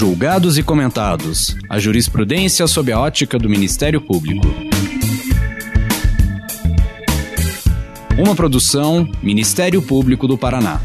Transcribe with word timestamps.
Julgados 0.00 0.56
e 0.56 0.62
comentados. 0.62 1.54
A 1.68 1.78
jurisprudência 1.78 2.66
sob 2.66 2.90
a 2.90 2.98
ótica 2.98 3.38
do 3.38 3.50
Ministério 3.50 4.00
Público. 4.00 4.46
Uma 8.18 8.34
produção 8.34 9.06
Ministério 9.22 9.82
Público 9.82 10.26
do 10.26 10.38
Paraná. 10.38 10.80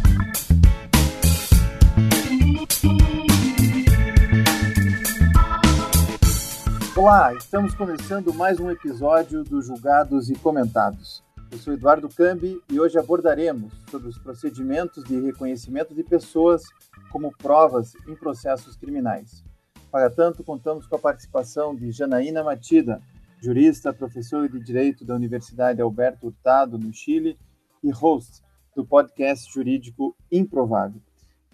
Olá, 6.94 7.34
estamos 7.36 7.74
começando 7.74 8.34
mais 8.34 8.60
um 8.60 8.70
episódio 8.70 9.46
do 9.46 9.62
Julgados 9.62 10.30
e 10.30 10.36
Comentados. 10.36 11.24
Eu 11.50 11.58
sou 11.58 11.74
Eduardo 11.74 12.10
Cambi 12.10 12.60
e 12.70 12.82
hoje 12.82 13.00
abordaremos 13.00 13.72
sobre 13.90 14.10
os 14.10 14.18
procedimentos 14.18 15.06
de 15.06 15.18
reconhecimento 15.22 15.96
de 15.96 16.04
pessoas 16.04 16.64
como 17.12 17.36
provas 17.38 17.94
em 18.08 18.16
processos 18.16 18.76
criminais. 18.76 19.44
Para 19.92 20.10
tanto, 20.10 20.44
contamos 20.44 20.86
com 20.88 20.96
a 20.96 21.00
participação 21.00 21.76
de 21.76 21.92
Janaína 21.92 22.44
Matida, 22.44 23.02
jurista, 23.42 23.94
professora 23.94 24.50
de 24.50 24.60
Direito 24.60 25.06
da 25.06 25.16
Universidade 25.16 25.82
Alberto 25.82 26.28
Hurtado, 26.28 26.78
no 26.78 26.94
Chile, 26.94 27.38
e 27.84 27.92
host 27.92 28.44
do 28.76 28.86
podcast 28.86 29.52
jurídico 29.54 30.16
Improvável. 30.32 31.02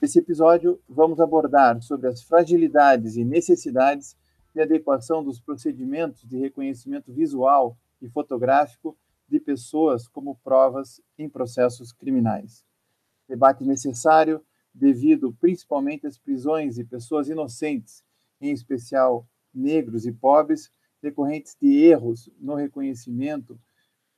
Nesse 0.02 0.18
episódio, 0.18 0.82
vamos 0.90 1.20
abordar 1.20 1.82
sobre 1.82 2.08
as 2.08 2.24
fragilidades 2.24 3.16
e 3.16 3.24
necessidades 3.24 4.18
de 4.56 4.62
adequação 4.62 5.24
dos 5.24 5.40
procedimentos 5.40 6.24
de 6.28 6.38
reconhecimento 6.38 7.14
visual 7.14 7.78
e 8.02 8.10
fotográfico 8.10 8.98
de 9.30 9.40
pessoas 9.40 10.08
como 10.08 10.36
provas 10.44 11.00
em 11.18 11.30
processos 11.30 11.92
criminais. 11.94 12.66
Debate 13.28 13.64
necessário 13.64 14.42
devido 14.74 15.34
principalmente 15.40 16.08
às 16.08 16.18
prisões 16.18 16.76
de 16.76 16.84
pessoas 16.84 17.30
inocentes, 17.30 18.04
em 18.40 18.52
especial 18.52 19.28
negros 19.54 20.06
e 20.06 20.12
pobres, 20.12 20.72
decorrentes 21.02 21.56
de 21.60 21.84
erros 21.84 22.30
no 22.40 22.56
reconhecimento 22.56 23.60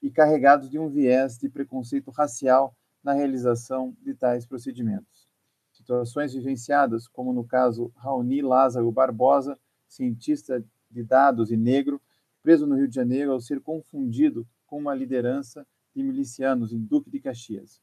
e 0.01 0.11
carregados 0.11 0.69
de 0.69 0.77
um 0.77 0.89
viés 0.89 1.37
de 1.37 1.49
preconceito 1.49 2.11
racial 2.11 2.75
na 3.03 3.13
realização 3.13 3.95
de 4.01 4.13
tais 4.13 4.45
procedimentos. 4.45 5.27
Situações 5.71 6.33
vivenciadas, 6.33 7.07
como 7.07 7.33
no 7.33 7.43
caso 7.43 7.91
Raoni 7.95 8.41
Lázaro 8.41 8.91
Barbosa, 8.91 9.57
cientista 9.87 10.63
de 10.89 11.03
dados 11.03 11.51
e 11.51 11.57
negro, 11.57 12.01
preso 12.41 12.67
no 12.67 12.75
Rio 12.75 12.87
de 12.87 12.95
Janeiro 12.95 13.31
ao 13.31 13.39
ser 13.39 13.59
confundido 13.61 14.47
com 14.67 14.77
uma 14.77 14.93
liderança 14.93 15.65
de 15.95 16.03
milicianos 16.03 16.73
em 16.73 16.79
Duque 16.79 17.09
de 17.09 17.19
Caxias. 17.19 17.81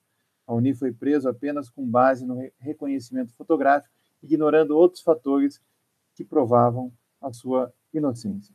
A 0.50 0.54
Uni 0.54 0.74
foi 0.74 0.90
preso 0.90 1.28
apenas 1.28 1.70
com 1.70 1.86
base 1.86 2.26
no 2.26 2.50
reconhecimento 2.58 3.32
fotográfico, 3.34 3.94
ignorando 4.20 4.76
outros 4.76 5.00
fatores 5.00 5.62
que 6.12 6.24
provavam 6.24 6.92
a 7.20 7.32
sua 7.32 7.72
inocência. 7.94 8.52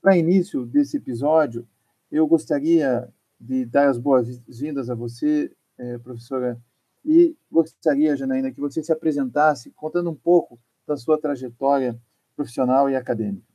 Para 0.00 0.16
início 0.16 0.64
desse 0.64 0.96
episódio, 0.96 1.68
eu 2.10 2.26
gostaria 2.26 3.12
de 3.38 3.66
dar 3.66 3.90
as 3.90 3.98
boas-vindas 3.98 4.88
a 4.88 4.94
você, 4.94 5.54
eh, 5.76 5.98
professora, 5.98 6.58
e 7.04 7.36
gostaria, 7.52 8.16
Janaína, 8.16 8.50
que 8.50 8.60
você 8.60 8.82
se 8.82 8.90
apresentasse 8.90 9.70
contando 9.72 10.08
um 10.08 10.16
pouco 10.16 10.58
da 10.86 10.96
sua 10.96 11.20
trajetória 11.20 12.00
profissional 12.34 12.88
e 12.88 12.96
acadêmica. 12.96 13.46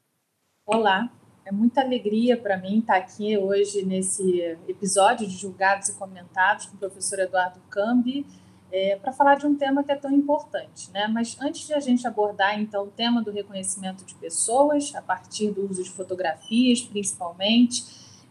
Olá, 0.63 1.11
é 1.45 1.51
muita 1.51 1.81
alegria 1.81 2.37
para 2.37 2.57
mim 2.57 2.79
estar 2.79 2.95
aqui 2.95 3.37
hoje 3.37 3.83
nesse 3.85 4.39
episódio 4.67 5.27
de 5.27 5.35
Julgados 5.35 5.89
e 5.89 5.93
Comentados 5.95 6.67
com 6.67 6.75
o 6.75 6.79
professor 6.79 7.19
Eduardo 7.19 7.59
Cambi, 7.69 8.25
é, 8.71 8.95
para 8.95 9.11
falar 9.11 9.35
de 9.35 9.45
um 9.45 9.55
tema 9.55 9.83
que 9.83 9.91
é 9.91 9.95
tão 9.95 10.11
importante. 10.11 10.89
Né? 10.91 11.07
Mas 11.07 11.37
antes 11.39 11.67
de 11.67 11.73
a 11.73 11.79
gente 11.79 12.07
abordar, 12.07 12.59
então, 12.59 12.85
o 12.85 12.87
tema 12.87 13.21
do 13.21 13.29
reconhecimento 13.29 14.03
de 14.05 14.15
pessoas, 14.15 14.95
a 14.95 15.01
partir 15.01 15.51
do 15.51 15.69
uso 15.69 15.83
de 15.83 15.91
fotografias, 15.91 16.81
principalmente, 16.81 17.83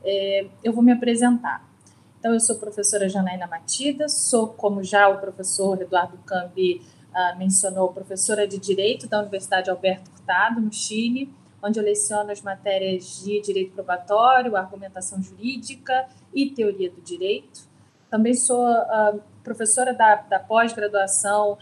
é, 0.03 0.47
eu 0.65 0.73
vou 0.73 0.83
me 0.83 0.91
apresentar. 0.91 1.71
Então, 2.19 2.33
eu 2.33 2.41
sou 2.41 2.57
professora 2.57 3.09
Janaína 3.09 3.47
Matida, 3.47 4.09
sou, 4.09 4.49
como 4.49 4.83
já 4.83 5.09
o 5.09 5.19
professor 5.19 5.81
Eduardo 5.81 6.19
Cambi 6.25 6.81
ah, 7.15 7.35
mencionou, 7.37 7.93
professora 7.93 8.47
de 8.49 8.59
Direito 8.59 9.07
da 9.07 9.21
Universidade 9.21 9.69
Alberto 9.69 10.11
Hurtado, 10.11 10.61
no 10.61 10.73
Chile, 10.73 11.33
onde 11.63 11.79
eu 11.79 11.85
leciono 11.85 12.31
as 12.31 12.43
matérias 12.43 13.23
de 13.23 13.41
direito 13.41 13.73
probatório, 13.73 14.57
argumentação 14.57 15.23
jurídica 15.23 16.09
e 16.35 16.51
teoria 16.51 16.91
do 16.91 17.01
direito. 17.01 17.71
Também 18.11 18.35
sou 18.35 18.67
uh, 18.67 19.23
professora 19.43 19.95
da, 19.95 20.17
da 20.17 20.39
pós-graduação 20.39 21.53
uh, 21.53 21.59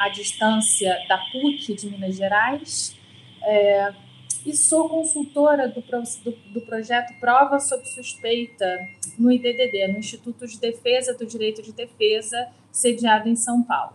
à 0.00 0.08
distância 0.08 0.96
da 1.08 1.18
PUC 1.30 1.74
de 1.74 1.90
Minas 1.90 2.16
Gerais. 2.16 2.96
É, 3.42 3.92
e 4.44 4.54
sou 4.54 4.88
consultora 4.88 5.68
do, 5.68 5.80
do, 5.80 6.52
do, 6.52 6.60
projeto 6.62 7.18
Prova 7.18 7.58
sob 7.58 7.86
Suspeita 7.88 8.78
no 9.18 9.32
IDDD, 9.32 9.88
no 9.88 9.98
Instituto 9.98 10.46
de 10.46 10.58
Defesa 10.58 11.14
do 11.14 11.24
Direito 11.24 11.62
de 11.62 11.72
Defesa, 11.72 12.48
sediado 12.70 13.28
em 13.28 13.36
São 13.36 13.62
Paulo. 13.62 13.94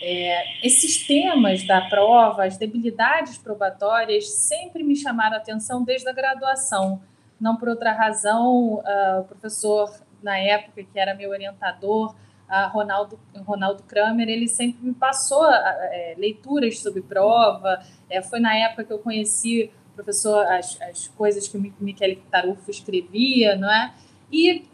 É, 0.00 0.66
esses 0.66 1.06
temas 1.06 1.66
da 1.66 1.80
prova, 1.88 2.44
as 2.44 2.56
debilidades 2.56 3.36
probatórias, 3.36 4.28
sempre 4.28 4.82
me 4.82 4.94
chamaram 4.94 5.34
a 5.34 5.38
atenção 5.38 5.82
desde 5.82 6.08
a 6.08 6.12
graduação. 6.12 7.00
Não 7.40 7.56
por 7.56 7.68
outra 7.68 7.92
razão, 7.92 8.74
uh, 8.74 9.20
o 9.20 9.24
professor, 9.24 9.92
na 10.22 10.38
época, 10.38 10.82
que 10.82 10.98
era 10.98 11.14
meu 11.14 11.30
orientador, 11.30 12.14
uh, 12.48 12.68
Ronaldo, 12.72 13.18
Ronaldo 13.44 13.82
Kramer, 13.84 14.28
ele 14.28 14.48
sempre 14.48 14.86
me 14.86 14.94
passou 14.94 15.44
uh, 15.44 15.54
leituras 16.16 16.78
sobre 16.80 17.02
prova. 17.02 17.80
É, 18.08 18.22
foi 18.22 18.40
na 18.40 18.56
época 18.56 18.84
que 18.84 18.92
eu 18.92 18.98
conheci 18.98 19.70
o 19.92 19.94
professor, 19.94 20.46
as, 20.46 20.80
as 20.82 21.08
coisas 21.08 21.48
que 21.48 21.56
o 21.56 21.72
Michele 21.80 22.22
Tarufo 22.30 22.70
escrevia, 22.70 23.56
não 23.56 23.70
é? 23.70 23.92
E 24.30 24.64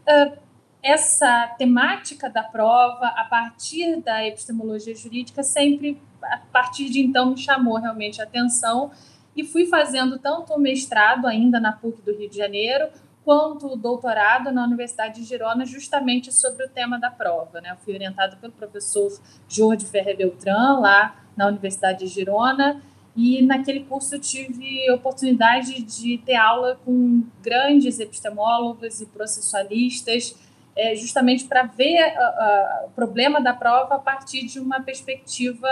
essa 0.85 1.49
temática 1.57 2.29
da 2.29 2.43
prova, 2.43 3.07
a 3.07 3.25
partir 3.25 4.03
da 4.03 4.23
epistemologia 4.27 4.95
jurídica, 4.95 5.43
sempre, 5.43 5.99
a 6.23 6.37
partir 6.53 6.91
de 6.91 7.01
então, 7.01 7.31
me 7.31 7.39
chamou 7.39 7.79
realmente 7.79 8.21
a 8.21 8.25
atenção 8.25 8.91
e 9.35 9.43
fui 9.43 9.65
fazendo 9.65 10.19
tanto 10.19 10.53
o 10.53 10.59
mestrado 10.59 11.27
ainda 11.27 11.59
na 11.59 11.73
PUC 11.73 12.03
do 12.03 12.15
Rio 12.15 12.29
de 12.29 12.37
Janeiro, 12.37 12.89
quanto 13.25 13.73
o 13.73 13.77
doutorado 13.77 14.53
na 14.53 14.63
Universidade 14.63 15.23
de 15.23 15.27
Girona, 15.27 15.65
justamente 15.65 16.31
sobre 16.31 16.67
o 16.67 16.69
tema 16.69 16.99
da 16.99 17.11
prova. 17.11 17.63
Né? 17.63 17.71
Eu 17.71 17.77
fui 17.77 17.95
orientada 17.95 18.37
pelo 18.37 18.53
professor 18.53 19.11
Jorge 19.49 19.87
Ferrer 19.87 20.19
Beltrán, 20.19 20.81
lá 20.81 21.17
na 21.35 21.47
Universidade 21.47 22.01
de 22.01 22.09
Girona, 22.09 22.83
e 23.17 23.41
naquele 23.41 23.81
curso 23.85 24.17
eu 24.17 24.21
tive 24.21 24.91
oportunidade 24.91 25.81
de 25.83 26.19
ter 26.19 26.35
aula 26.35 26.79
com 26.85 27.23
grandes 27.43 27.99
epistemólogos 28.01 29.01
e 29.01 29.07
processualistas, 29.07 30.37
é, 30.77 30.95
justamente 30.97 31.45
para 31.45 31.65
ver 31.65 32.01
uh, 32.01 32.85
uh, 32.85 32.87
o 32.87 32.91
problema 32.91 33.41
da 33.41 33.53
prova 33.53 33.95
a 33.95 33.99
partir 33.99 34.47
de 34.47 34.59
uma 34.59 34.81
perspectiva 34.81 35.69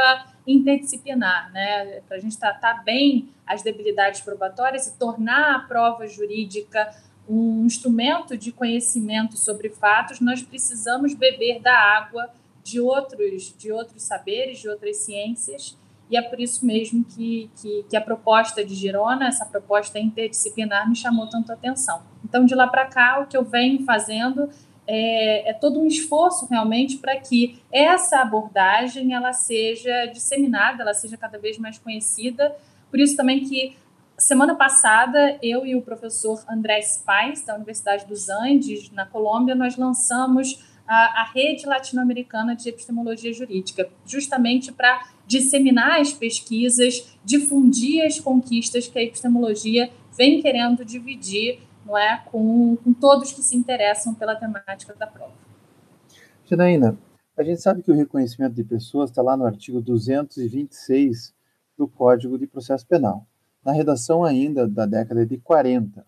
interdisciplinar, 0.46 1.52
né? 1.52 2.00
para 2.06 2.16
a 2.16 2.20
gente 2.20 2.38
tratar 2.38 2.84
bem 2.84 3.28
as 3.46 3.62
debilidades 3.62 4.20
probatórias 4.20 4.86
e 4.86 4.98
tornar 4.98 5.56
a 5.56 5.58
prova 5.60 6.06
jurídica 6.06 6.88
um 7.28 7.64
instrumento 7.64 8.36
de 8.36 8.50
conhecimento 8.50 9.36
sobre 9.36 9.70
fatos, 9.70 10.20
nós 10.20 10.42
precisamos 10.42 11.14
beber 11.14 11.60
da 11.60 11.74
água 11.74 12.30
de 12.62 12.80
outros, 12.80 13.54
de 13.56 13.72
outros 13.72 14.02
saberes, 14.02 14.58
de 14.58 14.68
outras 14.68 14.98
ciências, 14.98 15.76
e 16.10 16.16
é 16.16 16.22
por 16.22 16.38
isso 16.38 16.66
mesmo 16.66 17.04
que, 17.04 17.50
que, 17.56 17.86
que 17.88 17.96
a 17.96 18.00
proposta 18.00 18.64
de 18.64 18.74
Girona, 18.74 19.28
essa 19.28 19.46
proposta 19.46 19.98
interdisciplinar, 19.98 20.88
me 20.88 20.94
chamou 20.94 21.26
tanto 21.28 21.50
atenção. 21.50 22.02
Então, 22.22 22.44
de 22.44 22.54
lá 22.54 22.66
para 22.66 22.86
cá, 22.86 23.20
o 23.20 23.26
que 23.26 23.36
eu 23.36 23.44
venho 23.44 23.82
fazendo 23.84 24.50
é, 24.86 25.50
é 25.50 25.52
todo 25.52 25.80
um 25.80 25.86
esforço 25.86 26.46
realmente 26.46 26.98
para 26.98 27.16
que 27.18 27.60
essa 27.70 28.20
abordagem 28.20 29.14
ela 29.14 29.32
seja 29.32 30.06
disseminada, 30.06 30.82
ela 30.82 30.94
seja 30.94 31.16
cada 31.16 31.38
vez 31.38 31.58
mais 31.58 31.78
conhecida. 31.78 32.54
Por 32.90 32.98
isso 33.00 33.16
também 33.16 33.44
que 33.44 33.76
semana 34.18 34.54
passada 34.54 35.38
eu 35.42 35.66
e 35.66 35.74
o 35.74 35.82
professor 35.82 36.42
André 36.48 36.80
Spais 36.82 37.44
da 37.44 37.54
Universidade 37.54 38.06
dos 38.06 38.28
Andes 38.28 38.90
na 38.90 39.06
Colômbia 39.06 39.54
nós 39.54 39.76
lançamos 39.76 40.62
a, 40.86 41.22
a 41.22 41.24
rede 41.32 41.66
latino-americana 41.66 42.54
de 42.54 42.68
epistemologia 42.68 43.32
jurídica, 43.32 43.88
justamente 44.04 44.72
para 44.72 45.08
disseminar 45.26 46.00
as 46.00 46.12
pesquisas, 46.12 47.16
difundir 47.24 48.04
as 48.04 48.20
conquistas 48.20 48.88
que 48.88 48.98
a 48.98 49.02
epistemologia 49.02 49.90
vem 50.16 50.42
querendo 50.42 50.84
dividir 50.84 51.60
não 51.84 51.96
é, 51.96 52.22
com, 52.26 52.76
com 52.76 52.92
todos 52.92 53.32
que 53.32 53.42
se 53.42 53.56
interessam 53.56 54.14
pela 54.14 54.36
temática 54.36 54.94
da 54.94 55.06
prova. 55.06 55.32
Janaína, 56.44 56.96
a 57.36 57.42
gente 57.42 57.60
sabe 57.60 57.82
que 57.82 57.90
o 57.90 57.94
reconhecimento 57.94 58.54
de 58.54 58.64
pessoas 58.64 59.10
está 59.10 59.22
lá 59.22 59.36
no 59.36 59.46
artigo 59.46 59.80
226 59.80 61.34
do 61.76 61.88
Código 61.88 62.38
de 62.38 62.46
Processo 62.46 62.86
Penal, 62.86 63.26
na 63.64 63.72
redação 63.72 64.22
ainda 64.22 64.68
da 64.68 64.86
década 64.86 65.24
de 65.24 65.38
40. 65.38 66.04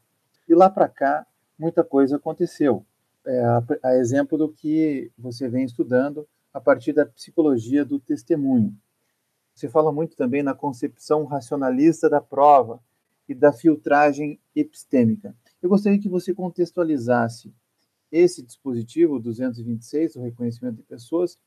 E 0.48 0.54
lá 0.54 0.68
para 0.68 0.88
cá, 0.88 1.26
muita 1.58 1.82
coisa 1.82 2.16
aconteceu. 2.16 2.84
É, 3.26 3.42
a, 3.42 3.62
a 3.82 3.96
exemplo 3.96 4.36
do 4.36 4.50
que 4.50 5.10
você 5.16 5.48
vem 5.48 5.64
estudando 5.64 6.28
a 6.52 6.60
partir 6.60 6.92
da 6.92 7.06
psicologia 7.06 7.84
do 7.84 7.98
testemunho. 7.98 8.76
Você 9.54 9.68
fala 9.68 9.90
muito 9.92 10.16
também 10.16 10.42
na 10.42 10.52
concepção 10.52 11.24
racionalista 11.24 12.10
da 12.10 12.20
prova 12.20 12.80
e 13.28 13.34
da 13.34 13.52
filtragem 13.52 14.38
epistêmica. 14.54 15.34
Eu 15.64 15.70
gostaria 15.70 15.98
que 15.98 16.10
você 16.10 16.34
contextualizasse 16.34 17.50
esse 18.12 18.42
dispositivo 18.42 19.18
226, 19.18 20.16
o 20.16 20.20
reconhecimento 20.20 20.76
de 20.76 20.82
pessoas, 20.82 21.38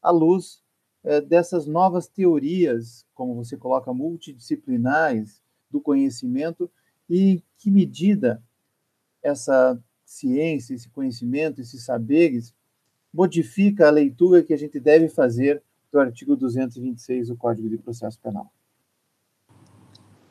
à 0.00 0.10
luz 0.10 0.62
é, 1.04 1.20
dessas 1.20 1.66
novas 1.66 2.08
teorias, 2.08 3.04
como 3.12 3.34
você 3.34 3.58
coloca, 3.58 3.92
multidisciplinares 3.92 5.42
do 5.70 5.82
conhecimento, 5.82 6.70
e 7.10 7.20
em 7.20 7.42
que 7.58 7.70
medida 7.70 8.42
essa 9.22 9.78
ciência, 10.02 10.72
esse 10.72 10.88
conhecimento, 10.88 11.60
esses 11.60 11.84
saberes 11.84 12.54
modifica 13.12 13.88
a 13.88 13.90
leitura 13.90 14.42
que 14.42 14.54
a 14.54 14.58
gente 14.58 14.80
deve 14.80 15.10
fazer 15.10 15.62
do 15.92 16.00
artigo 16.00 16.34
226 16.34 17.28
do 17.28 17.36
Código 17.36 17.68
de 17.68 17.76
Processo 17.76 18.18
Penal. 18.18 18.50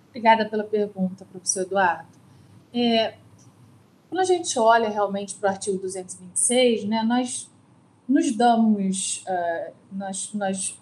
Obrigada 0.09 0.49
pela 0.49 0.63
pergunta, 0.63 1.23
professor 1.23 1.61
Eduardo. 1.61 2.17
É, 2.73 3.26
quando 4.09 4.21
a 4.21 4.25
gente 4.25 4.57
olha 4.57 4.89
realmente 4.89 5.35
para 5.35 5.47
o 5.47 5.51
artigo 5.51 5.77
226, 5.79 6.85
né, 6.85 7.03
nós 7.03 7.49
nos 8.07 8.31
damos, 8.31 9.23
uh, 9.27 9.73
nós, 9.91 10.33
nós 10.33 10.81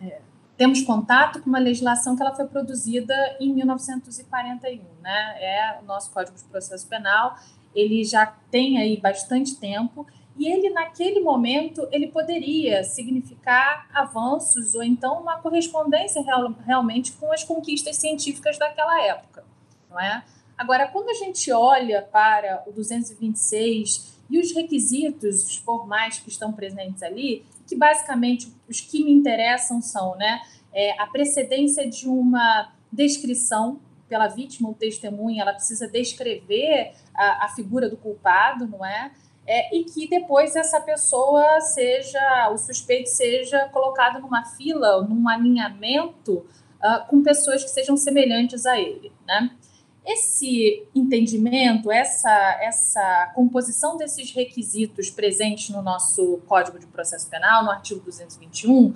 é, 0.00 0.20
temos 0.56 0.82
contato 0.82 1.42
com 1.42 1.48
uma 1.50 1.58
legislação 1.58 2.16
que 2.16 2.22
ela 2.22 2.34
foi 2.34 2.46
produzida 2.46 3.14
em 3.38 3.52
1941, 3.54 4.82
né? 5.02 5.36
É 5.40 5.78
o 5.80 5.84
nosso 5.84 6.10
Código 6.10 6.36
de 6.36 6.44
Processo 6.44 6.88
Penal, 6.88 7.36
ele 7.74 8.02
já 8.02 8.26
tem 8.50 8.78
aí 8.78 8.98
bastante 8.98 9.56
tempo 9.56 10.06
e 10.36 10.48
ele 10.50 10.70
naquele 10.70 11.20
momento 11.20 11.86
ele 11.92 12.08
poderia 12.08 12.82
significar 12.82 13.88
avanços 13.92 14.74
ou 14.74 14.82
então 14.82 15.20
uma 15.20 15.38
correspondência 15.38 16.22
real, 16.22 16.52
realmente 16.64 17.12
com 17.12 17.32
as 17.32 17.44
conquistas 17.44 17.96
científicas 17.96 18.58
daquela 18.58 19.02
época, 19.02 19.44
não 19.90 20.00
é? 20.00 20.24
Agora, 20.58 20.88
quando 20.88 21.08
a 21.08 21.14
gente 21.14 21.52
olha 21.52 22.02
para 22.02 22.64
o 22.66 22.72
226 22.72 24.18
e 24.28 24.40
os 24.40 24.52
requisitos 24.52 25.56
formais 25.58 26.18
que 26.18 26.28
estão 26.28 26.52
presentes 26.52 27.02
ali, 27.02 27.46
que 27.64 27.76
basicamente 27.76 28.52
os 28.68 28.80
que 28.80 29.04
me 29.04 29.12
interessam 29.12 29.80
são 29.80 30.16
né, 30.16 30.40
é, 30.74 31.00
a 31.00 31.06
precedência 31.06 31.88
de 31.88 32.08
uma 32.08 32.72
descrição 32.92 33.80
pela 34.08 34.26
vítima 34.26 34.68
ou 34.68 34.74
testemunha, 34.74 35.42
ela 35.42 35.52
precisa 35.52 35.86
descrever 35.86 36.92
a, 37.14 37.44
a 37.44 37.48
figura 37.50 37.88
do 37.88 37.96
culpado, 37.96 38.66
não 38.66 38.84
é? 38.84 39.12
é? 39.46 39.76
E 39.76 39.84
que 39.84 40.08
depois 40.08 40.56
essa 40.56 40.80
pessoa 40.80 41.60
seja, 41.60 42.50
o 42.50 42.56
suspeito 42.56 43.10
seja 43.10 43.68
colocado 43.68 44.20
numa 44.20 44.44
fila, 44.44 45.02
num 45.02 45.28
alinhamento 45.28 46.46
uh, 46.82 47.06
com 47.08 47.22
pessoas 47.22 47.62
que 47.62 47.70
sejam 47.70 47.96
semelhantes 47.96 48.64
a 48.64 48.78
ele, 48.78 49.12
né? 49.26 49.50
Esse 50.08 50.88
entendimento, 50.94 51.92
essa, 51.92 52.58
essa 52.62 53.30
composição 53.34 53.98
desses 53.98 54.32
requisitos 54.32 55.10
presentes 55.10 55.68
no 55.68 55.82
nosso 55.82 56.38
Código 56.46 56.78
de 56.78 56.86
Processo 56.86 57.28
Penal, 57.28 57.62
no 57.62 57.70
artigo 57.70 58.00
221, 58.00 58.86
uh, 58.86 58.94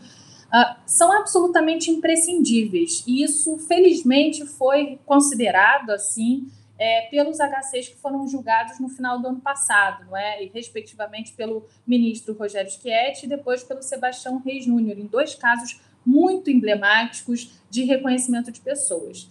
ah, 0.51 0.81
são 0.87 1.13
absolutamente 1.13 1.91
imprescindíveis. 1.91 3.05
E 3.07 3.23
isso, 3.23 3.59
felizmente, 3.59 4.47
foi 4.47 4.99
considerado 5.05 5.91
assim 5.91 6.51
é, 6.79 7.03
pelos 7.11 7.39
HCs 7.39 7.89
que 7.89 7.97
foram 7.97 8.27
julgados 8.27 8.81
no 8.81 8.89
final 8.89 9.21
do 9.21 9.29
ano 9.29 9.41
passado, 9.41 10.07
não 10.07 10.17
é? 10.17 10.43
E, 10.43 10.49
respectivamente 10.49 11.35
pelo 11.35 11.67
ministro 11.87 12.33
Rogério 12.33 12.71
Schietti 12.71 13.27
e 13.27 13.29
depois 13.29 13.63
pelo 13.63 13.83
Sebastião 13.83 14.39
Reis 14.39 14.65
Júnior, 14.65 14.99
em 14.99 15.07
dois 15.07 15.35
casos 15.35 15.79
muito 16.07 16.49
emblemáticos 16.49 17.53
de 17.69 17.85
reconhecimento 17.85 18.51
de 18.51 18.63
pessoas 18.63 19.29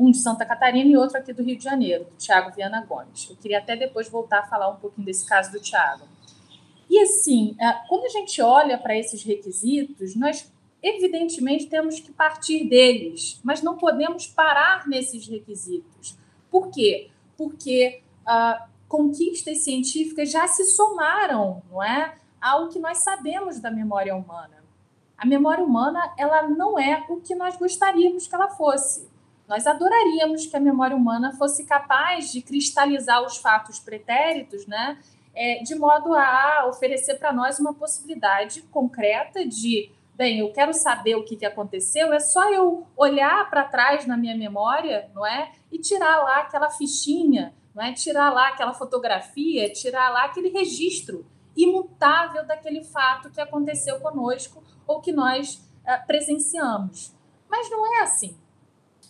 um 0.00 0.10
de 0.10 0.16
Santa 0.16 0.46
Catarina 0.46 0.88
e 0.88 0.96
outro 0.96 1.18
aqui 1.18 1.30
do 1.30 1.42
Rio 1.42 1.58
de 1.58 1.62
Janeiro, 1.62 2.04
do 2.04 2.16
Tiago 2.16 2.50
Viana 2.56 2.82
Gomes. 2.88 3.28
Eu 3.28 3.36
queria 3.36 3.58
até 3.58 3.76
depois 3.76 4.08
voltar 4.08 4.40
a 4.40 4.46
falar 4.46 4.70
um 4.70 4.76
pouquinho 4.76 5.04
desse 5.04 5.26
caso 5.26 5.52
do 5.52 5.60
Tiago. 5.60 6.04
E 6.88 6.98
assim, 7.00 7.54
é, 7.60 7.72
quando 7.86 8.06
a 8.06 8.08
gente 8.08 8.40
olha 8.40 8.78
para 8.78 8.96
esses 8.96 9.22
requisitos, 9.22 10.16
nós 10.16 10.50
evidentemente 10.82 11.66
temos 11.66 12.00
que 12.00 12.10
partir 12.10 12.66
deles, 12.66 13.38
mas 13.44 13.62
não 13.62 13.76
podemos 13.76 14.26
parar 14.26 14.88
nesses 14.88 15.28
requisitos. 15.28 16.16
Por 16.50 16.70
quê? 16.70 17.10
Porque 17.36 18.00
uh, 18.22 18.66
conquistas 18.88 19.58
científicas 19.58 20.30
já 20.30 20.48
se 20.48 20.64
somaram, 20.64 21.62
não 21.70 21.82
é, 21.82 22.14
ao 22.40 22.70
que 22.70 22.78
nós 22.78 22.98
sabemos 22.98 23.60
da 23.60 23.70
memória 23.70 24.16
humana. 24.16 24.64
A 25.18 25.26
memória 25.26 25.62
humana, 25.62 26.14
ela 26.18 26.48
não 26.48 26.78
é 26.78 27.04
o 27.10 27.20
que 27.20 27.34
nós 27.34 27.54
gostaríamos 27.58 28.26
que 28.26 28.34
ela 28.34 28.48
fosse. 28.48 29.09
Nós 29.50 29.66
adoraríamos 29.66 30.46
que 30.46 30.56
a 30.56 30.60
memória 30.60 30.96
humana 30.96 31.32
fosse 31.32 31.64
capaz 31.64 32.30
de 32.30 32.40
cristalizar 32.40 33.20
os 33.20 33.36
fatos 33.36 33.80
pretéritos, 33.80 34.64
né? 34.64 34.96
É, 35.34 35.60
de 35.64 35.74
modo 35.74 36.14
a 36.14 36.66
oferecer 36.68 37.16
para 37.18 37.32
nós 37.32 37.58
uma 37.58 37.74
possibilidade 37.74 38.62
concreta 38.62 39.44
de, 39.44 39.90
bem, 40.14 40.38
eu 40.38 40.52
quero 40.52 40.72
saber 40.72 41.16
o 41.16 41.24
que, 41.24 41.34
que 41.34 41.44
aconteceu, 41.44 42.12
é 42.12 42.20
só 42.20 42.48
eu 42.52 42.86
olhar 42.96 43.50
para 43.50 43.64
trás 43.64 44.06
na 44.06 44.16
minha 44.16 44.36
memória, 44.36 45.10
não 45.12 45.26
é? 45.26 45.50
E 45.72 45.80
tirar 45.80 46.22
lá 46.22 46.42
aquela 46.42 46.70
fichinha, 46.70 47.52
não 47.74 47.82
é? 47.82 47.92
Tirar 47.92 48.32
lá 48.32 48.50
aquela 48.50 48.72
fotografia, 48.72 49.68
tirar 49.72 50.10
lá 50.10 50.26
aquele 50.26 50.50
registro 50.50 51.26
imutável 51.56 52.46
daquele 52.46 52.84
fato 52.84 53.28
que 53.30 53.40
aconteceu 53.40 53.98
conosco 53.98 54.62
ou 54.86 55.00
que 55.00 55.10
nós 55.10 55.54
uh, 55.54 56.06
presenciamos. 56.06 57.12
Mas 57.48 57.68
não 57.68 57.84
é 57.96 58.02
assim 58.02 58.38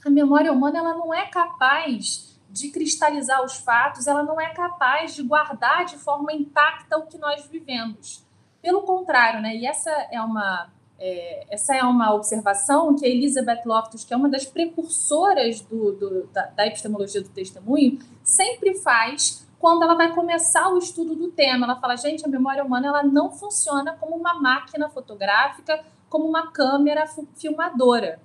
a 0.08 0.10
memória 0.10 0.52
humana 0.52 0.78
ela 0.78 0.94
não 0.94 1.12
é 1.12 1.26
capaz 1.26 2.38
de 2.48 2.70
cristalizar 2.70 3.44
os 3.44 3.56
fatos, 3.58 4.06
ela 4.06 4.22
não 4.22 4.40
é 4.40 4.52
capaz 4.52 5.14
de 5.14 5.22
guardar 5.22 5.84
de 5.84 5.96
forma 5.96 6.32
intacta 6.32 6.98
o 6.98 7.06
que 7.06 7.18
nós 7.18 7.46
vivemos. 7.46 8.24
Pelo 8.60 8.82
contrário, 8.82 9.40
né? 9.40 9.54
E 9.56 9.66
essa 9.66 9.90
é 10.10 10.20
uma 10.20 10.68
é, 10.98 11.46
essa 11.48 11.74
é 11.74 11.82
uma 11.82 12.12
observação 12.12 12.94
que 12.94 13.06
a 13.06 13.08
Elizabeth 13.08 13.62
Loftus, 13.64 14.04
que 14.04 14.12
é 14.12 14.16
uma 14.16 14.28
das 14.28 14.44
precursoras 14.44 15.62
do, 15.62 15.92
do, 15.92 16.26
da, 16.26 16.46
da 16.48 16.66
epistemologia 16.66 17.22
do 17.22 17.30
testemunho, 17.30 17.98
sempre 18.22 18.74
faz 18.74 19.46
quando 19.58 19.82
ela 19.82 19.94
vai 19.94 20.14
começar 20.14 20.68
o 20.68 20.76
estudo 20.76 21.14
do 21.14 21.30
tema. 21.30 21.64
Ela 21.64 21.80
fala, 21.80 21.96
gente, 21.96 22.24
a 22.24 22.28
memória 22.28 22.62
humana 22.62 22.88
ela 22.88 23.02
não 23.02 23.30
funciona 23.30 23.96
como 23.98 24.14
uma 24.14 24.34
máquina 24.34 24.90
fotográfica, 24.90 25.82
como 26.08 26.26
uma 26.26 26.50
câmera 26.52 27.06
filmadora. 27.34 28.20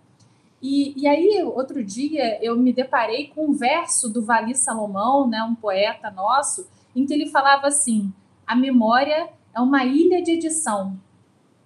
E, 0.67 0.99
e 0.99 1.07
aí, 1.07 1.43
outro 1.43 1.83
dia, 1.83 2.43
eu 2.43 2.57
me 2.57 2.73
deparei 2.73 3.27
com 3.27 3.45
um 3.45 3.53
verso 3.53 4.09
do 4.09 4.25
Vali 4.25 4.55
Salomão, 4.55 5.27
né, 5.27 5.43
um 5.43 5.53
poeta 5.53 6.09
nosso, 6.09 6.67
em 6.95 7.05
que 7.05 7.13
ele 7.13 7.27
falava 7.27 7.67
assim: 7.67 8.11
a 8.47 8.55
memória 8.55 9.29
é 9.53 9.59
uma 9.61 9.83
ilha 9.83 10.23
de 10.23 10.31
edição. 10.31 10.99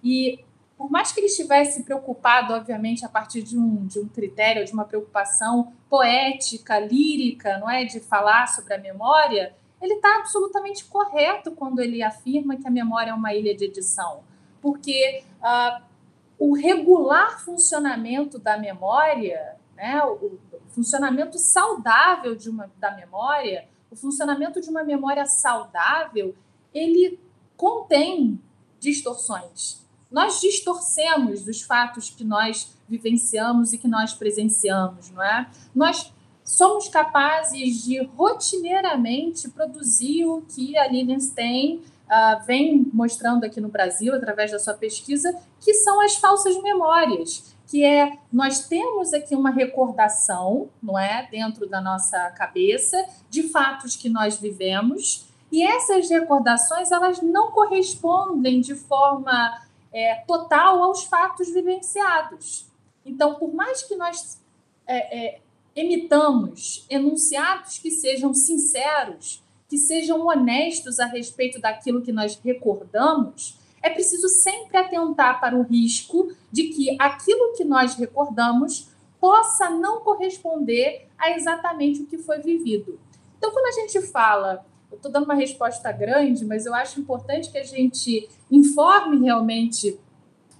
E 0.04 0.44
por 0.76 0.90
mais 0.90 1.12
que 1.12 1.20
ele 1.20 1.28
estivesse 1.28 1.82
preocupado, 1.82 2.52
obviamente, 2.52 3.02
a 3.02 3.08
partir 3.08 3.42
de 3.42 3.58
um, 3.58 3.86
de 3.86 3.98
um 3.98 4.06
critério, 4.06 4.66
de 4.66 4.72
uma 4.74 4.84
preocupação 4.84 5.72
poética, 5.88 6.78
lírica, 6.78 7.56
não 7.56 7.70
é, 7.70 7.84
de 7.84 8.00
falar 8.00 8.48
sobre 8.48 8.74
a 8.74 8.78
memória, 8.78 9.54
ele 9.80 9.94
está 9.94 10.16
absolutamente 10.16 10.84
correto 10.84 11.52
quando 11.52 11.80
ele 11.80 12.02
afirma 12.02 12.54
que 12.54 12.68
a 12.68 12.70
memória 12.70 13.12
é 13.12 13.14
uma 13.14 13.32
ilha 13.32 13.56
de 13.56 13.64
edição, 13.64 14.20
porque 14.60 15.22
uh, 15.40 15.89
o 16.40 16.54
regular 16.54 17.38
funcionamento 17.44 18.38
da 18.38 18.56
memória, 18.56 19.56
né, 19.76 20.02
o 20.02 20.38
funcionamento 20.70 21.38
saudável 21.38 22.34
de 22.34 22.48
uma, 22.48 22.70
da 22.78 22.96
memória, 22.96 23.68
o 23.90 23.94
funcionamento 23.94 24.58
de 24.58 24.70
uma 24.70 24.82
memória 24.82 25.26
saudável, 25.26 26.34
ele 26.72 27.20
contém 27.58 28.40
distorções. 28.78 29.86
Nós 30.10 30.40
distorcemos 30.40 31.46
os 31.46 31.60
fatos 31.60 32.08
que 32.08 32.24
nós 32.24 32.74
vivenciamos 32.88 33.74
e 33.74 33.78
que 33.78 33.86
nós 33.86 34.14
presenciamos, 34.14 35.10
não 35.10 35.22
é? 35.22 35.46
Nós 35.74 36.10
somos 36.42 36.88
capazes 36.88 37.84
de 37.84 38.02
rotineiramente 38.02 39.48
produzir 39.50 40.24
o 40.24 40.40
que 40.42 40.76
a 40.78 40.88
Lilienstein 40.88 41.82
uh, 42.10 42.44
vem 42.44 42.90
mostrando 42.92 43.44
aqui 43.44 43.60
no 43.60 43.68
Brasil, 43.68 44.12
através 44.14 44.50
da 44.50 44.58
sua 44.58 44.74
pesquisa, 44.74 45.32
que 45.60 45.72
são 45.74 46.00
as 46.00 46.16
falsas 46.16 46.60
memórias, 46.62 47.54
que 47.66 47.84
é 47.84 48.18
nós 48.32 48.66
temos 48.66 49.14
aqui 49.14 49.36
uma 49.36 49.50
recordação, 49.50 50.68
não 50.82 50.98
é, 50.98 51.28
dentro 51.30 51.68
da 51.68 51.80
nossa 51.80 52.30
cabeça, 52.32 53.02
de 53.30 53.44
fatos 53.44 53.94
que 53.94 54.08
nós 54.08 54.36
vivemos, 54.36 55.28
e 55.52 55.62
essas 55.62 56.10
recordações 56.10 56.90
elas 56.90 57.22
não 57.22 57.52
correspondem 57.52 58.60
de 58.60 58.74
forma 58.74 59.62
é, 59.92 60.16
total 60.26 60.82
aos 60.82 61.04
fatos 61.04 61.48
vivenciados. 61.48 62.66
Então, 63.04 63.34
por 63.34 63.52
mais 63.54 63.82
que 63.82 63.96
nós 63.96 64.40
é, 64.86 65.36
é, 65.36 65.40
emitamos 65.74 66.86
enunciados 66.88 67.78
que 67.78 67.90
sejam 67.90 68.34
sinceros, 68.34 69.42
que 69.70 69.78
sejam 69.78 70.26
honestos 70.26 70.98
a 70.98 71.06
respeito 71.06 71.60
daquilo 71.60 72.02
que 72.02 72.10
nós 72.10 72.38
recordamos, 72.44 73.56
é 73.80 73.88
preciso 73.88 74.28
sempre 74.28 74.76
atentar 74.76 75.40
para 75.40 75.56
o 75.56 75.62
risco 75.62 76.32
de 76.50 76.64
que 76.64 76.96
aquilo 77.00 77.54
que 77.56 77.64
nós 77.64 77.94
recordamos 77.94 78.90
possa 79.20 79.70
não 79.70 80.00
corresponder 80.00 81.06
a 81.16 81.30
exatamente 81.30 82.02
o 82.02 82.06
que 82.06 82.18
foi 82.18 82.40
vivido. 82.40 82.98
Então, 83.38 83.52
quando 83.52 83.66
a 83.66 83.80
gente 83.80 84.02
fala, 84.08 84.66
eu 84.90 84.96
estou 84.96 85.10
dando 85.10 85.24
uma 85.24 85.34
resposta 85.34 85.92
grande, 85.92 86.44
mas 86.44 86.66
eu 86.66 86.74
acho 86.74 86.98
importante 86.98 87.50
que 87.50 87.58
a 87.58 87.64
gente 87.64 88.28
informe 88.50 89.20
realmente 89.20 89.98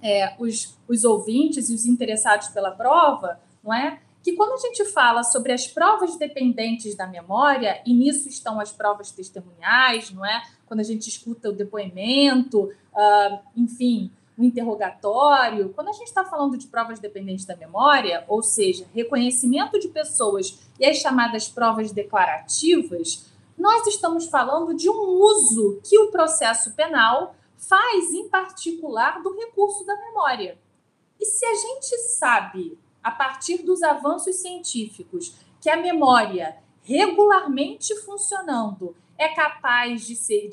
é, 0.01 0.35
os, 0.39 0.77
os 0.87 1.03
ouvintes 1.03 1.69
e 1.69 1.75
os 1.75 1.85
interessados 1.85 2.47
pela 2.47 2.71
prova, 2.71 3.39
não 3.61 3.73
é? 3.73 3.99
Que 4.23 4.33
quando 4.33 4.53
a 4.53 4.57
gente 4.57 4.85
fala 4.85 5.23
sobre 5.23 5.51
as 5.51 5.67
provas 5.67 6.15
dependentes 6.17 6.95
da 6.95 7.07
memória, 7.07 7.81
e 7.85 7.93
nisso 7.93 8.29
estão 8.29 8.59
as 8.59 8.71
provas 8.71 9.11
testemunhais, 9.11 10.11
não 10.11 10.25
é? 10.25 10.41
Quando 10.65 10.79
a 10.79 10.83
gente 10.83 11.09
escuta 11.09 11.49
o 11.49 11.53
depoimento, 11.53 12.63
uh, 12.63 13.39
enfim, 13.55 14.11
o 14.37 14.43
interrogatório, 14.43 15.69
quando 15.69 15.89
a 15.89 15.93
gente 15.93 16.07
está 16.07 16.23
falando 16.23 16.57
de 16.57 16.67
provas 16.67 16.99
dependentes 16.99 17.45
da 17.45 17.55
memória, 17.55 18.23
ou 18.27 18.41
seja, 18.41 18.85
reconhecimento 18.93 19.79
de 19.79 19.87
pessoas 19.87 20.59
e 20.79 20.85
as 20.85 20.97
chamadas 20.97 21.47
provas 21.47 21.91
declarativas, 21.91 23.25
nós 23.57 23.85
estamos 23.85 24.25
falando 24.25 24.73
de 24.73 24.89
um 24.89 25.01
uso 25.21 25.79
que 25.83 25.97
o 25.99 26.09
processo 26.09 26.71
penal 26.71 27.35
faz, 27.57 28.11
em 28.11 28.27
particular, 28.27 29.21
do 29.21 29.35
recurso 29.35 29.85
da 29.85 29.95
memória. 29.95 30.57
E 31.19 31.25
se 31.25 31.45
a 31.45 31.53
gente 31.53 31.97
sabe 31.99 32.79
a 33.03 33.11
partir 33.11 33.63
dos 33.63 33.81
avanços 33.83 34.37
científicos, 34.37 35.35
que 35.59 35.69
a 35.69 35.77
memória 35.77 36.57
regularmente 36.83 37.95
funcionando 38.01 38.95
é 39.17 39.29
capaz 39.29 40.05
de 40.05 40.15
ser 40.15 40.49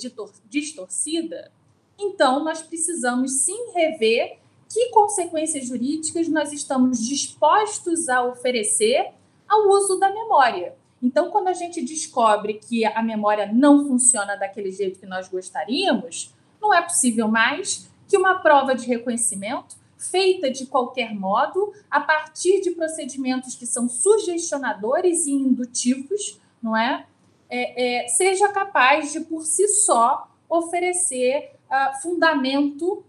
distorcida, 0.49 1.51
então 1.99 2.45
nós 2.45 2.63
precisamos 2.63 3.45
sim 3.45 3.73
rever 3.73 4.39
que 4.69 4.91
consequências 4.91 5.67
jurídicas 5.67 6.29
nós 6.29 6.53
estamos 6.53 7.05
dispostos 7.07 8.09
a 8.09 8.23
oferecer 8.23 9.13
ao 9.49 9.69
uso 9.69 9.99
da 9.99 10.13
memória. 10.13 10.77
Então, 11.03 11.31
quando 11.31 11.49
a 11.49 11.55
gente 11.55 11.83
descobre 11.83 12.55
que 12.55 12.85
a 12.85 13.03
memória 13.03 13.51
não 13.51 13.87
funciona 13.87 14.37
daquele 14.37 14.71
jeito 14.71 15.01
que 15.01 15.07
nós 15.07 15.29
gostaríamos, 15.29 16.35
não 16.61 16.75
é 16.75 16.83
possível 16.83 17.29
mais 17.29 17.89
que 18.07 18.17
uma 18.17 18.41
prova 18.41 18.75
de 18.75 18.87
reconhecimento 18.87 19.77
feita 19.99 20.51
de 20.51 20.67
qualquer 20.67 21.15
modo, 21.15 21.73
a 21.91 22.01
partir 22.01 22.61
de 22.61 22.71
procedimentos 22.71 23.55
que 23.55 23.67
são 23.67 23.89
sugestionadores 23.89 25.27
e 25.27 25.33
indutivos, 25.33 26.41
não 26.63 26.77
é? 26.77 27.05
é, 27.51 28.05
é 28.05 28.09
seja 28.09 28.49
capaz 28.49 29.13
de, 29.13 29.21
por 29.21 29.45
si 29.45 29.67
só, 29.69 30.31
oferecer 30.49 31.53
uh, 31.69 32.01
fundamento 32.01 32.95
uh, 32.95 33.05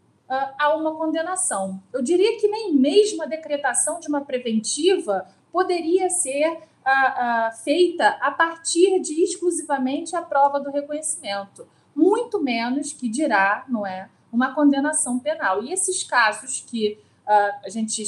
a 0.57 0.75
uma 0.75 0.95
condenação. 0.95 1.81
Eu 1.93 2.01
diria 2.01 2.39
que 2.39 2.47
nem 2.47 2.73
mesmo 2.73 3.23
a 3.23 3.25
decretação 3.25 3.99
de 3.99 4.07
uma 4.07 4.21
preventiva 4.21 5.27
poderia 5.51 6.09
ser 6.09 6.51
uh, 6.51 7.55
feita 7.63 8.09
a 8.21 8.31
partir 8.31 8.99
de 8.99 9.23
exclusivamente 9.23 10.15
a 10.15 10.21
prova 10.21 10.59
do 10.59 10.69
reconhecimento, 10.69 11.67
muito 11.95 12.41
menos 12.41 12.93
que 12.93 13.09
dirá, 13.09 13.65
não 13.67 13.85
é? 13.85 14.09
Uma 14.31 14.53
condenação 14.53 15.19
penal. 15.19 15.63
E 15.63 15.71
esses 15.71 16.03
casos 16.03 16.63
que 16.67 16.99
uh, 17.27 17.65
a 17.65 17.69
gente 17.69 18.03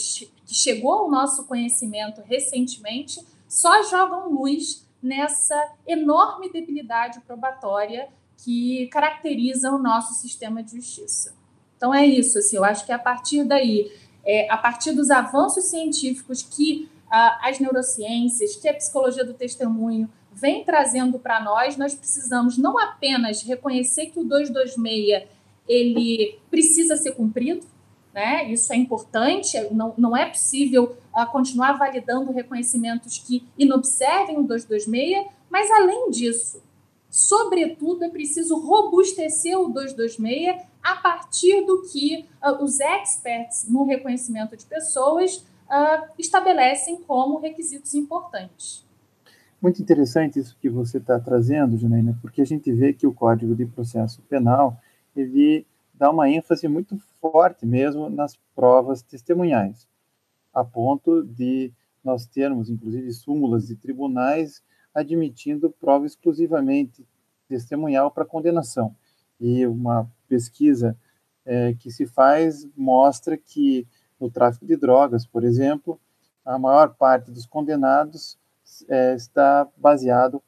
que 0.46 0.54
chegou 0.54 0.94
ao 0.94 1.12
nosso 1.12 1.46
conhecimento 1.46 2.22
recentemente 2.22 3.26
só 3.48 3.84
jogam 3.84 4.30
luz 4.30 4.86
nessa 5.02 5.56
enorme 5.88 6.52
debilidade 6.52 7.20
probatória 7.22 8.10
que 8.44 8.88
caracteriza 8.88 9.72
o 9.72 9.78
nosso 9.78 10.14
sistema 10.14 10.64
de 10.64 10.76
justiça. 10.76 11.34
Então 11.78 11.94
é 11.94 12.06
isso, 12.06 12.38
assim, 12.38 12.58
eu 12.58 12.64
acho 12.64 12.86
que 12.86 12.92
a 12.92 13.00
partir 13.00 13.44
daí, 13.44 13.92
é, 14.24 14.50
a 14.52 14.58
partir 14.58 14.92
dos 14.92 15.10
avanços 15.10 15.66
científicos 15.66 16.44
que 16.44 16.90
uh, 17.08 17.48
as 17.48 17.60
neurociências, 17.60 18.56
que 18.56 18.68
a 18.68 18.74
psicologia 18.74 19.26
do 19.26 19.34
testemunho 19.34 20.10
vem 20.32 20.64
trazendo 20.64 21.20
para 21.20 21.42
nós, 21.44 21.78
nós 21.78 21.94
precisamos 21.94 22.58
não 22.58 22.78
apenas 22.78 23.42
reconhecer 23.44 24.08
que 24.08 24.20
o 24.20 24.24
226 24.24 25.28
ele 25.68 26.40
precisa 26.50 26.98
ser 26.98 27.12
cumprido, 27.12 27.66
né? 28.14 28.52
Isso 28.52 28.72
é 28.74 28.76
importante, 28.76 29.58
não, 29.72 29.94
não 29.98 30.16
é 30.16 30.28
possível 30.28 30.98
uh, 31.16 31.26
continuar 31.32 31.74
validando 31.74 32.32
reconhecimentos 32.32 33.18
que 33.20 33.48
inobservem 33.58 34.38
o 34.38 34.44
226, 34.44 35.28
mas 35.50 35.70
além 35.72 36.10
disso, 36.10 36.62
sobretudo, 37.10 38.04
é 38.04 38.10
preciso 38.10 38.58
robustecer 38.60 39.58
o 39.58 39.70
226 39.70 40.62
a 40.84 40.96
partir 40.96 41.66
do 41.66 41.84
que 41.84 42.26
uh, 42.44 42.64
os 42.64 42.80
experts 42.80 43.68
no 43.70 43.86
reconhecimento 43.86 44.58
de 44.58 44.66
pessoas 44.66 45.38
uh, 45.38 46.10
estabelecem 46.18 47.02
como 47.04 47.40
requisitos 47.40 47.94
importantes. 47.94 48.86
Muito 49.62 49.82
interessante 49.82 50.40
isso 50.40 50.58
que 50.60 50.70
você 50.70 50.98
está 50.98 51.20
trazendo, 51.20 51.78
Janaína, 51.78 52.18
porque 52.20 52.42
a 52.42 52.46
gente 52.46 52.72
vê 52.74 52.94
que 52.94 53.06
o 53.06 53.14
Código 53.14 53.56
de 53.56 53.66
Processo 53.66 54.22
Penal 54.24 54.78
ele 55.16 55.66
dá 55.94 56.10
uma 56.10 56.30
ênfase 56.30 56.68
muito 56.68 56.98
forte 57.20 57.66
mesmo 57.66 58.10
nas 58.10 58.36
provas 58.56 59.02
testemunhais, 59.02 59.88
a 60.54 60.64
ponto 60.64 61.24
de 61.24 61.72
nós 62.04 62.26
termos, 62.26 62.70
inclusive, 62.70 63.12
súmulas 63.14 63.68
de 63.68 63.76
tribunais 63.76 64.64
admitindo 64.94 65.70
prova 65.70 66.06
exclusivamente 66.06 67.06
testemunhal 67.48 68.12
para 68.12 68.26
condenação. 68.26 68.96
E 69.40 69.66
uma 69.66 70.10
pesquisa 70.28 70.98
é, 71.46 71.74
que 71.74 71.92
se 71.92 72.06
faz 72.06 72.68
mostra 72.76 73.38
que 73.38 73.88
no 74.20 74.30
tráfico 74.30 74.66
de 74.66 74.76
drogas, 74.76 75.26
por 75.26 75.44
exemplo, 75.44 76.00
a 76.46 76.58
maior 76.58 76.96
parte 76.96 77.32
dos 77.32 77.46
condenados 77.46 78.38
é, 78.88 79.16
está 79.16 79.68
baseado 79.78 80.42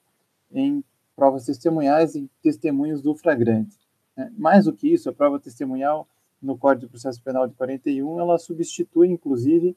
em 0.52 0.84
provas 1.16 1.46
testemunhais 1.46 2.16
e 2.16 2.30
testemunhos 2.42 3.02
do 3.02 3.16
flagrante. 3.16 3.78
Né? 4.16 4.32
Mais 4.38 4.66
do 4.66 4.74
que 4.74 4.88
isso, 4.88 5.10
a 5.10 5.14
prova 5.14 5.40
testemunhal 5.40 6.08
no 6.42 6.58
Código 6.58 6.86
de 6.86 6.92
Processo 6.92 7.22
Penal 7.22 7.48
de 7.48 7.56
41, 7.56 8.20
ela 8.20 8.38
substitui, 8.38 9.08
inclusive, 9.08 9.76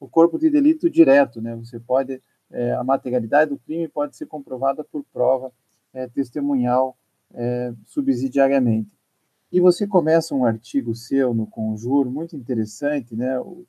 o 0.00 0.08
corpo 0.08 0.38
de 0.38 0.50
delito 0.50 0.90
direto. 0.90 1.40
Né? 1.40 1.54
Você 1.56 1.78
pode, 1.78 2.20
é, 2.50 2.72
a 2.72 2.82
materialidade 2.82 3.50
do 3.50 3.58
crime 3.58 3.88
pode 3.88 4.16
ser 4.16 4.26
comprovada 4.26 4.82
por 4.82 5.04
prova 5.12 5.52
é, 5.92 6.08
testemunhal 6.08 6.96
é, 7.34 7.72
subsidiariamente. 7.86 8.90
E 9.50 9.60
você 9.60 9.86
começa 9.86 10.34
um 10.34 10.44
artigo 10.44 10.94
seu 10.94 11.32
no 11.32 11.46
Conjuro, 11.46 12.10
muito 12.10 12.36
interessante, 12.36 13.16
né, 13.16 13.40
o, 13.40 13.64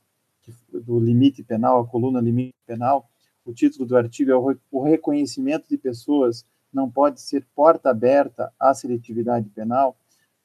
do 0.73 0.99
limite 0.99 1.41
penal, 1.41 1.79
a 1.79 1.87
coluna 1.87 2.19
limite 2.19 2.55
penal. 2.65 3.09
O 3.45 3.53
título 3.53 3.85
do 3.85 3.95
artigo 3.95 4.31
é 4.31 4.57
o 4.71 4.83
reconhecimento 4.83 5.69
de 5.69 5.77
pessoas 5.77 6.45
não 6.71 6.89
pode 6.89 7.21
ser 7.21 7.47
porta 7.55 7.89
aberta 7.89 8.51
à 8.59 8.73
seletividade 8.73 9.49
penal 9.49 9.97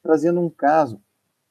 trazendo 0.05 0.39
um 0.39 0.51
caso, 0.51 1.01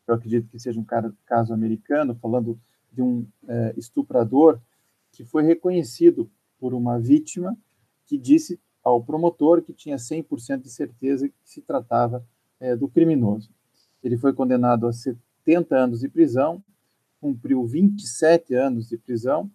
eu 0.06 0.14
acredito 0.14 0.49
que 0.49 0.61
seja 0.61 0.78
um 0.78 0.87
caso 1.26 1.52
americano, 1.52 2.14
falando 2.14 2.56
de 2.92 3.02
um 3.02 3.26
é, 3.49 3.75
estuprador 3.76 4.61
que 5.11 5.25
foi 5.25 5.42
reconhecido 5.42 6.30
por 6.61 6.73
uma 6.73 7.00
vítima 7.00 7.58
que 8.06 8.16
disse 8.16 8.61
ao 8.80 9.02
promotor 9.02 9.61
que 9.61 9.73
tinha 9.73 9.96
100% 9.96 10.61
de 10.61 10.70
certeza 10.70 11.28
que 11.28 11.34
se 11.42 11.62
tratava 11.62 12.25
é, 12.61 12.76
do 12.76 12.87
criminoso. 12.87 13.50
Ele 14.04 14.16
foi 14.16 14.32
condenado 14.32 14.87
a 14.87 14.92
70 14.92 15.75
anos 15.75 15.99
de 15.99 16.08
prisão, 16.08 16.62
cumpriu 17.20 17.66
27 17.66 18.54
anos 18.54 18.88
de 18.88 18.96
prisão 18.96 19.50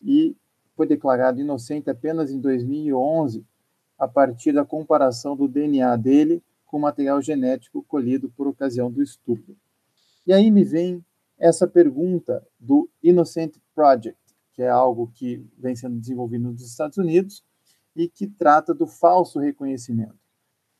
e 0.00 0.36
foi 0.76 0.86
declarado 0.86 1.40
inocente 1.40 1.90
apenas 1.90 2.30
em 2.30 2.38
2011, 2.38 3.44
a 3.98 4.06
partir 4.06 4.52
da 4.52 4.64
comparação 4.64 5.34
do 5.34 5.48
DNA 5.48 5.96
dele 5.96 6.40
com 6.74 6.80
material 6.80 7.22
genético 7.22 7.84
colhido 7.84 8.28
por 8.30 8.48
ocasião 8.48 8.90
do 8.90 9.00
estupro. 9.00 9.56
E 10.26 10.32
aí 10.32 10.50
me 10.50 10.64
vem 10.64 11.04
essa 11.38 11.68
pergunta 11.68 12.44
do 12.58 12.90
Innocent 13.00 13.58
Project, 13.72 14.18
que 14.52 14.60
é 14.60 14.68
algo 14.68 15.08
que 15.14 15.46
vem 15.56 15.76
sendo 15.76 16.00
desenvolvido 16.00 16.50
nos 16.50 16.66
Estados 16.66 16.98
Unidos 16.98 17.44
e 17.94 18.08
que 18.08 18.26
trata 18.26 18.74
do 18.74 18.88
falso 18.88 19.38
reconhecimento. 19.38 20.18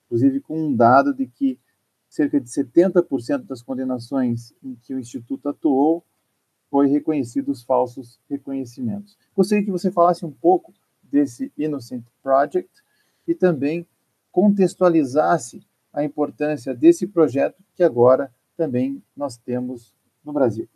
Inclusive 0.07 0.41
com 0.41 0.67
um 0.67 0.75
dado 0.75 1.15
de 1.15 1.29
que 1.29 1.61
cerca 2.09 2.41
de 2.41 2.51
70% 2.51 3.45
das 3.45 3.63
condenações 3.63 4.53
em 4.65 4.75
que 4.75 4.95
o 4.95 4.99
Instituto 4.99 5.49
atuou 5.49 6.05
foi 6.73 6.89
reconhecido 6.89 7.53
os 7.53 7.63
falsos 7.63 8.19
reconhecimentos. 8.29 9.17
Gostaria 9.33 9.65
que 9.65 9.71
você 9.71 9.93
falasse 9.93 10.27
um 10.27 10.33
pouco 10.33 10.75
desse 11.05 11.53
Innocent 11.57 12.05
Project 12.21 12.83
e 13.29 13.33
também 13.33 13.87
contextualizasse 14.33 15.65
a 15.95 16.05
importância 16.05 16.75
desse 16.75 17.07
projeto 17.07 17.63
que 17.75 17.83
agora 17.83 18.31
também 18.57 19.03
nós 19.17 19.37
temos 19.37 19.95
no 20.25 20.33
Brasil. 20.33 20.69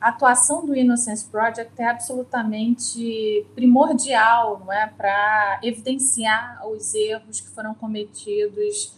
A 0.00 0.10
atuação 0.10 0.66
do 0.66 0.76
Innocence 0.76 1.26
Project 1.26 1.80
é 1.80 1.88
absolutamente 1.88 3.46
primordial, 3.54 4.60
não 4.60 4.72
é, 4.72 4.86
para 4.86 5.60
evidenciar 5.62 6.66
os 6.68 6.94
erros 6.94 7.40
que 7.40 7.48
foram 7.48 7.74
cometidos 7.74 8.94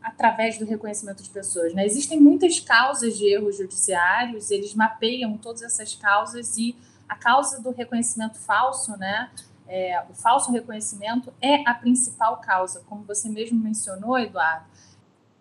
através 0.00 0.58
do 0.58 0.64
reconhecimento 0.64 1.22
de 1.22 1.28
pessoas. 1.28 1.74
Né? 1.74 1.84
Existem 1.84 2.18
muitas 2.18 2.58
causas 2.58 3.18
de 3.18 3.26
erros 3.26 3.58
judiciários, 3.58 4.50
eles 4.50 4.74
mapeiam 4.74 5.36
todas 5.36 5.62
essas 5.62 5.94
causas 5.94 6.56
e 6.56 6.74
a 7.08 7.16
causa 7.16 7.60
do 7.60 7.70
reconhecimento 7.70 8.38
falso, 8.38 8.96
né? 8.96 9.30
É, 9.68 10.02
o 10.08 10.14
falso 10.14 10.52
reconhecimento 10.52 11.32
é 11.40 11.68
a 11.68 11.74
principal 11.74 12.36
causa, 12.38 12.82
como 12.88 13.02
você 13.02 13.28
mesmo 13.28 13.58
mencionou, 13.58 14.18
Eduardo. 14.18 14.66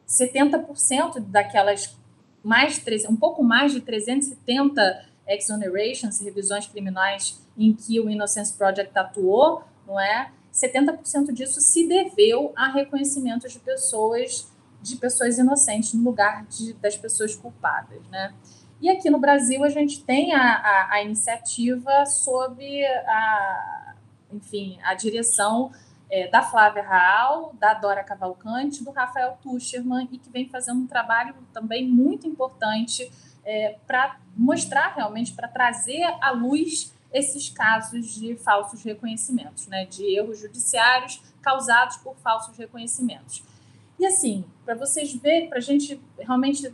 70% 0.08 1.20
daquelas 1.20 1.96
mais 2.44 2.79
um 3.10 3.15
pouco 3.15 3.44
mais 3.44 3.72
de 3.72 3.82
370 3.82 5.05
exonerations, 5.27 6.20
revisões 6.20 6.67
criminais 6.67 7.41
em 7.58 7.74
que 7.74 8.00
o 8.00 8.08
Innocence 8.08 8.53
Project 8.53 8.98
atuou, 8.98 9.63
não 9.88 10.00
é? 10.00 10.32
70% 10.53 11.34
disso 11.34 11.60
se 11.60 11.88
deveu 11.88 12.53
a 12.55 12.72
reconhecimentos 12.72 13.51
de 13.51 13.60
pessoas 13.60 14.48
de 14.82 14.98
pessoas 14.98 15.39
inocentes 15.39 15.96
no 15.96 16.03
lugar 16.03 16.46
de, 16.46 16.74
das 16.74 16.96
pessoas 16.96 17.36
culpadas, 17.36 18.00
né? 18.12 18.32
E 18.79 18.89
aqui 18.89 19.10
no 19.10 19.17
Brasil 19.17 19.63
a 19.63 19.70
gente 19.70 20.03
tem 20.03 20.34
a, 20.34 20.39
a, 20.39 20.94
a 20.94 21.03
iniciativa 21.03 22.05
sob 22.05 22.86
a, 22.86 23.85
enfim, 24.32 24.77
a 24.84 24.94
direção 24.94 25.72
é, 26.10 26.27
da 26.27 26.41
Flávia 26.41 26.84
Raal, 26.84 27.53
da 27.60 27.74
Dora 27.74 28.03
Cavalcante, 28.03 28.84
do 28.84 28.91
Rafael 28.91 29.38
Tucherman, 29.41 30.08
e 30.12 30.17
que 30.17 30.29
vem 30.29 30.48
fazendo 30.48 30.82
um 30.82 30.88
trabalho 30.88 31.36
também 31.53 31.88
muito 31.88 32.27
importante 32.27 33.12
é, 33.44 33.77
para 33.86 34.20
mostrar 34.36 34.94
realmente, 34.96 35.34
para 35.34 35.48
trazer 35.48 36.03
à 36.22 36.32
luz 36.32 36.94
esses 37.13 37.50
casos 37.50 38.13
de 38.13 38.36
falsos 38.36 38.84
reconhecimentos, 38.84 39.67
né, 39.67 39.86
de 39.86 40.03
erros 40.15 40.39
judiciários 40.39 41.22
causados 41.41 41.98
por 41.98 42.15
falsos 42.17 42.58
reconhecimentos. 42.58 43.44
E 43.98 44.05
assim, 44.05 44.44
para 44.65 44.75
vocês 44.75 45.13
verem, 45.13 45.48
para 45.48 45.60
a 45.60 45.62
gente 45.62 46.01
realmente 46.20 46.74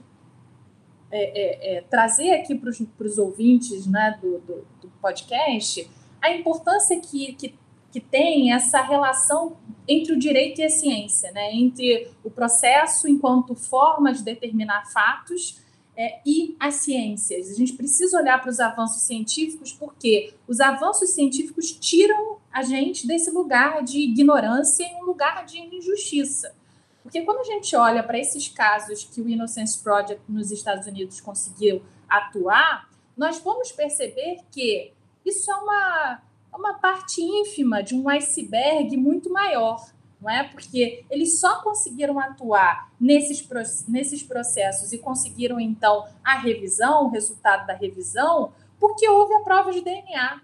é, 1.12 1.75
é, 1.75 1.77
é, 1.77 1.81
trazer 1.81 2.31
aqui 2.31 2.55
para 2.55 2.70
os 3.05 3.17
ouvintes 3.17 3.86
né, 3.86 4.17
do, 4.22 4.39
do, 4.39 4.65
do, 4.81 4.88
podcast 5.01 5.89
a 6.22 6.32
importância 6.32 7.00
que, 7.00 7.34
que, 7.34 7.56
que 7.92 8.00
tem 8.00 8.54
essa 8.54 8.82
relação 8.82 9.58
entre 9.88 10.13
o 10.13 10.20
direito 10.20 10.62
e 10.62 10.63
a 10.63 10.70
ciência, 10.70 11.32
né, 11.32 11.54
entre 11.54 12.10
o 12.24 12.30
processo 12.30 13.08
enquanto 13.08 13.56
forma 13.56 14.13
de 14.13 14.24
determinar 14.24 14.86
fatos 14.92 15.60
é, 15.98 16.22
e 16.25 16.56
as 16.60 16.75
ciências. 16.75 17.50
A 17.50 17.54
gente 17.54 17.74
precisa 17.74 18.18
olhar 18.18 18.40
para 18.40 18.50
os 18.50 18.60
avanços 18.60 19.01
científicos 19.04 19.74
porque 19.74 20.34
os 20.48 20.60
avanços 20.60 21.10
científicos 21.10 21.72
tiram 21.72 22.38
a 22.51 22.62
gente 22.62 23.08
desse 23.08 23.32
lugar 23.32 23.84
de 23.84 24.00
ignorância 24.00 24.84
em 24.84 25.01
um 25.01 25.06
lugar 25.06 25.46
de 25.46 25.60
injustiça. 25.60 26.56
Porque 27.04 27.22
quando 27.24 27.40
a 27.40 27.44
gente 27.44 27.75
olha 27.75 28.04
para 28.04 28.20
esses 28.20 28.48
casos 28.48 29.04
que 29.04 29.22
o 29.22 29.28
Innocence 29.28 29.82
Project 29.82 30.22
nos 30.30 30.51
Estados 30.51 30.86
Unidos 30.88 31.20
conseguiu 31.20 31.82
atuar, 32.08 32.90
nós 33.18 33.40
vamos 33.40 33.72
perceber 33.72 34.40
que 34.51 34.94
isso 35.25 35.51
é 35.51 35.56
uma, 35.56 36.22
é 36.54 36.56
uma 36.56 36.74
parte 36.75 37.22
ínfima 37.22 37.82
de 37.82 37.96
um 37.96 38.10
iceberg 38.10 38.96
muito 38.98 39.32
maior 39.32 39.82
não 40.22 40.30
é? 40.30 40.44
Porque 40.44 41.04
eles 41.10 41.40
só 41.40 41.62
conseguiram 41.63 42.20
atuar 42.20 42.92
nesses, 43.00 43.46
nesses 43.88 44.22
processos 44.22 44.94
e 44.94 45.00
conseguiram 45.00 45.60
então 45.60 46.06
a 46.24 46.38
revisão, 46.38 47.06
o 47.06 47.10
resultado 47.10 47.66
da 47.66 47.74
revisão, 47.74 48.54
porque 48.80 49.10
houve 49.10 49.34
a 49.34 49.40
prova 49.40 49.72
de 49.72 49.82
DNA. 49.82 50.42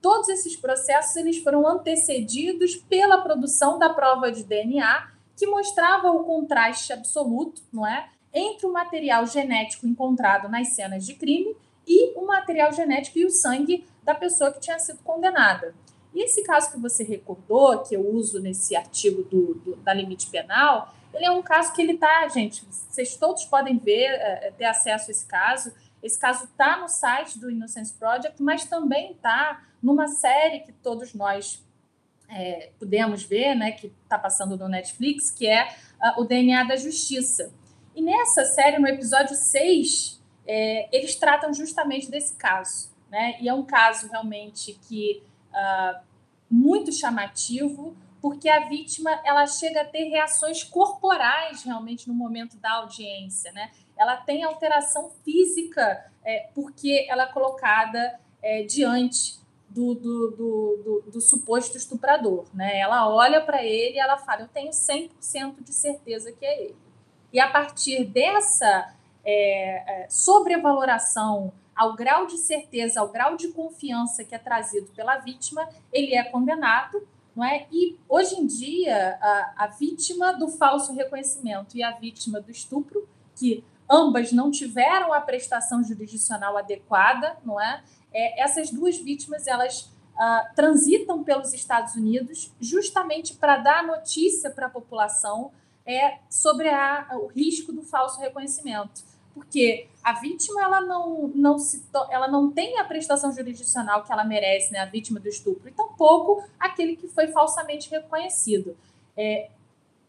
Todos 0.00 0.28
esses 0.28 0.54
processos 0.54 1.16
eles 1.16 1.38
foram 1.38 1.66
antecedidos 1.66 2.76
pela 2.76 3.20
produção 3.20 3.78
da 3.78 3.90
prova 3.90 4.30
de 4.30 4.44
DNA, 4.44 5.10
que 5.36 5.46
mostrava 5.46 6.10
o 6.12 6.22
contraste 6.22 6.92
absoluto, 6.92 7.60
não 7.72 7.86
é, 7.86 8.08
entre 8.32 8.66
o 8.66 8.72
material 8.72 9.26
genético 9.26 9.86
encontrado 9.86 10.48
nas 10.48 10.68
cenas 10.68 11.04
de 11.04 11.14
crime 11.14 11.56
e 11.86 12.12
o 12.18 12.26
material 12.26 12.72
genético 12.72 13.18
e 13.18 13.24
o 13.24 13.30
sangue 13.30 13.86
da 14.02 14.14
pessoa 14.14 14.52
que 14.52 14.60
tinha 14.60 14.78
sido 14.78 14.98
condenada. 15.04 15.74
E 16.14 16.24
esse 16.24 16.42
caso 16.42 16.72
que 16.72 16.80
você 16.80 17.04
recordou, 17.04 17.82
que 17.82 17.94
eu 17.94 18.00
uso 18.00 18.40
nesse 18.40 18.74
artigo 18.74 19.22
do, 19.24 19.54
do 19.56 19.76
da 19.76 19.92
limite 19.92 20.28
penal, 20.28 20.94
ele 21.12 21.24
é 21.24 21.30
um 21.30 21.42
caso 21.42 21.72
que 21.72 21.82
ele 21.82 21.92
está, 21.92 22.26
gente, 22.28 22.64
vocês 22.70 23.16
todos 23.16 23.44
podem 23.44 23.78
ver, 23.78 24.06
é, 24.06 24.48
é, 24.48 24.50
ter 24.50 24.64
acesso 24.64 25.08
a 25.08 25.12
esse 25.12 25.26
caso. 25.26 25.72
Esse 26.02 26.18
caso 26.18 26.44
está 26.44 26.78
no 26.78 26.88
site 26.88 27.38
do 27.38 27.50
Innocence 27.50 27.92
Project, 27.92 28.42
mas 28.42 28.64
também 28.64 29.12
está 29.12 29.62
numa 29.82 30.08
série 30.08 30.60
que 30.60 30.72
todos 30.72 31.14
nós 31.14 31.62
é, 32.28 32.70
pudemos 32.78 33.22
ver, 33.22 33.54
né, 33.54 33.72
que 33.72 33.92
está 34.02 34.18
passando 34.18 34.56
no 34.56 34.68
Netflix, 34.68 35.30
que 35.30 35.46
é 35.46 35.68
uh, 36.00 36.20
o 36.20 36.24
DNA 36.24 36.64
da 36.64 36.76
Justiça. 36.76 37.52
E 37.94 38.02
nessa 38.02 38.44
série, 38.44 38.78
no 38.78 38.86
episódio 38.86 39.34
6, 39.34 40.15
é, 40.46 40.88
eles 40.96 41.16
tratam 41.16 41.52
justamente 41.52 42.10
desse 42.10 42.36
caso. 42.36 42.90
Né? 43.10 43.36
E 43.40 43.48
é 43.48 43.54
um 43.54 43.64
caso 43.64 44.08
realmente 44.08 44.78
que 44.88 45.22
uh, 45.50 46.00
muito 46.50 46.92
chamativo, 46.92 47.96
porque 48.20 48.48
a 48.48 48.68
vítima 48.68 49.10
ela 49.24 49.46
chega 49.46 49.82
a 49.82 49.84
ter 49.84 50.04
reações 50.04 50.62
corporais 50.64 51.62
realmente 51.62 52.08
no 52.08 52.14
momento 52.14 52.56
da 52.58 52.72
audiência, 52.72 53.52
né? 53.52 53.70
Ela 53.96 54.16
tem 54.16 54.42
alteração 54.42 55.10
física 55.24 56.10
é, 56.24 56.48
porque 56.54 57.06
ela 57.08 57.24
é 57.24 57.32
colocada 57.32 58.18
é, 58.42 58.62
diante 58.64 59.38
do, 59.68 59.94
do, 59.94 60.30
do, 60.30 61.10
do, 61.12 61.20
suposto 61.20 61.76
estuprador, 61.76 62.46
né? 62.54 62.78
Ela 62.78 63.08
olha 63.08 63.40
para 63.40 63.62
ele 63.62 63.96
e 63.96 64.00
ela 64.00 64.16
fala, 64.16 64.42
eu 64.42 64.48
tenho 64.48 64.70
100% 64.70 65.62
de 65.62 65.72
certeza 65.72 66.32
que 66.32 66.44
é 66.44 66.64
ele. 66.64 66.76
E 67.32 67.38
a 67.38 67.50
partir 67.50 68.04
dessa 68.04 68.95
é, 69.26 70.04
é 70.04 70.08
sobrevaloração 70.08 71.52
ao 71.74 71.94
grau 71.94 72.26
de 72.26 72.38
certeza, 72.38 73.00
ao 73.00 73.08
grau 73.08 73.36
de 73.36 73.48
confiança 73.48 74.24
que 74.24 74.34
é 74.34 74.38
trazido 74.38 74.86
pela 74.94 75.18
vítima, 75.18 75.68
ele 75.92 76.14
é 76.14 76.24
condenado, 76.24 77.06
não 77.34 77.44
é? 77.44 77.66
E 77.70 77.98
hoje 78.08 78.36
em 78.36 78.46
dia 78.46 79.18
a, 79.20 79.64
a 79.64 79.66
vítima 79.66 80.32
do 80.32 80.48
falso 80.48 80.94
reconhecimento 80.94 81.76
e 81.76 81.82
a 81.82 81.90
vítima 81.90 82.40
do 82.40 82.50
estupro, 82.50 83.06
que 83.34 83.62
ambas 83.90 84.32
não 84.32 84.50
tiveram 84.50 85.12
a 85.12 85.20
prestação 85.20 85.84
jurisdicional 85.84 86.56
adequada, 86.56 87.36
não 87.44 87.60
é? 87.60 87.82
é 88.12 88.42
essas 88.42 88.70
duas 88.70 88.96
vítimas 88.96 89.46
elas 89.46 89.82
uh, 90.14 90.54
transitam 90.54 91.22
pelos 91.22 91.52
Estados 91.52 91.94
Unidos 91.94 92.50
justamente 92.58 93.34
para 93.34 93.58
dar 93.58 93.86
notícia 93.86 94.50
para 94.50 94.66
a 94.66 94.70
população 94.70 95.52
é, 95.84 96.18
sobre 96.30 96.68
a, 96.68 97.06
o 97.12 97.26
risco 97.26 97.70
do 97.70 97.82
falso 97.82 98.18
reconhecimento 98.18 99.04
porque 99.36 99.86
a 100.02 100.14
vítima 100.14 100.62
ela 100.62 100.80
não, 100.80 101.28
não, 101.34 101.58
se 101.58 101.84
ela 102.10 102.26
não 102.26 102.50
tem 102.50 102.78
a 102.78 102.84
prestação 102.84 103.30
jurisdicional 103.30 104.02
que 104.02 104.10
ela 104.10 104.24
merece, 104.24 104.72
né, 104.72 104.78
a 104.78 104.86
vítima 104.86 105.20
do 105.20 105.28
estupro, 105.28 105.68
e 105.68 105.72
tampouco 105.72 106.42
aquele 106.58 106.96
que 106.96 107.06
foi 107.06 107.28
falsamente 107.28 107.90
reconhecido. 107.90 108.74
É, 109.14 109.50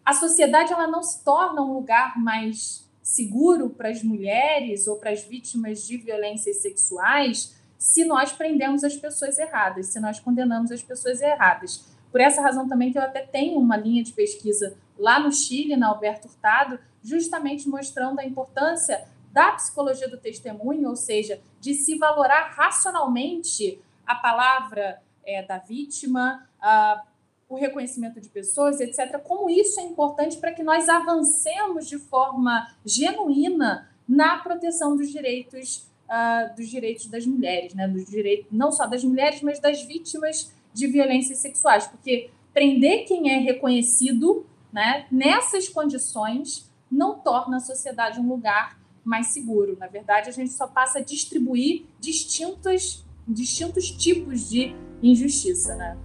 a 0.05 0.13
sociedade 0.13 0.71
ela 0.71 0.87
não 0.87 1.03
se 1.03 1.25
torna 1.25 1.61
um 1.61 1.73
lugar 1.73 2.17
mais 2.17 2.87
seguro 3.03 3.69
para 3.69 3.89
as 3.89 4.01
mulheres 4.01 4.87
ou 4.87 4.95
para 4.95 5.11
as 5.11 5.23
vítimas 5.23 5.85
de 5.85 5.97
violências 5.97 6.61
sexuais 6.61 7.57
se 7.77 8.05
nós 8.05 8.31
prendemos 8.31 8.85
as 8.85 8.95
pessoas 8.95 9.37
erradas, 9.37 9.87
se 9.87 9.99
nós 9.99 10.21
condenamos 10.21 10.71
as 10.71 10.81
pessoas 10.81 11.21
erradas. 11.21 11.85
Por 12.11 12.21
essa 12.21 12.41
razão 12.41 12.67
também 12.67 12.93
que 12.93 12.97
eu 12.97 13.01
até 13.01 13.21
tenho 13.21 13.59
uma 13.59 13.75
linha 13.75 14.01
de 14.01 14.13
pesquisa 14.13 14.77
lá 14.97 15.19
no 15.19 15.31
Chile, 15.33 15.75
na 15.75 15.89
Alberto 15.89 16.29
Hurtado, 16.29 16.79
justamente 17.03 17.67
mostrando 17.67 18.19
a 18.19 18.25
importância 18.25 19.05
da 19.37 19.51
psicologia 19.51 20.09
do 20.09 20.17
testemunho, 20.17 20.89
ou 20.89 20.95
seja, 20.95 21.39
de 21.61 21.75
se 21.75 21.95
valorar 21.95 22.55
racionalmente 22.55 23.79
a 24.03 24.15
palavra 24.15 24.99
é, 25.23 25.43
da 25.43 25.59
vítima, 25.59 26.49
a, 26.59 27.03
o 27.47 27.55
reconhecimento 27.55 28.19
de 28.19 28.29
pessoas, 28.29 28.81
etc. 28.81 29.19
Como 29.19 29.47
isso 29.47 29.79
é 29.79 29.83
importante 29.83 30.37
para 30.37 30.51
que 30.53 30.63
nós 30.63 30.89
avancemos 30.89 31.87
de 31.87 31.99
forma 31.99 32.67
genuína 32.83 33.87
na 34.09 34.39
proteção 34.39 34.97
dos 34.97 35.11
direitos 35.11 35.87
uh, 36.07 36.55
dos 36.55 36.67
direitos 36.67 37.05
das 37.05 37.23
mulheres, 37.27 37.75
né? 37.75 37.87
Dos 37.87 38.05
direitos 38.05 38.47
não 38.51 38.71
só 38.71 38.87
das 38.87 39.03
mulheres, 39.03 39.43
mas 39.43 39.59
das 39.59 39.83
vítimas 39.83 40.51
de 40.73 40.87
violências 40.87 41.37
sexuais, 41.37 41.85
porque 41.85 42.31
prender 42.51 43.05
quem 43.05 43.31
é 43.31 43.37
reconhecido, 43.37 44.47
né? 44.73 45.05
Nessas 45.11 45.69
condições 45.69 46.67
não 46.89 47.19
torna 47.19 47.57
a 47.57 47.59
sociedade 47.59 48.19
um 48.19 48.27
lugar 48.27 48.86
mais 49.07 49.27
seguro. 49.27 49.77
Na 49.79 49.87
verdade, 49.87 50.29
a 50.29 50.33
gente 50.33 50.51
só 50.51 50.67
passa 50.67 50.99
a 50.99 51.01
distribuir 51.01 51.85
distintos, 51.99 53.05
distintos 53.25 53.89
tipos 53.89 54.49
de 54.49 54.75
injustiça, 55.01 55.75
né? 55.75 55.97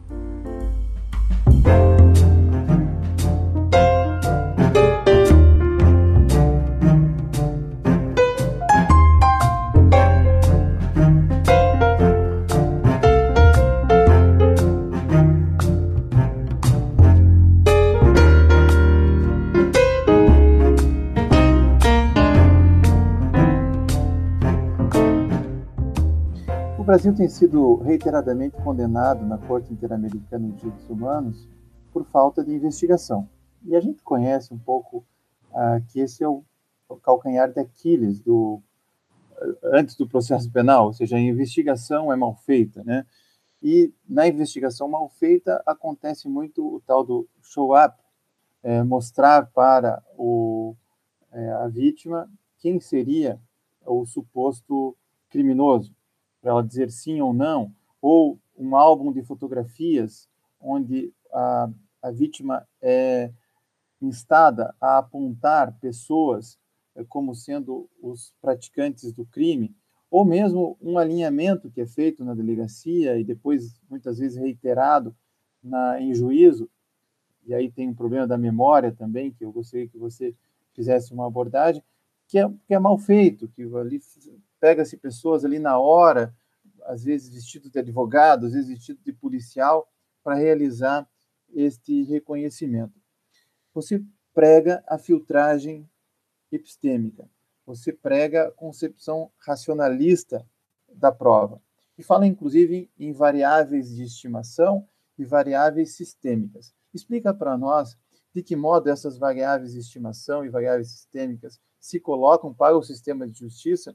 Brasil 26.92 27.14
tem 27.14 27.26
sido 27.26 27.76
reiteradamente 27.76 28.54
condenado 28.62 29.24
na 29.24 29.38
Corte 29.38 29.72
Interamericana 29.72 30.46
de 30.48 30.56
Direitos 30.56 30.90
Humanos 30.90 31.48
por 31.90 32.04
falta 32.04 32.44
de 32.44 32.52
investigação. 32.52 33.26
E 33.64 33.74
a 33.74 33.80
gente 33.80 34.02
conhece 34.02 34.52
um 34.52 34.58
pouco 34.58 35.02
ah, 35.54 35.80
que 35.88 36.00
esse 36.00 36.22
é 36.22 36.28
o, 36.28 36.44
o 36.86 36.96
calcanhar 36.96 37.50
de 37.50 37.58
Aquiles 37.60 38.20
do 38.20 38.60
antes 39.72 39.96
do 39.96 40.06
processo 40.06 40.52
penal, 40.52 40.88
ou 40.88 40.92
seja, 40.92 41.16
a 41.16 41.18
investigação 41.18 42.12
é 42.12 42.16
mal 42.16 42.36
feita, 42.36 42.84
né? 42.84 43.06
E 43.62 43.90
na 44.06 44.28
investigação 44.28 44.86
mal 44.86 45.08
feita 45.08 45.62
acontece 45.64 46.28
muito 46.28 46.74
o 46.74 46.78
tal 46.80 47.02
do 47.02 47.26
show 47.40 47.74
up, 47.74 47.96
é, 48.62 48.82
mostrar 48.82 49.46
para 49.46 50.02
o, 50.14 50.76
é, 51.32 51.52
a 51.52 51.68
vítima 51.68 52.30
quem 52.58 52.78
seria 52.80 53.40
o 53.86 54.04
suposto 54.04 54.94
criminoso, 55.30 55.90
para 56.42 56.50
ela 56.50 56.62
dizer 56.62 56.90
sim 56.90 57.20
ou 57.20 57.32
não, 57.32 57.72
ou 58.00 58.38
um 58.58 58.76
álbum 58.76 59.12
de 59.12 59.22
fotografias 59.22 60.28
onde 60.60 61.14
a, 61.32 61.70
a 62.02 62.10
vítima 62.10 62.66
é 62.82 63.32
instada 64.00 64.74
a 64.80 64.98
apontar 64.98 65.78
pessoas 65.78 66.58
é, 66.94 67.04
como 67.04 67.34
sendo 67.34 67.88
os 68.02 68.34
praticantes 68.42 69.12
do 69.12 69.24
crime, 69.24 69.74
ou 70.10 70.24
mesmo 70.24 70.76
um 70.82 70.98
alinhamento 70.98 71.70
que 71.70 71.80
é 71.80 71.86
feito 71.86 72.24
na 72.24 72.34
delegacia 72.34 73.16
e 73.16 73.24
depois 73.24 73.80
muitas 73.88 74.18
vezes 74.18 74.36
reiterado 74.36 75.14
na, 75.62 76.00
em 76.00 76.12
juízo, 76.12 76.68
e 77.46 77.54
aí 77.54 77.70
tem 77.70 77.88
um 77.88 77.94
problema 77.94 78.26
da 78.26 78.36
memória 78.36 78.92
também, 78.92 79.30
que 79.30 79.44
eu 79.44 79.52
gostaria 79.52 79.88
que 79.88 79.98
você 79.98 80.34
fizesse 80.74 81.12
uma 81.12 81.26
abordagem, 81.26 81.82
que 82.26 82.38
é, 82.38 82.48
que 82.66 82.74
é 82.74 82.78
mal 82.78 82.98
feito, 82.98 83.48
que 83.48 83.62
ali 83.76 84.00
pega-se 84.62 84.96
pessoas 84.96 85.44
ali 85.44 85.58
na 85.58 85.76
hora, 85.76 86.32
às 86.84 87.02
vezes 87.02 87.34
vestidos 87.34 87.68
de 87.68 87.80
advogado, 87.80 88.46
às 88.46 88.52
vezes 88.52 88.68
vestidos 88.68 89.02
de 89.02 89.12
policial, 89.12 89.90
para 90.22 90.36
realizar 90.36 91.04
este 91.52 92.04
reconhecimento. 92.04 92.94
Você 93.74 94.00
prega 94.32 94.84
a 94.86 94.98
filtragem 94.98 95.90
epistêmica. 96.52 97.28
Você 97.66 97.92
prega 97.92 98.46
a 98.46 98.50
concepção 98.52 99.32
racionalista 99.38 100.46
da 100.88 101.10
prova. 101.10 101.60
E 101.98 102.02
fala, 102.04 102.24
inclusive, 102.24 102.88
em 102.96 103.12
variáveis 103.12 103.92
de 103.92 104.04
estimação 104.04 104.86
e 105.18 105.24
variáveis 105.24 105.96
sistêmicas. 105.96 106.72
Explica 106.94 107.34
para 107.34 107.58
nós 107.58 107.98
de 108.32 108.44
que 108.44 108.54
modo 108.54 108.88
essas 108.88 109.18
variáveis 109.18 109.72
de 109.72 109.80
estimação 109.80 110.44
e 110.44 110.48
variáveis 110.48 110.92
sistêmicas 110.92 111.60
se 111.80 111.98
colocam 111.98 112.54
para 112.54 112.78
o 112.78 112.82
sistema 112.82 113.26
de 113.26 113.40
justiça 113.40 113.92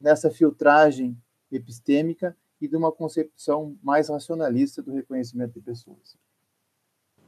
nessa 0.00 0.30
filtragem 0.30 1.16
epistêmica 1.50 2.36
e 2.60 2.68
de 2.68 2.76
uma 2.76 2.92
concepção 2.92 3.76
mais 3.82 4.08
racionalista 4.08 4.82
do 4.82 4.92
reconhecimento 4.92 5.54
de 5.54 5.60
pessoas. 5.60 6.16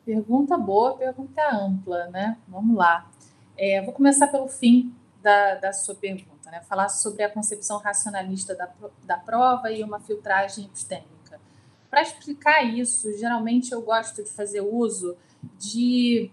Pergunta 0.05 0.57
boa, 0.57 0.97
pergunta 0.97 1.43
ampla, 1.55 2.09
né? 2.09 2.39
Vamos 2.49 2.77
lá. 2.77 3.11
É, 3.57 3.83
vou 3.83 3.93
começar 3.93 4.29
pelo 4.29 4.49
fim 4.49 4.95
da, 5.23 5.57
da 5.57 5.73
sua 5.73 5.95
pergunta, 5.95 6.51
né? 6.51 6.61
Falar 6.63 6.89
sobre 6.89 7.23
a 7.23 7.31
concepção 7.31 7.79
racionalista 7.79 8.55
da, 8.55 8.69
da 9.05 9.19
prova 9.19 9.71
e 9.71 9.85
uma 9.85 10.01
filtragem 10.01 10.65
epistêmica. 10.65 11.41
Para 11.89 12.03
explicar 12.03 12.63
isso, 12.63 13.13
geralmente 13.19 13.73
eu 13.73 13.83
gosto 13.83 14.23
de 14.23 14.31
fazer 14.31 14.61
uso 14.61 15.17
de 15.59 16.31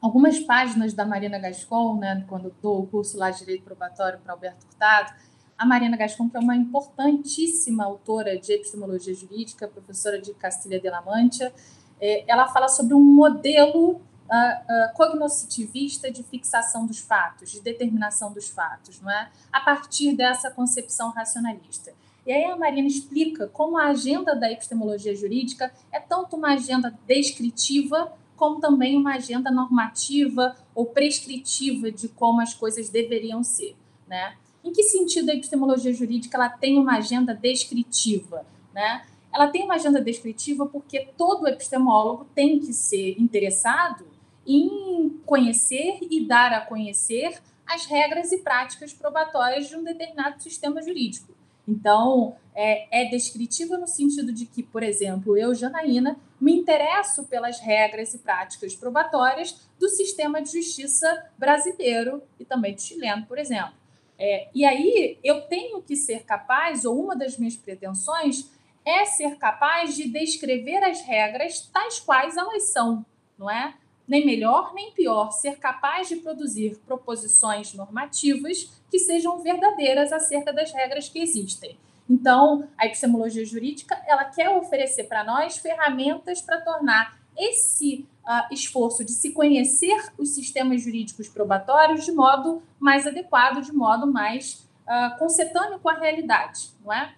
algumas 0.00 0.38
páginas 0.40 0.92
da 0.94 1.04
Marina 1.04 1.38
Gascon, 1.38 1.98
né? 1.98 2.24
Quando 2.28 2.54
dou 2.60 2.82
o 2.82 2.86
curso 2.86 3.16
lá 3.18 3.30
de 3.30 3.40
Direito 3.40 3.62
Probatório 3.62 4.18
para 4.18 4.32
Alberto 4.32 4.66
Hurtado, 4.66 5.12
a 5.60 5.66
Marina 5.66 5.94
Gascon, 5.94 6.30
que 6.30 6.38
é 6.38 6.40
uma 6.40 6.56
importantíssima 6.56 7.84
autora 7.84 8.38
de 8.38 8.50
epistemologia 8.50 9.12
jurídica, 9.12 9.68
professora 9.68 10.18
de 10.18 10.32
Castilha 10.32 10.80
de 10.80 10.88
la 10.88 11.02
Mancha, 11.02 11.52
é, 12.00 12.24
ela 12.26 12.48
fala 12.48 12.66
sobre 12.66 12.94
um 12.94 13.00
modelo 13.02 13.90
uh, 13.90 13.96
uh, 13.96 14.94
cognoscitivista 14.94 16.10
de 16.10 16.22
fixação 16.22 16.86
dos 16.86 16.98
fatos, 16.98 17.50
de 17.50 17.60
determinação 17.60 18.32
dos 18.32 18.48
fatos, 18.48 19.02
não 19.02 19.10
é? 19.10 19.30
A 19.52 19.60
partir 19.60 20.16
dessa 20.16 20.50
concepção 20.50 21.10
racionalista. 21.10 21.92
E 22.26 22.32
aí 22.32 22.46
a 22.46 22.56
Marina 22.56 22.88
explica 22.88 23.46
como 23.46 23.76
a 23.76 23.88
agenda 23.88 24.34
da 24.34 24.50
epistemologia 24.50 25.14
jurídica 25.14 25.70
é 25.92 26.00
tanto 26.00 26.36
uma 26.36 26.54
agenda 26.54 26.98
descritiva 27.06 28.10
como 28.34 28.60
também 28.60 28.96
uma 28.96 29.16
agenda 29.16 29.50
normativa 29.50 30.56
ou 30.74 30.86
prescritiva 30.86 31.92
de 31.92 32.08
como 32.08 32.40
as 32.40 32.54
coisas 32.54 32.88
deveriam 32.88 33.44
ser, 33.44 33.76
né? 34.08 34.38
Em 34.64 34.72
que 34.72 34.82
sentido 34.82 35.30
a 35.30 35.34
epistemologia 35.34 35.92
jurídica 35.92 36.36
ela 36.36 36.48
tem 36.48 36.78
uma 36.78 36.98
agenda 36.98 37.34
descritiva, 37.34 38.44
né? 38.74 39.04
Ela 39.32 39.48
tem 39.48 39.64
uma 39.64 39.74
agenda 39.74 40.00
descritiva 40.00 40.66
porque 40.66 41.08
todo 41.16 41.46
epistemólogo 41.46 42.26
tem 42.34 42.58
que 42.58 42.72
ser 42.72 43.20
interessado 43.20 44.04
em 44.46 45.20
conhecer 45.24 45.98
e 46.10 46.26
dar 46.26 46.52
a 46.52 46.60
conhecer 46.60 47.40
as 47.66 47.86
regras 47.86 48.32
e 48.32 48.38
práticas 48.38 48.92
probatórias 48.92 49.68
de 49.68 49.76
um 49.76 49.84
determinado 49.84 50.42
sistema 50.42 50.82
jurídico. 50.82 51.32
Então, 51.68 52.34
é, 52.52 53.02
é 53.02 53.08
descritiva 53.08 53.78
no 53.78 53.86
sentido 53.86 54.32
de 54.32 54.44
que, 54.44 54.60
por 54.60 54.82
exemplo, 54.82 55.36
eu, 55.36 55.54
Janaína, 55.54 56.16
me 56.40 56.52
interesso 56.52 57.24
pelas 57.24 57.60
regras 57.60 58.12
e 58.12 58.18
práticas 58.18 58.74
probatórias 58.74 59.68
do 59.78 59.88
sistema 59.88 60.42
de 60.42 60.50
justiça 60.50 61.30
brasileiro 61.38 62.22
e 62.40 62.44
também 62.44 62.74
do 62.74 62.80
chileno, 62.80 63.24
por 63.26 63.38
exemplo. 63.38 63.79
É, 64.20 64.48
e 64.54 64.66
aí 64.66 65.18
eu 65.24 65.40
tenho 65.42 65.80
que 65.80 65.96
ser 65.96 66.24
capaz, 66.24 66.84
ou 66.84 67.02
uma 67.02 67.16
das 67.16 67.38
minhas 67.38 67.56
pretensões 67.56 68.50
é 68.84 69.04
ser 69.06 69.36
capaz 69.36 69.96
de 69.96 70.08
descrever 70.08 70.84
as 70.84 71.00
regras 71.00 71.62
tais 71.72 71.98
quais 71.98 72.36
elas 72.36 72.64
são, 72.70 73.04
não 73.38 73.50
é? 73.50 73.74
nem 74.10 74.26
melhor 74.26 74.74
nem 74.74 74.90
pior, 74.90 75.30
ser 75.30 75.56
capaz 75.60 76.08
de 76.08 76.16
produzir 76.16 76.76
proposições 76.84 77.72
normativas 77.74 78.68
que 78.90 78.98
sejam 78.98 79.40
verdadeiras 79.40 80.12
acerca 80.12 80.52
das 80.52 80.72
regras 80.72 81.08
que 81.08 81.20
existem. 81.20 81.78
Então, 82.08 82.68
a 82.76 82.86
epistemologia 82.86 83.44
jurídica 83.44 83.96
ela 84.08 84.24
quer 84.24 84.50
oferecer 84.50 85.04
para 85.04 85.22
nós 85.22 85.58
ferramentas 85.58 86.42
para 86.42 86.60
tornar 86.60 87.20
esse 87.38 88.04
uh, 88.30 88.54
esforço 88.54 89.04
de 89.04 89.10
se 89.10 89.32
conhecer 89.32 90.12
os 90.16 90.30
sistemas 90.30 90.82
jurídicos 90.82 91.28
probatórios 91.28 92.04
de 92.04 92.12
modo 92.12 92.62
mais 92.78 93.06
adequado, 93.06 93.60
de 93.60 93.72
modo 93.72 94.06
mais 94.06 94.68
uh, 94.86 95.18
concetâneo 95.18 95.80
com 95.80 95.88
a 95.88 95.94
realidade, 95.94 96.70
não 96.84 96.92
é? 96.92 97.12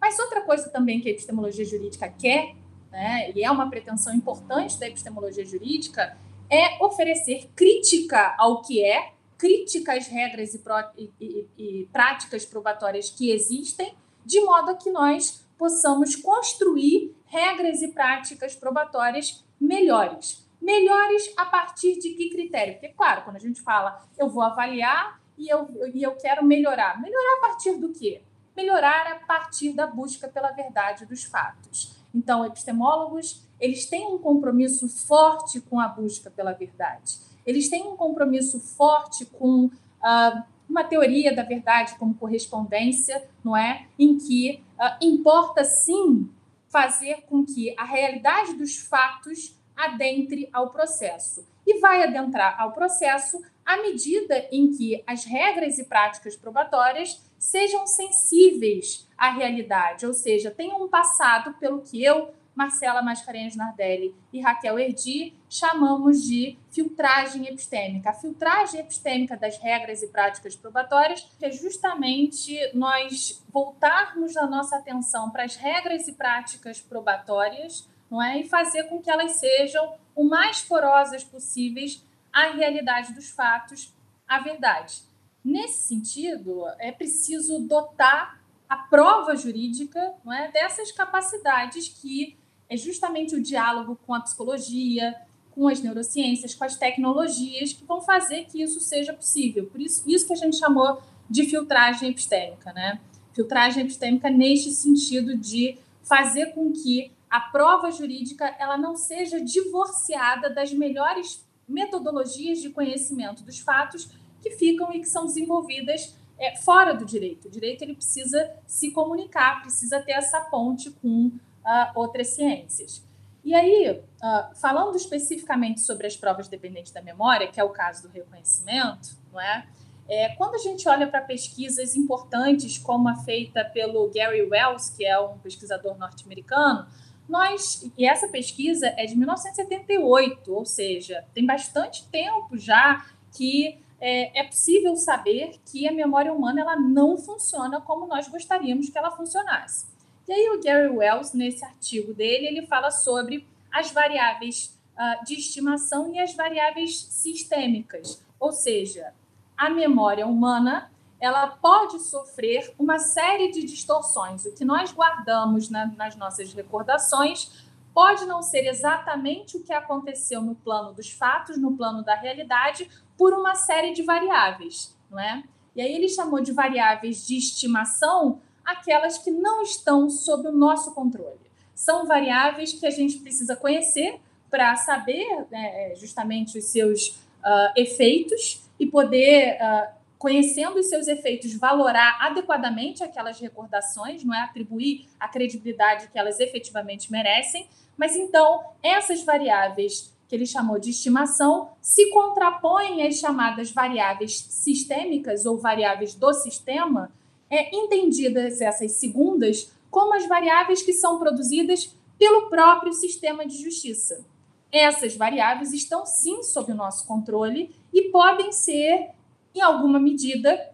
Mas 0.00 0.18
outra 0.20 0.42
coisa 0.42 0.70
também 0.70 1.00
que 1.00 1.08
a 1.08 1.10
epistemologia 1.10 1.64
jurídica 1.64 2.08
quer 2.08 2.54
né, 2.90 3.32
e 3.34 3.44
é 3.44 3.50
uma 3.50 3.68
pretensão 3.68 4.14
importante 4.14 4.78
da 4.78 4.88
epistemologia 4.88 5.44
jurídica, 5.44 6.16
é 6.48 6.82
oferecer 6.84 7.50
crítica 7.54 8.34
ao 8.38 8.62
que 8.62 8.84
é, 8.84 9.12
crítica 9.36 9.94
às 9.94 10.06
regras 10.06 10.54
e, 10.54 10.58
pro, 10.58 10.74
e, 10.96 11.10
e, 11.20 11.46
e 11.56 11.88
práticas 11.92 12.44
probatórias 12.44 13.10
que 13.10 13.30
existem, 13.30 13.94
de 14.24 14.40
modo 14.40 14.70
a 14.70 14.74
que 14.74 14.90
nós 14.90 15.46
possamos 15.56 16.16
construir 16.16 17.14
regras 17.26 17.82
e 17.82 17.88
práticas 17.88 18.56
probatórias 18.56 19.44
melhores. 19.60 20.46
Melhores 20.60 21.32
a 21.36 21.46
partir 21.46 21.98
de 21.98 22.10
que 22.10 22.30
critério? 22.30 22.74
Porque, 22.74 22.88
claro, 22.88 23.22
quando 23.22 23.36
a 23.36 23.40
gente 23.40 23.60
fala 23.60 24.04
eu 24.18 24.28
vou 24.28 24.42
avaliar 24.42 25.20
e 25.36 25.48
eu, 25.48 25.68
e 25.94 26.02
eu 26.02 26.12
quero 26.16 26.44
melhorar, 26.44 27.00
melhorar 27.00 27.38
a 27.38 27.40
partir 27.40 27.76
do 27.78 27.90
quê? 27.90 28.22
Melhorar 28.56 29.06
a 29.06 29.14
partir 29.26 29.72
da 29.72 29.86
busca 29.86 30.28
pela 30.28 30.50
verdade 30.50 31.06
dos 31.06 31.24
fatos. 31.24 31.96
Então, 32.14 32.44
epistemólogos, 32.44 33.42
eles 33.58 33.86
têm 33.86 34.06
um 34.06 34.18
compromisso 34.18 34.88
forte 34.88 35.60
com 35.60 35.80
a 35.80 35.88
busca 35.88 36.30
pela 36.30 36.52
verdade. 36.52 37.18
Eles 37.46 37.70
têm 37.70 37.86
um 37.86 37.96
compromisso 37.96 38.60
forte 38.60 39.24
com 39.24 39.66
uh, 39.66 40.42
uma 40.68 40.84
teoria 40.84 41.34
da 41.34 41.42
verdade 41.42 41.94
como 41.96 42.14
correspondência, 42.14 43.28
não 43.42 43.56
é? 43.56 43.86
Em 43.98 44.18
que 44.18 44.62
uh, 44.78 45.04
importa 45.04 45.64
sim 45.64 46.28
fazer 46.70 47.22
com 47.22 47.44
que 47.44 47.74
a 47.76 47.84
realidade 47.84 48.54
dos 48.54 48.78
fatos 48.78 49.58
adentre 49.76 50.48
ao 50.52 50.70
processo. 50.70 51.46
E 51.66 51.78
vai 51.80 52.02
adentrar 52.02 52.60
ao 52.60 52.72
processo 52.72 53.42
à 53.64 53.76
medida 53.82 54.48
em 54.50 54.70
que 54.72 55.02
as 55.06 55.24
regras 55.24 55.78
e 55.78 55.84
práticas 55.84 56.36
probatórias 56.36 57.20
sejam 57.38 57.86
sensíveis 57.86 59.08
à 59.16 59.30
realidade, 59.30 60.06
ou 60.06 60.12
seja, 60.12 60.50
tenham 60.50 60.82
um 60.82 60.88
passado 60.88 61.54
pelo 61.54 61.82
que 61.82 62.02
eu, 62.02 62.32
Marcela 62.54 63.02
Mascarenhas 63.02 63.56
Nardelli 63.56 64.14
e 64.32 64.40
Raquel 64.40 64.78
Erdi 64.78 65.34
chamamos 65.48 66.22
de 66.22 66.58
filtragem 66.70 67.46
epistêmica. 67.46 68.10
A 68.10 68.14
filtragem 68.14 68.80
epistêmica 68.80 69.36
das 69.36 69.58
regras 69.58 70.02
e 70.02 70.08
práticas 70.08 70.56
probatórias 70.56 71.26
é 71.40 71.50
justamente 71.50 72.58
nós 72.74 73.42
voltarmos 73.48 74.36
a 74.36 74.46
nossa 74.46 74.76
atenção 74.76 75.30
para 75.30 75.44
as 75.44 75.56
regras 75.56 76.06
e 76.08 76.12
práticas 76.12 76.80
probatórias 76.80 77.88
não 78.10 78.22
é? 78.22 78.40
e 78.40 78.48
fazer 78.48 78.84
com 78.84 79.00
que 79.00 79.10
elas 79.10 79.32
sejam 79.32 79.94
o 80.14 80.24
mais 80.24 80.60
porosas 80.60 81.22
possíveis 81.22 82.04
à 82.32 82.50
realidade 82.50 83.14
dos 83.14 83.30
fatos, 83.30 83.94
à 84.26 84.38
verdade. 84.40 85.02
Nesse 85.42 85.88
sentido, 85.88 86.64
é 86.78 86.92
preciso 86.92 87.60
dotar 87.60 88.40
a 88.68 88.76
prova 88.76 89.34
jurídica 89.34 90.14
não 90.24 90.32
é, 90.32 90.48
dessas 90.50 90.92
capacidades 90.92 91.88
que 91.88 92.38
é 92.70 92.76
justamente 92.76 93.34
o 93.34 93.42
diálogo 93.42 93.98
com 94.06 94.14
a 94.14 94.20
psicologia, 94.20 95.14
com 95.50 95.66
as 95.66 95.82
neurociências, 95.82 96.54
com 96.54 96.64
as 96.64 96.76
tecnologias 96.76 97.72
que 97.72 97.84
vão 97.84 98.00
fazer 98.00 98.44
que 98.44 98.62
isso 98.62 98.80
seja 98.80 99.12
possível. 99.12 99.66
Por 99.66 99.80
isso, 99.80 100.08
isso 100.08 100.26
que 100.26 100.32
a 100.32 100.36
gente 100.36 100.56
chamou 100.56 101.02
de 101.28 101.44
filtragem 101.44 102.10
epistêmica, 102.10 102.72
né? 102.72 103.00
Filtragem 103.34 103.82
epistêmica 103.82 104.30
neste 104.30 104.70
sentido 104.70 105.36
de 105.36 105.76
fazer 106.02 106.54
com 106.54 106.72
que 106.72 107.10
a 107.28 107.40
prova 107.40 107.90
jurídica 107.90 108.46
ela 108.58 108.76
não 108.76 108.96
seja 108.96 109.40
divorciada 109.40 110.48
das 110.48 110.72
melhores 110.72 111.44
metodologias 111.68 112.60
de 112.60 112.70
conhecimento 112.70 113.42
dos 113.44 113.58
fatos 113.58 114.10
que 114.40 114.50
ficam 114.50 114.92
e 114.92 115.00
que 115.00 115.08
são 115.08 115.26
desenvolvidas 115.26 116.16
é, 116.38 116.56
fora 116.56 116.92
do 116.92 117.04
direito. 117.04 117.48
O 117.48 117.50
direito 117.50 117.82
ele 117.82 117.94
precisa 117.94 118.50
se 118.66 118.90
comunicar, 118.90 119.60
precisa 119.62 120.00
ter 120.00 120.12
essa 120.12 120.40
ponte 120.40 120.90
com 120.90 121.30
uh, 121.64 121.92
outras 121.94 122.28
ciências. 122.28 123.04
E 123.42 123.54
aí, 123.54 123.90
uh, 123.90 124.54
falando 124.60 124.96
especificamente 124.96 125.80
sobre 125.80 126.06
as 126.06 126.16
provas 126.16 126.48
dependentes 126.48 126.92
da 126.92 127.00
memória, 127.00 127.48
que 127.48 127.58
é 127.58 127.64
o 127.64 127.70
caso 127.70 128.02
do 128.02 128.08
reconhecimento, 128.08 129.16
não 129.32 129.40
é? 129.40 129.66
é 130.08 130.28
quando 130.36 130.56
a 130.56 130.58
gente 130.58 130.88
olha 130.88 131.06
para 131.06 131.22
pesquisas 131.22 131.96
importantes, 131.96 132.76
como 132.76 133.08
a 133.08 133.16
feita 133.16 133.64
pelo 133.64 134.10
Gary 134.14 134.42
Wells, 134.42 134.90
que 134.94 135.06
é 135.06 135.18
um 135.18 135.38
pesquisador 135.38 135.96
norte-americano, 135.96 136.86
nós, 137.28 137.88
e 137.96 138.04
essa 138.06 138.28
pesquisa 138.28 138.92
é 138.96 139.06
de 139.06 139.16
1978, 139.16 140.52
ou 140.52 140.66
seja, 140.66 141.24
tem 141.32 141.46
bastante 141.46 142.06
tempo 142.08 142.58
já 142.58 143.06
que 143.32 143.80
é, 144.00 144.40
é, 144.40 144.44
possível 144.44 144.96
saber 144.96 145.60
que 145.64 145.86
a 145.86 145.92
memória 145.92 146.32
humana 146.32 146.62
ela 146.62 146.76
não 146.76 147.16
funciona 147.16 147.80
como 147.80 148.06
nós 148.06 148.26
gostaríamos 148.26 148.88
que 148.88 148.98
ela 148.98 149.10
funcionasse. 149.10 149.86
E 150.30 150.32
aí 150.32 150.48
o 150.50 150.62
Gary 150.62 150.86
Wells, 150.86 151.36
nesse 151.36 151.64
artigo 151.64 152.14
dele, 152.14 152.46
ele 152.46 152.64
fala 152.64 152.92
sobre 152.92 153.44
as 153.68 153.90
variáveis 153.90 154.78
uh, 154.96 155.24
de 155.24 155.34
estimação 155.34 156.14
e 156.14 156.20
as 156.20 156.32
variáveis 156.34 157.02
sistêmicas, 157.02 158.24
ou 158.38 158.52
seja, 158.52 159.12
a 159.56 159.68
memória 159.68 160.24
humana 160.24 160.88
ela 161.20 161.48
pode 161.48 161.98
sofrer 161.98 162.72
uma 162.78 163.00
série 163.00 163.50
de 163.50 163.64
distorções. 163.64 164.44
O 164.44 164.54
que 164.54 164.64
nós 164.64 164.92
guardamos 164.92 165.68
na, 165.68 165.86
nas 165.86 166.14
nossas 166.14 166.54
recordações 166.54 167.66
pode 167.92 168.24
não 168.24 168.40
ser 168.40 168.68
exatamente 168.68 169.56
o 169.56 169.64
que 169.64 169.72
aconteceu 169.72 170.40
no 170.40 170.54
plano 170.54 170.92
dos 170.92 171.10
fatos, 171.10 171.58
no 171.58 171.76
plano 171.76 172.04
da 172.04 172.14
realidade, 172.14 172.88
por 173.18 173.34
uma 173.34 173.56
série 173.56 173.92
de 173.92 174.04
variáveis, 174.04 174.96
não 175.10 175.18
é? 175.18 175.42
E 175.74 175.82
aí 175.82 175.92
ele 175.92 176.08
chamou 176.08 176.40
de 176.40 176.52
variáveis 176.52 177.26
de 177.26 177.36
estimação 177.36 178.40
aquelas 178.72 179.18
que 179.18 179.30
não 179.30 179.62
estão 179.62 180.08
sob 180.08 180.48
o 180.48 180.52
nosso 180.52 180.94
controle. 180.94 181.40
São 181.74 182.06
variáveis 182.06 182.72
que 182.72 182.86
a 182.86 182.90
gente 182.90 183.18
precisa 183.18 183.56
conhecer 183.56 184.20
para 184.50 184.76
saber 184.76 185.46
né, 185.50 185.94
justamente 185.94 186.58
os 186.58 186.64
seus 186.64 187.08
uh, 187.08 187.72
efeitos 187.76 188.62
e 188.78 188.86
poder, 188.86 189.56
uh, 189.56 189.92
conhecendo 190.18 190.78
os 190.78 190.88
seus 190.88 191.06
efeitos, 191.06 191.54
valorar 191.54 192.18
adequadamente 192.20 193.02
aquelas 193.02 193.40
recordações, 193.40 194.24
não 194.24 194.34
é 194.34 194.42
atribuir 194.42 195.08
a 195.18 195.28
credibilidade 195.28 196.08
que 196.08 196.18
elas 196.18 196.40
efetivamente 196.40 197.10
merecem. 197.10 197.66
Mas 197.96 198.16
então, 198.16 198.64
essas 198.82 199.22
variáveis 199.22 200.12
que 200.30 200.36
ele 200.36 200.46
chamou 200.46 200.78
de 200.78 200.90
estimação, 200.90 201.70
se 201.82 202.08
contrapõem 202.10 203.04
às 203.04 203.16
chamadas 203.16 203.72
variáveis 203.72 204.38
sistêmicas 204.38 205.44
ou 205.44 205.58
variáveis 205.58 206.14
do 206.14 206.32
sistema, 206.32 207.10
é, 207.50 207.76
entendidas 207.76 208.60
essas 208.60 208.92
segundas 208.92 209.72
como 209.90 210.14
as 210.14 210.26
variáveis 210.26 210.82
que 210.82 210.92
são 210.92 211.18
produzidas 211.18 211.94
pelo 212.18 212.48
próprio 212.48 212.92
sistema 212.92 213.44
de 213.44 213.60
justiça. 213.60 214.24
Essas 214.70 215.16
variáveis 215.16 215.72
estão 215.72 216.06
sim 216.06 216.42
sob 216.44 216.70
o 216.70 216.76
nosso 216.76 217.06
controle 217.06 217.74
e 217.92 218.02
podem 218.10 218.52
ser, 218.52 219.10
em 219.52 219.60
alguma 219.60 219.98
medida, 219.98 220.72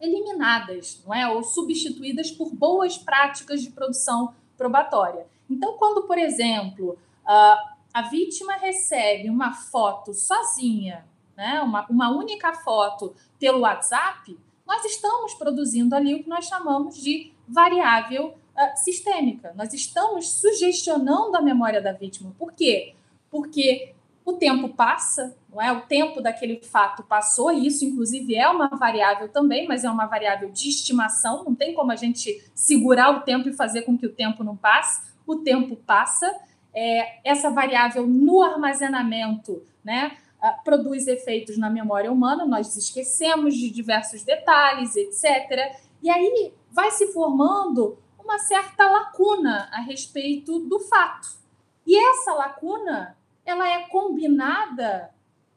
eliminadas, 0.00 1.02
não 1.04 1.12
é? 1.12 1.28
Ou 1.28 1.42
substituídas 1.42 2.30
por 2.30 2.54
boas 2.54 2.96
práticas 2.96 3.62
de 3.62 3.70
produção 3.70 4.34
probatória. 4.56 5.26
Então, 5.50 5.76
quando, 5.76 6.02
por 6.02 6.18
exemplo, 6.18 6.96
a 7.24 8.02
vítima 8.02 8.54
recebe 8.54 9.28
uma 9.28 9.52
foto 9.52 10.12
sozinha, 10.12 11.04
né? 11.36 11.60
uma, 11.62 11.86
uma 11.88 12.10
única 12.10 12.52
foto 12.52 13.14
pelo 13.38 13.60
WhatsApp, 13.60 14.38
nós 14.66 14.84
estamos 14.84 15.34
produzindo 15.34 15.94
ali 15.94 16.14
o 16.14 16.22
que 16.22 16.28
nós 16.28 16.46
chamamos 16.46 16.96
de 16.96 17.32
variável 17.46 18.28
uh, 18.28 18.76
sistêmica. 18.76 19.52
Nós 19.56 19.72
estamos 19.72 20.28
sugestionando 20.28 21.36
a 21.36 21.40
memória 21.40 21.80
da 21.80 21.92
vítima. 21.92 22.34
Por 22.38 22.52
quê? 22.52 22.94
Porque 23.30 23.94
o 24.24 24.32
tempo 24.32 24.68
passa, 24.70 25.36
não 25.48 25.62
é? 25.62 25.70
O 25.70 25.82
tempo 25.82 26.20
daquele 26.20 26.60
fato 26.60 27.04
passou, 27.04 27.52
e 27.52 27.64
isso, 27.64 27.84
inclusive, 27.84 28.34
é 28.34 28.48
uma 28.48 28.66
variável 28.68 29.28
também, 29.28 29.68
mas 29.68 29.84
é 29.84 29.90
uma 29.90 30.06
variável 30.06 30.50
de 30.50 30.68
estimação. 30.68 31.44
Não 31.44 31.54
tem 31.54 31.72
como 31.72 31.92
a 31.92 31.96
gente 31.96 32.44
segurar 32.52 33.10
o 33.10 33.20
tempo 33.20 33.48
e 33.48 33.52
fazer 33.52 33.82
com 33.82 33.96
que 33.96 34.06
o 34.06 34.12
tempo 34.12 34.42
não 34.42 34.56
passe. 34.56 35.00
O 35.24 35.36
tempo 35.36 35.76
passa. 35.76 36.28
É, 36.74 37.20
essa 37.24 37.48
variável 37.48 38.06
no 38.06 38.42
armazenamento, 38.42 39.62
né? 39.82 40.18
Uh, 40.50 40.64
produz 40.64 41.06
efeitos 41.06 41.56
na 41.58 41.70
memória 41.70 42.10
humana, 42.12 42.46
nós 42.46 42.74
esquecemos 42.76 43.54
de 43.54 43.70
diversos 43.70 44.22
detalhes, 44.22 44.96
etc. 44.96 45.76
E 46.02 46.10
aí 46.10 46.52
vai 46.70 46.90
se 46.90 47.12
formando 47.12 47.98
uma 48.18 48.38
certa 48.38 48.88
lacuna 48.90 49.68
a 49.72 49.80
respeito 49.80 50.58
do 50.60 50.80
fato. 50.80 51.28
E 51.86 51.96
essa 51.96 52.32
lacuna, 52.32 53.16
ela 53.44 53.68
é 53.68 53.88
combinada 53.88 55.10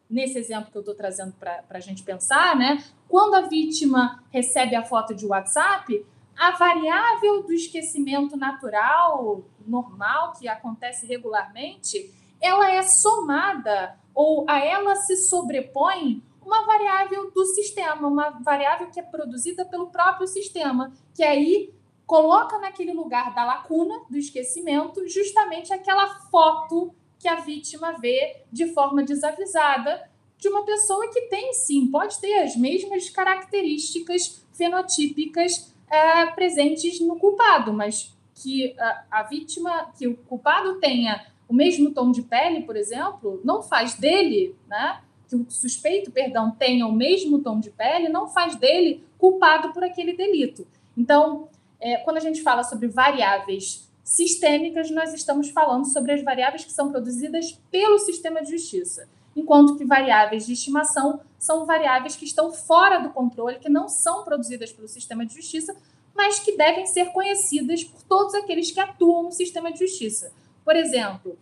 nesse 0.10 0.38
exemplo 0.38 0.71
que 0.71 0.78
eu 0.78 0.82
estou 0.82 0.95
trazendo 0.95 1.34
para 1.34 1.63
a 1.69 1.80
gente 1.80 2.04
pensar, 2.04 2.56
né? 2.56 2.84
Quando 3.08 3.36
a 3.36 3.41
vítima 3.41 4.23
recebe 4.32 4.75
a 4.75 4.84
foto 4.84 5.13
de 5.13 5.25
WhatsApp, 5.25 6.06
a 6.38 6.52
variável 6.52 7.43
do 7.43 7.52
esquecimento 7.52 8.38
natural, 8.38 9.43
normal, 9.67 10.34
que 10.34 10.47
acontece 10.47 11.06
regularmente, 11.06 12.12
ela 12.41 12.71
é 12.71 12.82
somada 12.84 13.97
ou 14.13 14.45
a 14.49 14.60
ela 14.60 14.95
se 14.95 15.15
sobrepõe 15.15 16.23
uma 16.41 16.65
variável 16.65 17.32
do 17.32 17.45
sistema, 17.45 18.08
uma 18.08 18.32
variável 18.32 18.89
que 18.89 18.99
é 18.99 19.04
produzida 19.04 19.65
pelo 19.65 19.88
próprio 19.88 20.28
sistema, 20.28 20.91
que 21.13 21.23
aí 21.23 21.73
coloca 22.06 22.58
naquele 22.58 22.91
lugar 22.91 23.36
da 23.36 23.45
lacuna 23.45 24.02
do 24.10 24.17
esquecimento 24.17 25.08
justamente 25.08 25.71
aquela 25.71 26.08
foto 26.32 26.91
que 27.19 27.28
a 27.28 27.36
vítima 27.36 27.91
vê 27.99 28.43
de 28.52 28.73
forma 28.73 29.04
desavisada 29.04 30.10
de 30.38 30.47
uma 30.47 30.63
pessoa 30.65 31.08
que 31.12 31.23
tem 31.23 31.54
sim, 31.54 31.88
pode 31.91 32.19
ter 32.19 32.41
as 32.41 32.56
mesmas 32.56 33.10
características 33.10 34.43
fenotípicas 34.54 35.73
é, 35.88 36.25
presentes 36.28 36.99
no 37.02 37.19
culpado, 37.19 37.73
mas 37.73 38.15
que 38.34 38.73
a, 38.80 39.04
a 39.12 39.23
vítima, 39.23 39.91
que 39.97 40.08
o 40.08 40.15
culpado 40.15 40.80
tenha 40.80 41.25
o 41.50 41.54
mesmo 41.54 41.92
tom 41.92 42.12
de 42.12 42.22
pele, 42.22 42.62
por 42.62 42.78
exemplo, 42.78 43.42
não 43.44 43.64
faz 43.64 43.96
dele, 43.96 44.56
né? 44.68 45.02
Que 45.28 45.36
o 45.36 45.46
suspeito, 45.50 46.12
perdão, 46.12 46.52
tenha 46.52 46.86
o 46.86 46.94
mesmo 46.94 47.40
tom 47.40 47.60
de 47.60 47.72
pele, 47.72 48.08
não 48.08 48.28
faz 48.28 48.56
dele 48.56 49.04
culpado 49.18 49.74
por 49.74 49.84
aquele 49.84 50.14
delito. 50.14 50.66
Então, 50.96 51.50
é, 51.80 51.98
quando 51.98 52.18
a 52.18 52.22
gente 52.22 52.44
fala 52.44 52.64
sobre 52.64 52.88
variáveis 52.88 53.90
sistêmicas, 54.04 54.92
nós 54.92 55.14
estamos 55.14 55.50
falando 55.50 55.86
sobre 55.86 56.12
as 56.12 56.24
variáveis 56.24 56.64
que 56.64 56.72
são 56.72 56.92
produzidas 56.92 57.60
pelo 57.72 57.98
sistema 57.98 58.44
de 58.44 58.52
justiça, 58.52 59.08
enquanto 59.36 59.76
que 59.76 59.86
variáveis 59.86 60.46
de 60.46 60.54
estimação 60.54 61.20
são 61.38 61.66
variáveis 61.66 62.16
que 62.16 62.26
estão 62.26 62.52
fora 62.52 63.00
do 63.00 63.10
controle, 63.10 63.60
que 63.60 63.70
não 63.70 63.88
são 63.88 64.24
produzidas 64.24 64.72
pelo 64.72 64.88
sistema 64.88 65.26
de 65.26 65.36
justiça, 65.36 65.76
mas 66.16 66.40
que 66.40 66.58
devem 66.58 66.86
ser 66.86 67.12
conhecidas 67.12 67.84
por 67.84 68.04
todos 68.04 68.36
aqueles 68.36 68.72
que 68.72 68.80
atuam 68.80 69.24
no 69.24 69.32
sistema 69.32 69.72
de 69.72 69.80
justiça. 69.80 70.32
Por 70.70 70.76
exemplo, 70.76 71.36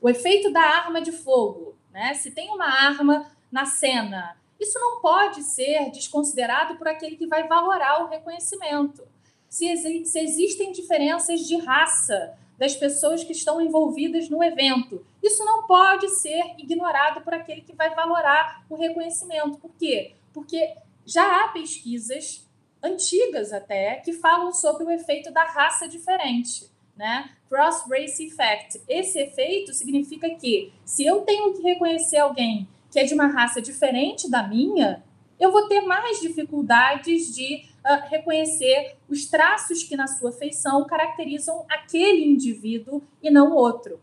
o 0.00 0.08
efeito 0.08 0.52
da 0.52 0.60
arma 0.60 1.00
de 1.00 1.12
fogo. 1.12 1.76
Né? 1.92 2.14
Se 2.14 2.32
tem 2.32 2.50
uma 2.50 2.64
arma 2.64 3.30
na 3.48 3.64
cena, 3.64 4.36
isso 4.58 4.76
não 4.80 5.00
pode 5.00 5.40
ser 5.44 5.88
desconsiderado 5.92 6.74
por 6.74 6.88
aquele 6.88 7.14
que 7.14 7.28
vai 7.28 7.46
valorar 7.46 8.02
o 8.02 8.08
reconhecimento. 8.08 9.06
Se, 9.48 9.68
exi 9.68 10.04
se 10.04 10.18
existem 10.18 10.72
diferenças 10.72 11.46
de 11.46 11.56
raça 11.58 12.36
das 12.58 12.74
pessoas 12.74 13.22
que 13.22 13.30
estão 13.30 13.60
envolvidas 13.60 14.28
no 14.28 14.42
evento, 14.42 15.06
isso 15.22 15.44
não 15.44 15.64
pode 15.64 16.08
ser 16.08 16.42
ignorado 16.58 17.20
por 17.20 17.34
aquele 17.34 17.60
que 17.60 17.76
vai 17.76 17.94
valorar 17.94 18.66
o 18.68 18.74
reconhecimento. 18.74 19.58
Por 19.58 19.70
quê? 19.78 20.16
Porque 20.32 20.74
já 21.06 21.44
há 21.44 21.48
pesquisas 21.50 22.50
antigas 22.82 23.52
até 23.52 24.00
que 24.00 24.12
falam 24.12 24.52
sobre 24.52 24.82
o 24.82 24.90
efeito 24.90 25.30
da 25.30 25.44
raça 25.44 25.86
diferente 25.86 26.71
né? 27.02 27.30
Cross-race 27.48 28.24
effect. 28.24 28.80
Esse 28.88 29.18
efeito 29.18 29.74
significa 29.74 30.30
que 30.36 30.72
se 30.84 31.04
eu 31.04 31.22
tenho 31.22 31.52
que 31.52 31.60
reconhecer 31.60 32.18
alguém 32.18 32.68
que 32.92 33.00
é 33.00 33.04
de 33.04 33.12
uma 33.12 33.26
raça 33.26 33.60
diferente 33.60 34.30
da 34.30 34.46
minha, 34.46 35.02
eu 35.40 35.50
vou 35.50 35.66
ter 35.66 35.80
mais 35.80 36.20
dificuldades 36.20 37.34
de 37.34 37.64
uh, 37.84 38.08
reconhecer 38.08 38.94
os 39.08 39.26
traços 39.26 39.82
que, 39.82 39.96
na 39.96 40.06
sua 40.06 40.30
feição, 40.30 40.84
caracterizam 40.84 41.64
aquele 41.68 42.24
indivíduo 42.24 43.02
e 43.20 43.30
não 43.30 43.50
outro. 43.52 43.98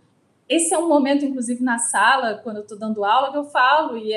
Esse 0.49 0.73
é 0.73 0.77
um 0.77 0.89
momento, 0.89 1.23
inclusive, 1.23 1.63
na 1.63 1.77
sala, 1.77 2.41
quando 2.43 2.57
eu 2.57 2.63
estou 2.63 2.77
dando 2.77 3.05
aula, 3.05 3.31
que 3.31 3.38
eu 3.38 3.45
falo, 3.45 3.95
e, 3.97 4.12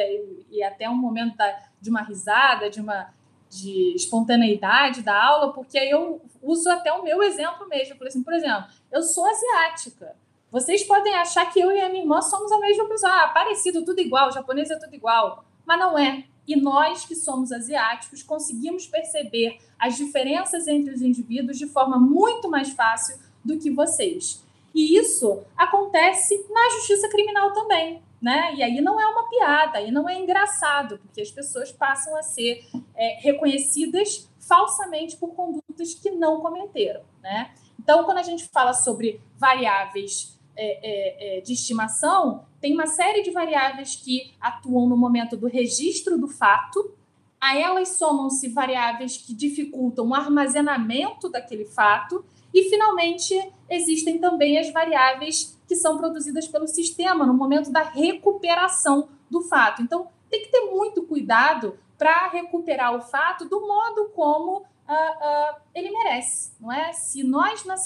e 0.51 0.61
até 0.61 0.91
um 0.91 0.97
momento 0.97 1.37
da, 1.37 1.57
de 1.81 1.89
uma 1.89 2.03
risada, 2.03 2.69
de 2.69 2.81
uma 2.81 3.15
de 3.53 3.95
espontaneidade 3.95 5.03
da 5.03 5.23
aula, 5.23 5.53
porque 5.53 5.79
aí 5.79 5.91
eu 5.91 6.23
uso 6.43 6.71
até 6.71 6.91
o 6.91 7.05
meu 7.05 7.23
exemplo 7.23 7.69
mesmo. 7.69 7.97
Por 7.97 8.07
exemplo, 8.07 8.25
por 8.25 8.35
exemplo, 8.35 8.65
eu 8.91 9.03
sou 9.03 9.27
asiática. 9.27 10.17
Vocês 10.51 10.83
podem 10.85 11.15
achar 11.15 11.53
que 11.53 11.61
eu 11.61 11.71
e 11.71 11.79
a 11.79 11.89
minha 11.91 12.03
irmã 12.03 12.23
somos 12.23 12.51
a 12.51 12.59
mesma 12.59 12.89
pessoa. 12.89 13.13
Ah, 13.13 13.29
parecido, 13.29 13.85
tudo 13.85 14.01
igual, 14.01 14.33
japonês 14.33 14.71
é 14.71 14.79
tudo 14.79 14.95
igual. 14.95 15.45
Mas 15.67 15.79
não 15.79 15.99
é. 15.99 16.25
E 16.49 16.57
nós, 16.57 17.05
que 17.05 17.15
somos 17.15 17.53
asiáticos, 17.53 18.23
conseguimos 18.23 18.87
perceber 18.87 19.59
as 19.79 19.97
diferenças 19.97 20.67
entre 20.67 20.95
os 20.95 21.03
indivíduos 21.03 21.59
de 21.59 21.67
forma 21.67 21.99
muito 21.99 22.49
mais 22.49 22.71
fácil 22.71 23.19
do 23.45 23.59
que 23.59 23.71
vocês. 23.71 24.43
E 24.75 24.99
isso 24.99 25.43
acontece 25.57 26.47
na 26.51 26.71
justiça 26.71 27.09
criminal 27.11 27.53
também. 27.53 28.03
Né? 28.23 28.55
E 28.55 28.63
aí 28.63 28.81
não 28.81 29.01
é 29.01 29.07
uma 29.07 29.29
piada, 29.29 29.79
aí 29.79 29.91
não 29.91 30.09
é 30.09 30.17
engraçado, 30.17 30.97
porque 30.99 31.21
as 31.21 31.31
pessoas 31.31 31.73
passam 31.73 32.17
a 32.17 32.23
ser 32.23 32.65
é, 32.95 33.19
reconhecidas 33.21 34.31
falsamente 34.39 35.17
por 35.17 35.35
condutas 35.35 35.95
que 35.95 36.13
não 36.13 36.41
cometeram. 36.41 37.03
Né? 37.21 37.53
Então, 37.81 38.05
quando 38.05 38.19
a 38.19 38.23
gente 38.23 38.49
fala 38.49 38.73
sobre 38.73 39.21
variáveis 39.37 40.39
é, 40.55 41.37
é, 41.37 41.39
é 41.39 41.41
de 41.41 41.53
estimação, 41.53 42.47
tem 42.61 42.75
uma 42.75 42.87
série 42.87 43.23
de 43.23 43.33
variáveis 43.33 43.97
que 43.97 44.33
atuam 44.41 44.89
no 44.89 44.97
momento 44.97 45.37
do 45.37 45.49
registro 45.49 46.17
do 46.17 46.29
fato, 46.29 46.95
a 47.41 47.59
elas 47.59 47.97
somam-se 47.99 48.49
variáveis 48.51 49.17
que 49.17 49.35
dificultam 49.35 50.07
o 50.07 50.15
armazenamento 50.15 51.29
daquele 51.29 51.65
fato, 51.65 52.25
e, 52.53 52.69
finalmente, 52.69 53.35
existem 53.69 54.19
também 54.19 54.59
as 54.59 54.71
variáveis 54.71 55.59
que 55.67 55.77
são 55.77 55.97
produzidas 55.97 56.47
pelo 56.47 56.67
sistema 56.67 57.27
no 57.27 57.35
momento 57.35 57.71
da 57.71 57.83
recuperação 57.83 59.09
do 59.31 59.41
fato. 59.43 59.83
Então, 59.83 60.09
tem 60.31 60.43
que 60.43 60.51
ter 60.51 60.71
muito 60.71 61.03
cuidado 61.03 61.79
para 61.97 62.29
recuperar 62.29 62.95
o 62.95 63.01
fato 63.01 63.49
do 63.49 63.61
modo 63.61 64.11
como 64.15 64.59
uh, 64.59 64.63
uh, 64.63 65.61
ele 65.75 65.91
merece, 65.91 66.53
não 66.61 66.73
é? 66.73 66.93
Se 66.93 67.23
nós, 67.23 67.65
na, 67.65 67.77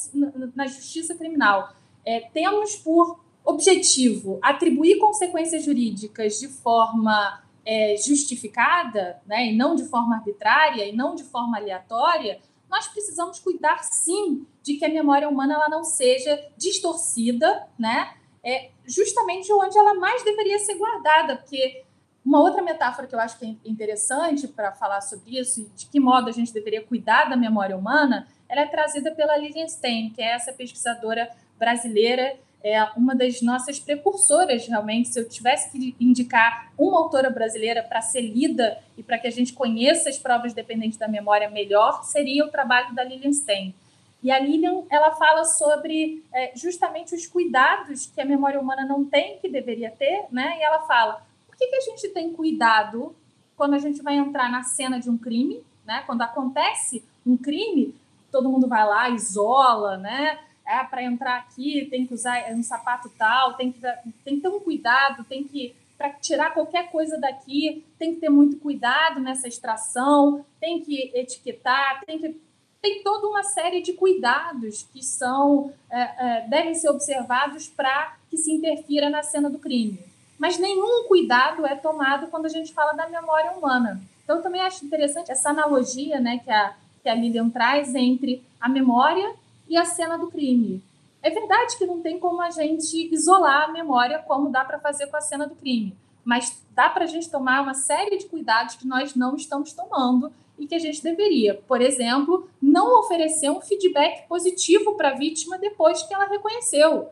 na 0.55 0.67
justiça 0.67 1.15
criminal, 1.15 1.73
é, 2.05 2.21
temos 2.21 2.77
por 2.77 3.21
objetivo 3.45 4.39
atribuir 4.43 4.99
consequências 4.99 5.65
jurídicas 5.65 6.39
de 6.41 6.49
forma 6.49 7.43
é, 7.65 7.97
justificada, 7.97 9.21
né, 9.27 9.47
e 9.47 9.57
não 9.57 9.75
de 9.75 9.85
forma 9.85 10.17
arbitrária, 10.17 10.85
e 10.85 10.95
não 10.95 11.15
de 11.15 11.25
forma 11.25 11.57
aleatória, 11.57 12.41
nós 12.71 12.89
precisamos 12.89 13.39
cuidar 13.39 13.83
sim 13.85 14.47
de 14.63 14.75
que 14.75 14.85
a 14.85 14.89
memória 14.89 15.29
humana 15.29 15.55
ela 15.55 15.69
não 15.69 15.85
seja 15.85 16.43
distorcida, 16.57 17.67
né? 17.79 18.15
É 18.45 18.71
justamente 18.87 19.53
onde 19.53 19.77
ela 19.77 19.95
mais 19.95 20.23
deveria 20.23 20.59
ser 20.59 20.77
guardada, 20.77 21.37
porque 21.37 21.85
uma 22.25 22.41
outra 22.41 22.63
metáfora 22.63 23.07
que 23.07 23.15
eu 23.15 23.21
acho 23.21 23.39
que 23.39 23.47
é 23.47 23.69
interessante 23.69 24.49
para 24.49 24.73
falar 24.73 25.01
sobre 25.01 25.39
isso, 25.39 25.71
de 25.77 25.87
que 25.87 26.01
modo 26.01 26.29
a 26.29 26.33
gente 26.33 26.53
deveria 26.53 26.85
cuidar 26.85 27.29
da 27.29 27.37
memória 27.37 27.77
humana, 27.77 28.27
ela 28.49 28.63
é 28.63 28.67
trazida 28.67 29.13
pela 29.13 29.37
Lilian 29.37 29.69
Stein, 29.69 30.11
que 30.11 30.21
é 30.21 30.33
essa 30.33 30.53
pesquisadora 30.53 31.31
brasileira 31.59 32.37
é 32.63 32.83
uma 32.97 33.15
das 33.15 33.43
nossas 33.43 33.79
precursoras, 33.79 34.67
realmente. 34.67 35.09
Se 35.09 35.21
eu 35.21 35.29
tivesse 35.29 35.71
que 35.71 35.95
indicar 36.01 36.73
uma 36.77 36.99
autora 36.99 37.31
brasileira 37.31 37.83
para 37.83 38.01
ser 38.01 38.23
lida 38.23 38.79
e 38.97 39.03
para 39.03 39.19
que 39.19 39.27
a 39.27 39.31
gente 39.31 39.53
conheça 39.53 40.09
as 40.09 40.19
provas 40.19 40.53
dependentes 40.53 40.99
da 40.99 41.07
memória 41.07 41.49
melhor, 41.49 42.03
seria 42.03 42.45
o 42.45 42.51
trabalho 42.51 42.95
da 42.95 43.05
Lilian 43.05 43.33
Stein. 43.33 43.75
E 44.23 44.31
a 44.31 44.39
Lilian 44.39 44.83
ela 44.91 45.13
fala 45.13 45.45
sobre 45.45 46.25
é, 46.33 46.53
justamente 46.57 47.15
os 47.15 47.27
cuidados 47.27 48.07
que 48.07 48.21
a 48.21 48.25
memória 48.25 48.61
humana 48.61 48.85
não 48.85 49.05
tem, 49.05 49.39
que 49.39 49.49
deveria 49.49 49.91
ter, 49.91 50.27
né? 50.33 50.59
E 50.59 50.63
ela 50.63 50.81
fala: 50.81 51.25
por 51.47 51.57
que, 51.57 51.67
que 51.67 51.77
a 51.77 51.81
gente 51.81 52.09
tem 52.09 52.33
cuidado 52.33 53.15
quando 53.57 53.75
a 53.75 53.79
gente 53.79 54.03
vai 54.03 54.17
entrar 54.17 54.51
na 54.51 54.63
cena 54.63 54.99
de 54.99 55.09
um 55.09 55.17
crime, 55.17 55.63
né? 55.85 56.03
Quando 56.07 56.23
acontece 56.23 57.05
um 57.25 57.37
crime, 57.37 57.95
todo 58.33 58.51
mundo 58.51 58.67
vai 58.67 58.85
lá, 58.85 59.09
isola, 59.11 59.97
né? 59.97 60.41
É, 60.67 60.85
para 60.85 61.03
entrar 61.03 61.37
aqui 61.37 61.87
tem 61.91 62.07
que 62.07 62.15
usar 62.15 62.51
um 62.53 62.63
sapato 62.63 63.11
tal, 63.19 63.55
tem 63.55 63.73
que, 63.73 63.81
tem 64.25 64.37
que 64.37 64.43
ter 64.43 64.49
um 64.49 64.61
cuidado, 64.61 65.25
tem 65.25 65.45
que 65.45 65.75
para 65.97 66.11
tirar 66.11 66.53
qualquer 66.53 66.91
coisa 66.91 67.19
daqui, 67.19 67.83
tem 67.99 68.15
que 68.15 68.21
ter 68.21 68.29
muito 68.29 68.59
cuidado 68.59 69.19
nessa 69.19 69.49
extração, 69.49 70.45
tem 70.61 70.83
que 70.83 71.11
etiquetar, 71.15 72.05
tem 72.05 72.19
que 72.19 72.47
tem 72.83 73.03
toda 73.03 73.27
uma 73.27 73.43
série 73.43 73.81
de 73.81 73.95
cuidados 73.95 74.87
que 74.93 75.03
são 75.03 75.73
é, 75.91 76.01
é, 76.01 76.47
devem 76.49 76.75
ser 76.75 76.91
observados 76.91 77.67
para 77.67 78.17
que 78.31 78.37
se 78.37 78.53
interfira 78.53 79.09
na 79.09 79.23
cena 79.23 79.49
do 79.49 79.59
crime. 79.59 79.99
Mas 80.39 80.59
nenhum 80.59 81.09
cuidado 81.09 81.67
é 81.67 81.75
tomado 81.75 82.29
quando 82.29 82.47
a 82.47 82.51
gente 82.51 82.73
fala 82.73 82.93
da 82.93 83.09
memória 83.09 83.53
humana. 83.53 84.01
Então, 84.23 84.37
eu 84.37 84.43
também 84.43 84.61
acho 84.61 84.85
interessante 84.85 85.33
essa 85.33 85.51
analogia 85.51 86.21
né, 86.21 86.39
que, 86.45 86.51
a, 86.51 86.75
que 87.03 87.09
a 87.09 87.15
Lilian 87.15 87.49
traz 87.49 87.95
entre 87.95 88.43
a 88.61 88.69
memória 88.69 89.35
e 89.69 89.77
a 89.77 89.85
cena 89.85 90.17
do 90.17 90.29
crime. 90.29 90.83
É 91.23 91.31
verdade 91.31 91.77
que 91.77 91.87
não 91.87 92.01
tem 92.01 92.19
como 92.19 92.41
a 92.41 92.51
gente 92.51 93.13
isolar 93.13 93.69
a 93.69 93.73
memória 93.73 94.19
como 94.27 94.51
dá 94.51 94.65
para 94.65 94.79
fazer 94.79 95.09
com 95.09 95.17
a 95.17 95.21
cena 95.21 95.47
do 95.47 95.57
crime, 95.57 95.97
mas 96.25 96.63
dá 96.75 96.89
para 96.89 97.05
a 97.05 97.09
gente 97.09 97.31
tomar 97.31 97.63
uma 97.63 97.75
série 97.75 98.17
de 98.17 98.27
cuidados 98.27 98.77
que 98.77 98.87
nós 98.87 99.15
não 99.15 99.35
estamos 99.35 99.73
tomando 99.73 100.33
e 100.59 100.67
que 100.67 100.75
a 100.75 100.79
gente 100.79 101.03
deveria. 101.03 101.55
Por 101.67 101.81
exemplo, 101.81 102.49
não 102.61 103.01
oferecer 103.01 103.51
um 103.51 103.61
feedback 103.61 104.27
positivo 104.29 104.95
para 104.95 105.11
a 105.11 105.15
vítima 105.15 105.59
depois 105.59 106.03
que 106.03 106.15
ela 106.15 106.27
reconheceu. 106.27 107.09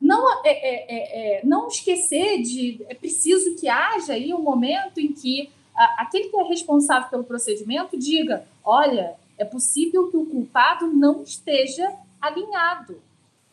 Não, 0.00 0.44
é, 0.44 0.50
é, 0.50 0.86
é, 0.88 1.38
é, 1.38 1.44
não 1.44 1.68
esquecer 1.68 2.40
de. 2.40 2.84
É 2.88 2.94
preciso 2.94 3.56
que 3.56 3.68
haja 3.68 4.12
aí 4.12 4.32
um 4.32 4.40
momento 4.40 5.00
em 5.00 5.12
que 5.12 5.50
a, 5.74 6.02
aquele 6.02 6.28
que 6.28 6.36
é 6.36 6.44
responsável 6.44 7.08
pelo 7.08 7.24
procedimento 7.24 7.98
diga: 7.98 8.46
olha, 8.64 9.16
é 9.38 9.44
possível 9.44 10.10
que 10.10 10.16
o 10.16 10.26
culpado 10.26 10.88
não 10.88 11.22
esteja 11.22 11.94
alinhado. 12.20 13.00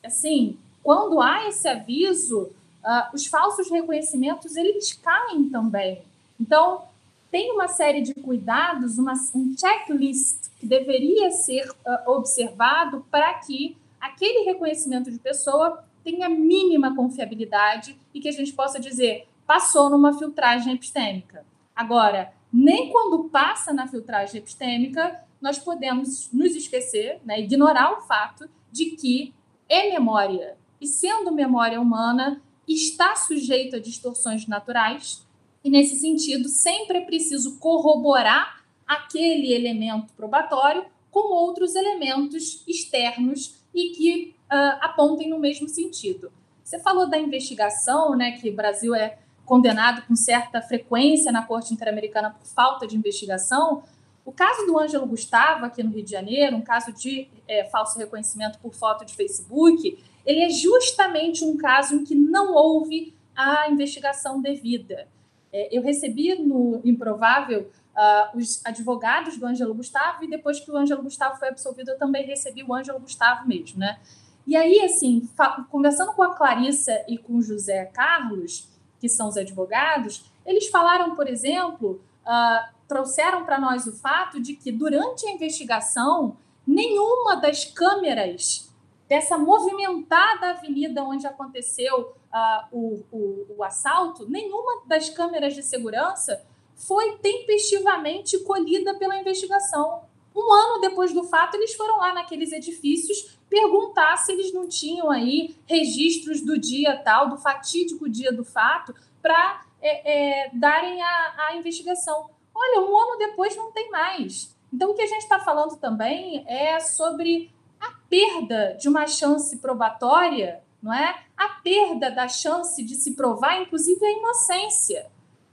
Assim, 0.03 0.57
quando 0.83 1.21
há 1.21 1.47
esse 1.47 1.67
aviso, 1.67 2.43
uh, 2.83 3.13
os 3.13 3.27
falsos 3.27 3.69
reconhecimentos 3.69 4.55
eles 4.55 4.93
caem 4.93 5.49
também. 5.49 6.01
Então, 6.39 6.83
tem 7.31 7.51
uma 7.51 7.67
série 7.67 8.01
de 8.01 8.13
cuidados, 8.13 8.97
uma, 8.97 9.13
um 9.33 9.55
checklist 9.57 10.49
que 10.59 10.65
deveria 10.65 11.31
ser 11.31 11.69
uh, 11.69 12.11
observado 12.11 13.05
para 13.09 13.33
que 13.35 13.77
aquele 13.99 14.45
reconhecimento 14.45 15.11
de 15.11 15.19
pessoa 15.19 15.83
tenha 16.03 16.29
mínima 16.29 16.95
confiabilidade 16.95 17.97
e 18.13 18.19
que 18.19 18.29
a 18.29 18.31
gente 18.31 18.53
possa 18.53 18.79
dizer 18.79 19.27
passou 19.45 19.89
numa 19.89 20.17
filtragem 20.17 20.73
epistêmica. 20.73 21.45
Agora, 21.75 22.31
nem 22.51 22.89
quando 22.91 23.25
passa 23.25 23.73
na 23.73 23.87
filtragem 23.87 24.39
epistêmica 24.39 25.19
nós 25.41 25.59
podemos 25.59 26.29
nos 26.31 26.55
esquecer, 26.55 27.19
né, 27.25 27.39
ignorar 27.39 27.97
o 27.97 28.01
fato 28.01 28.49
de 28.71 28.91
que 28.91 29.33
é 29.69 29.91
memória. 29.91 30.57
E 30.79 30.87
sendo 30.87 31.31
memória 31.31 31.79
humana, 31.79 32.41
está 32.67 33.15
sujeito 33.15 33.75
a 33.75 33.79
distorções 33.79 34.47
naturais. 34.47 35.25
E 35.63 35.69
nesse 35.69 35.95
sentido, 35.95 36.47
sempre 36.49 36.99
é 36.99 37.01
preciso 37.01 37.57
corroborar 37.59 38.63
aquele 38.87 39.53
elemento 39.53 40.13
probatório 40.13 40.85
com 41.09 41.33
outros 41.33 41.75
elementos 41.75 42.63
externos 42.67 43.55
e 43.73 43.89
que 43.89 44.35
uh, 44.51 44.77
apontem 44.81 45.29
no 45.29 45.39
mesmo 45.39 45.67
sentido. 45.67 46.31
Você 46.63 46.79
falou 46.79 47.09
da 47.09 47.17
investigação, 47.17 48.15
né, 48.15 48.31
que 48.31 48.49
o 48.49 48.55
Brasil 48.55 48.93
é 48.95 49.17
condenado 49.45 50.05
com 50.07 50.15
certa 50.15 50.61
frequência 50.61 51.31
na 51.31 51.45
Corte 51.45 51.73
Interamericana 51.73 52.31
por 52.31 52.45
falta 52.47 52.87
de 52.87 52.97
investigação. 52.97 53.83
O 54.25 54.31
caso 54.31 54.65
do 54.65 54.79
Ângelo 54.79 55.05
Gustavo, 55.05 55.65
aqui 55.65 55.83
no 55.83 55.91
Rio 55.91 56.03
de 56.03 56.11
Janeiro, 56.11 56.55
um 56.55 56.61
caso 56.61 56.91
de 56.91 57.27
é, 57.47 57.63
falso 57.65 57.97
reconhecimento 57.99 58.57
por 58.59 58.73
foto 58.73 59.05
de 59.05 59.13
Facebook, 59.13 60.03
ele 60.25 60.41
é 60.41 60.49
justamente 60.49 61.45
um 61.45 61.55
caso 61.55 61.95
em 61.95 62.03
que 62.03 62.15
não 62.15 62.53
houve 62.55 63.13
a 63.35 63.69
investigação 63.69 64.41
devida. 64.41 65.07
É, 65.53 65.77
eu 65.77 65.83
recebi 65.83 66.33
no 66.35 66.81
Improvável 66.83 67.69
uh, 67.95 68.37
os 68.37 68.65
advogados 68.65 69.37
do 69.37 69.45
Ângelo 69.45 69.73
Gustavo 69.73 70.23
e 70.23 70.29
depois 70.29 70.59
que 70.59 70.71
o 70.71 70.75
Ângelo 70.75 71.03
Gustavo 71.03 71.37
foi 71.37 71.49
absolvido, 71.49 71.91
eu 71.91 71.97
também 71.97 72.25
recebi 72.25 72.63
o 72.63 72.73
Ângelo 72.73 72.99
Gustavo 72.99 73.47
mesmo, 73.47 73.79
né? 73.79 73.99
E 74.47 74.55
aí, 74.55 74.81
assim, 74.81 75.27
conversando 75.71 76.13
com 76.13 76.21
a 76.21 76.35
Clarissa 76.35 77.03
e 77.07 77.17
com 77.17 77.37
o 77.37 77.41
José 77.41 77.85
Carlos, 77.85 78.67
que 78.99 79.09
são 79.09 79.27
os 79.27 79.37
advogados, 79.37 80.25
eles 80.45 80.67
falaram, 80.67 81.15
por 81.15 81.27
exemplo, 81.27 81.99
uh, 82.25 82.74
trouxeram 82.87 83.43
para 83.45 83.59
nós 83.59 83.87
o 83.87 83.93
fato 83.93 84.39
de 84.39 84.55
que 84.55 84.71
durante 84.71 85.27
a 85.27 85.31
investigação, 85.31 86.37
nenhuma 86.65 87.35
das 87.35 87.65
câmeras 87.65 88.71
dessa 89.07 89.37
movimentada 89.37 90.51
avenida 90.51 91.03
onde 91.03 91.27
aconteceu 91.27 92.13
uh, 92.33 92.65
o, 92.71 93.03
o, 93.11 93.55
o 93.57 93.63
assalto, 93.63 94.27
nenhuma 94.29 94.83
das 94.87 95.09
câmeras 95.09 95.53
de 95.53 95.61
segurança 95.61 96.43
foi 96.75 97.17
tempestivamente 97.17 98.39
colhida 98.39 98.95
pela 98.95 99.17
investigação. 99.17 100.03
Um 100.35 100.53
ano 100.53 100.81
depois 100.81 101.13
do 101.13 101.23
fato, 101.23 101.55
eles 101.55 101.73
foram 101.73 101.97
lá 101.97 102.13
naqueles 102.13 102.51
edifícios 102.51 103.37
perguntar 103.49 104.17
se 104.17 104.33
eles 104.33 104.53
não 104.53 104.67
tinham 104.67 105.09
aí 105.09 105.55
registros 105.65 106.41
do 106.41 106.59
dia 106.59 106.97
tal, 106.97 107.29
do 107.29 107.37
fatídico 107.37 108.09
dia 108.09 108.33
do 108.33 108.43
fato, 108.43 108.93
para 109.21 109.65
é, 109.81 110.47
é, 110.47 110.51
darem 110.53 111.01
a, 111.01 111.35
a 111.47 111.55
investigação. 111.55 112.29
Olha, 112.55 112.81
um 112.81 112.97
ano 112.97 113.17
depois 113.17 113.55
não 113.55 113.71
tem 113.71 113.91
mais. 113.91 114.55
Então, 114.73 114.91
o 114.91 114.93
que 114.93 115.01
a 115.01 115.07
gente 115.07 115.21
está 115.21 115.39
falando 115.39 115.77
também 115.77 116.45
é 116.47 116.79
sobre 116.79 117.51
a 117.79 117.91
perda 118.09 118.77
de 118.79 118.87
uma 118.87 119.05
chance 119.05 119.57
probatória, 119.57 120.63
não 120.81 120.93
é? 120.93 121.23
A 121.37 121.49
perda 121.49 122.09
da 122.09 122.27
chance 122.27 122.81
de 122.83 122.95
se 122.95 123.15
provar, 123.15 123.61
inclusive, 123.61 124.03
a 124.05 124.11
inocência. 124.11 125.07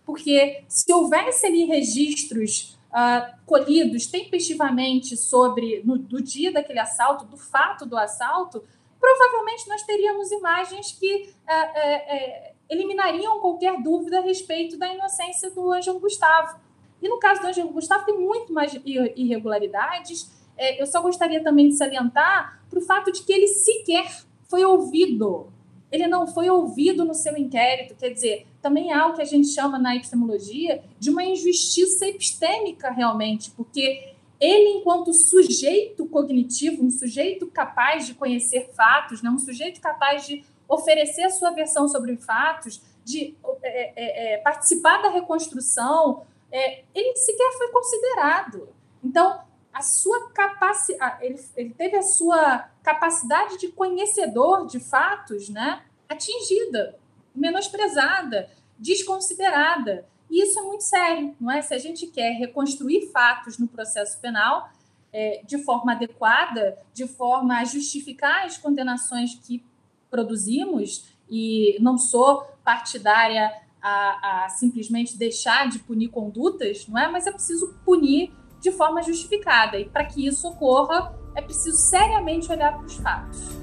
Porque 0.04 0.64
se 0.68 0.92
houvesse 0.92 1.46
ali 1.46 1.64
registros 1.64 2.78
uh, 2.90 3.34
colhidos 3.46 4.06
tempestivamente 4.06 5.16
sobre 5.16 5.82
no, 5.84 5.98
do 5.98 6.22
dia 6.22 6.52
daquele 6.52 6.78
assalto, 6.78 7.24
do 7.24 7.36
fato 7.36 7.86
do 7.86 7.96
assalto, 7.96 8.62
provavelmente 9.00 9.68
nós 9.68 9.82
teríamos 9.82 10.30
imagens 10.30 10.92
que 10.92 11.24
uh, 11.24 12.50
uh, 12.50 12.52
eliminariam 12.68 13.40
qualquer 13.40 13.80
dúvida 13.82 14.18
a 14.18 14.22
respeito 14.22 14.78
da 14.78 14.92
inocência 14.92 15.50
do 15.50 15.72
Ângelo 15.72 16.00
Gustavo. 16.00 16.60
E 17.02 17.08
no 17.08 17.18
caso 17.18 17.40
do 17.40 17.48
Ângelo 17.48 17.70
Gustavo 17.70 18.04
tem 18.04 18.18
muito 18.18 18.52
mais 18.52 18.72
irregularidades. 18.84 20.30
É, 20.56 20.80
eu 20.80 20.86
só 20.86 21.02
gostaria 21.02 21.42
também 21.42 21.68
de 21.68 21.76
salientar 21.76 22.62
para 22.70 22.78
o 22.78 22.82
fato 22.82 23.10
de 23.10 23.22
que 23.22 23.32
ele 23.32 23.48
sequer 23.48 24.22
foi 24.48 24.64
ouvido 24.64 25.52
ele 25.92 26.06
não 26.06 26.26
foi 26.26 26.48
ouvido 26.48 27.04
no 27.04 27.14
seu 27.14 27.36
inquérito. 27.36 27.94
Quer 27.94 28.08
dizer, 28.08 28.46
também 28.62 28.90
há 28.90 29.06
o 29.06 29.12
que 29.12 29.20
a 29.20 29.26
gente 29.26 29.48
chama 29.48 29.78
na 29.78 29.94
epistemologia 29.94 30.82
de 30.98 31.10
uma 31.10 31.22
injustiça 31.22 32.06
epistêmica, 32.06 32.90
realmente, 32.90 33.50
porque 33.50 34.14
ele, 34.40 34.78
enquanto 34.78 35.12
sujeito 35.12 36.06
cognitivo, 36.06 36.82
um 36.82 36.90
sujeito 36.90 37.46
capaz 37.46 38.06
de 38.06 38.14
conhecer 38.14 38.70
fatos, 38.74 39.22
né, 39.22 39.28
um 39.28 39.38
sujeito 39.38 39.80
capaz 39.80 40.26
de 40.26 40.42
oferecer 40.66 41.24
a 41.24 41.30
sua 41.30 41.50
versão 41.50 41.86
sobre 41.86 42.16
fatos, 42.16 42.80
de 43.04 43.36
é, 43.62 43.92
é, 43.94 44.34
é, 44.34 44.38
participar 44.38 45.02
da 45.02 45.10
reconstrução, 45.10 46.22
é, 46.52 46.84
ele 46.94 47.16
sequer 47.16 47.52
foi 47.56 47.68
considerado. 47.68 48.68
Então, 49.02 49.40
a 49.72 49.80
sua 49.80 50.30
capacidade, 50.30 51.24
ele, 51.24 51.42
ele 51.56 51.70
teve 51.70 51.96
a 51.96 52.02
sua 52.02 52.68
capacidade 52.82 53.58
de 53.58 53.68
conhecedor 53.68 54.66
de 54.66 54.78
fatos, 54.78 55.48
né, 55.48 55.82
atingida, 56.08 56.98
menosprezada, 57.34 58.50
desconsiderada. 58.78 60.06
E 60.30 60.42
isso 60.42 60.58
é 60.58 60.62
muito 60.62 60.84
sério, 60.84 61.34
não 61.40 61.50
é? 61.50 61.62
Se 61.62 61.74
a 61.74 61.78
gente 61.78 62.06
quer 62.06 62.32
reconstruir 62.32 63.10
fatos 63.10 63.58
no 63.58 63.66
processo 63.66 64.20
penal 64.20 64.70
é, 65.12 65.42
de 65.44 65.58
forma 65.58 65.92
adequada, 65.92 66.78
de 66.92 67.06
forma 67.06 67.58
a 67.58 67.64
justificar 67.64 68.44
as 68.44 68.58
condenações 68.58 69.34
que 69.34 69.64
produzimos, 70.10 71.12
e 71.30 71.78
não 71.80 71.96
sou 71.96 72.42
partidária 72.62 73.50
a, 73.82 74.44
a 74.44 74.48
simplesmente 74.48 75.18
deixar 75.18 75.68
de 75.68 75.78
punir 75.80 76.08
condutas, 76.08 76.86
não 76.86 76.98
é? 76.98 77.10
Mas 77.10 77.26
é 77.26 77.32
preciso 77.32 77.74
punir 77.84 78.32
de 78.60 78.70
forma 78.70 79.02
justificada. 79.02 79.78
E 79.78 79.88
para 79.88 80.04
que 80.04 80.26
isso 80.26 80.46
ocorra, 80.48 81.14
é 81.34 81.42
preciso 81.42 81.76
seriamente 81.76 82.50
olhar 82.50 82.72
para 82.72 82.86
os 82.86 82.94
fatos. 82.94 83.61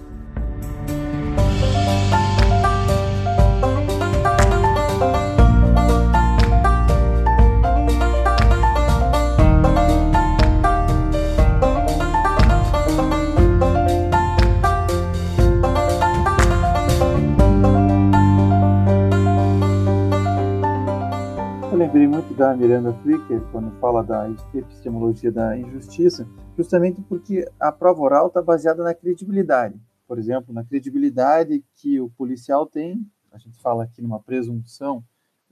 Lembrei 21.90 22.08
muito 22.08 22.36
da 22.36 22.56
Miranda 22.56 22.94
Flicker 23.02 23.42
quando 23.52 23.72
fala 23.80 24.04
da 24.04 24.30
epistemologia 24.54 25.32
da 25.32 25.58
injustiça, 25.58 26.28
justamente 26.56 27.02
porque 27.02 27.50
a 27.60 27.72
prova 27.72 28.00
oral 28.02 28.28
está 28.28 28.44
baseada 28.44 28.84
na 28.84 28.94
credibilidade. 28.94 29.82
Por 30.08 30.20
exemplo, 30.20 30.54
na 30.54 30.64
credibilidade 30.64 31.66
que 31.74 32.00
o 32.00 32.08
policial 32.12 32.68
tem, 32.68 33.04
a 33.32 33.40
gente 33.40 33.60
fala 33.60 33.86
aqui 33.86 34.04
numa 34.04 34.20
presunção, 34.20 35.04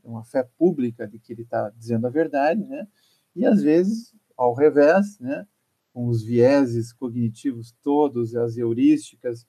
uma 0.03 0.23
fé 0.23 0.47
pública 0.59 1.07
de 1.07 1.17
que 1.17 1.33
ele 1.33 1.41
está 1.41 1.71
dizendo 1.71 2.05
a 2.05 2.11
verdade, 2.11 2.63
né? 2.63 2.87
E 3.35 3.43
às 3.43 3.63
vezes, 3.63 4.13
ao 4.37 4.53
revés, 4.53 5.17
né? 5.19 5.43
Com 5.91 6.05
os 6.05 6.21
vieses 6.21 6.93
cognitivos 6.93 7.73
todos, 7.81 8.35
as 8.35 8.57
heurísticas, 8.57 9.47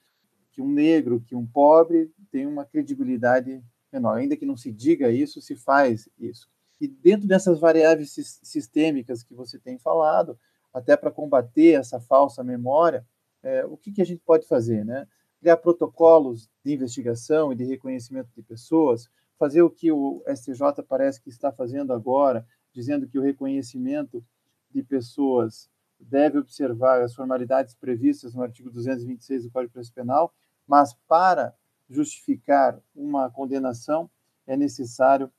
que 0.53 0.63
um 0.63 0.73
negro, 0.73 1.21
que 1.21 1.37
um 1.37 1.47
pobre 1.47 2.11
tem 2.33 2.47
uma 2.47 2.65
credibilidade 2.65 3.63
menor. 3.93 4.17
Ainda 4.17 4.39
que 4.39 4.47
não 4.47 4.57
se 4.57 4.73
diga 4.73 5.11
isso, 5.11 5.43
se 5.43 5.55
faz 5.55 6.09
isso. 6.19 6.49
E 6.81 6.87
dentro 6.87 7.27
dessas 7.27 7.59
variáveis 7.59 8.13
sistêmicas 8.43 9.23
que 9.23 9.35
você 9.35 9.59
tem 9.59 9.79
falado, 9.79 10.39
até 10.73 10.97
para 10.97 11.11
combater 11.11 11.73
essa 11.73 12.01
falsa 12.01 12.45
memória, 12.45 13.05
é, 13.43 13.65
o 13.65 13.77
que, 13.77 13.93
que, 13.93 14.03
a 14.03 14.05
gente 14.05 14.23
pode 14.25 14.47
fazer? 14.47 14.85
Né? 14.85 15.07
Criar 15.41 15.57
protocolos 15.57 16.49
de 16.65 16.75
investigação 16.75 17.53
e 17.53 17.57
de 17.57 17.65
reconhecimento 17.65 18.31
de 18.37 18.43
pessoas, 18.43 19.09
fazer 19.39 19.63
o 19.63 19.71
que 19.71 19.91
o 19.91 20.23
STJ 20.29 20.83
parece 20.89 21.21
que 21.21 21.29
está 21.29 21.53
fazendo 21.53 21.93
agora, 21.93 22.47
dizendo 22.73 23.09
que 23.09 23.19
o 23.19 23.23
reconhecimento 23.23 24.25
de 24.71 24.83
pessoas 24.83 25.71
deve 25.99 26.39
observar 26.39 27.03
as 27.03 27.15
formalidades 27.15 27.75
previstas 27.75 28.35
no 28.35 28.43
artigo 28.43 28.71
226 28.71 29.45
do 29.45 29.51
Código 29.51 29.71
de 29.71 29.73
Processo 29.73 29.95
Penal, 29.95 30.33
mas 30.67 30.95
para 31.09 31.55
justificar 31.89 32.79
uma 32.95 33.31
condenação 33.31 34.11
é 34.47 34.57
necessário 34.57 35.31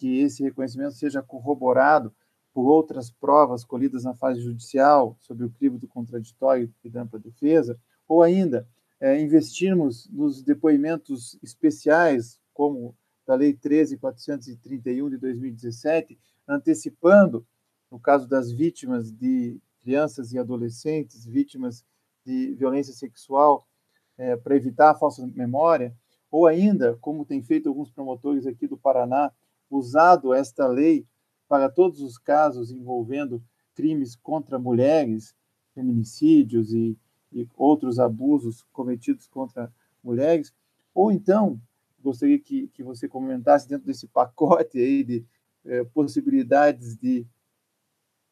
que 0.00 0.20
esse 0.20 0.42
reconhecimento 0.42 0.94
seja 0.94 1.22
corroborado 1.22 2.10
por 2.54 2.66
outras 2.66 3.10
provas 3.10 3.62
colhidas 3.62 4.02
na 4.02 4.14
fase 4.14 4.40
judicial 4.40 5.14
sobre 5.20 5.44
o 5.44 5.50
crivo 5.50 5.78
do 5.78 5.86
contraditório 5.86 6.72
e 6.82 6.88
da 6.88 7.02
ampla 7.02 7.18
defesa, 7.18 7.78
ou 8.08 8.22
ainda 8.22 8.66
é, 8.98 9.20
investirmos 9.20 10.08
nos 10.10 10.42
depoimentos 10.42 11.38
especiais, 11.42 12.40
como 12.54 12.96
da 13.26 13.34
Lei 13.34 13.52
13.431 13.52 15.10
de 15.10 15.18
2017, 15.18 16.18
antecipando, 16.48 17.46
no 17.90 18.00
caso 18.00 18.26
das 18.26 18.50
vítimas 18.50 19.12
de 19.12 19.60
crianças 19.82 20.32
e 20.32 20.38
adolescentes, 20.38 21.26
vítimas 21.26 21.84
de 22.24 22.54
violência 22.54 22.94
sexual, 22.94 23.68
é, 24.16 24.34
para 24.34 24.56
evitar 24.56 24.90
a 24.90 24.94
falsa 24.94 25.26
memória, 25.26 25.94
ou 26.30 26.46
ainda, 26.46 26.96
como 27.02 27.24
tem 27.24 27.42
feito 27.42 27.68
alguns 27.68 27.90
promotores 27.90 28.46
aqui 28.46 28.66
do 28.66 28.78
Paraná, 28.78 29.30
usado 29.70 30.34
esta 30.34 30.66
lei 30.66 31.06
para 31.48 31.70
todos 31.70 32.00
os 32.00 32.18
casos 32.18 32.70
envolvendo 32.70 33.42
crimes 33.74 34.16
contra 34.16 34.58
mulheres, 34.58 35.34
feminicídios 35.74 36.72
e, 36.72 36.98
e 37.32 37.48
outros 37.56 37.98
abusos 37.98 38.64
cometidos 38.72 39.26
contra 39.26 39.72
mulheres, 40.02 40.52
ou 40.94 41.12
então 41.12 41.60
gostaria 42.02 42.38
que, 42.38 42.68
que 42.68 42.82
você 42.82 43.08
comentasse 43.08 43.68
dentro 43.68 43.86
desse 43.86 44.06
pacote 44.08 44.78
aí 44.78 45.04
de 45.04 45.24
eh, 45.64 45.84
possibilidades 45.84 46.96
de 46.96 47.26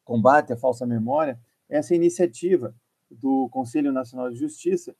combate 0.03 0.51
à 0.51 0.57
falsa 0.57 0.85
memória, 0.85 1.39
essa 1.69 1.93
iniciativa 1.93 2.75
do 3.09 3.47
Conselho 3.49 3.91
Nacional 3.91 4.29
de 4.31 4.37
Justiça, 4.37 4.95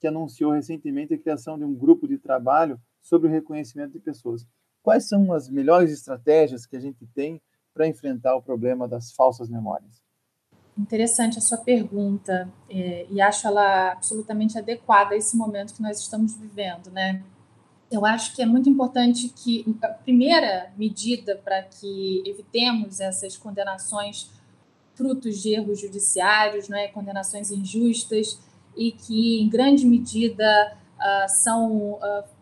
que 0.00 0.06
anunciou 0.06 0.52
recentemente 0.52 1.14
a 1.14 1.18
criação 1.18 1.58
de 1.58 1.64
um 1.64 1.74
grupo 1.74 2.08
de 2.08 2.18
trabalho 2.18 2.80
sobre 3.00 3.28
o 3.28 3.30
reconhecimento 3.30 3.92
de 3.92 4.00
pessoas. 4.00 4.46
Quais 4.84 5.08
são 5.08 5.32
as 5.32 5.48
melhores 5.48 5.90
estratégias 5.90 6.66
que 6.66 6.76
a 6.76 6.80
gente 6.80 7.06
tem 7.06 7.40
para 7.72 7.88
enfrentar 7.88 8.36
o 8.36 8.42
problema 8.42 8.86
das 8.86 9.12
falsas 9.12 9.48
memórias? 9.48 10.04
Interessante 10.76 11.38
a 11.38 11.40
sua 11.40 11.56
pergunta 11.56 12.52
é, 12.68 13.06
e 13.08 13.18
acho 13.18 13.46
ela 13.46 13.92
absolutamente 13.92 14.58
adequada 14.58 15.14
a 15.14 15.16
esse 15.16 15.38
momento 15.38 15.72
que 15.74 15.80
nós 15.80 15.98
estamos 15.98 16.36
vivendo, 16.36 16.90
né? 16.90 17.24
Eu 17.90 18.04
acho 18.04 18.36
que 18.36 18.42
é 18.42 18.46
muito 18.46 18.68
importante 18.68 19.30
que 19.30 19.64
a 19.82 19.88
primeira 19.88 20.70
medida 20.76 21.40
para 21.42 21.62
que 21.62 22.22
evitemos 22.26 23.00
essas 23.00 23.38
condenações 23.38 24.30
frutos 24.94 25.40
de 25.40 25.54
erros 25.54 25.80
judiciários, 25.80 26.68
né, 26.68 26.88
condenações 26.88 27.50
injustas 27.50 28.38
e 28.76 28.92
que 28.92 29.40
em 29.40 29.48
grande 29.48 29.86
medida 29.86 30.76
uh, 30.98 31.28
são 31.42 31.92
uh, 31.92 32.33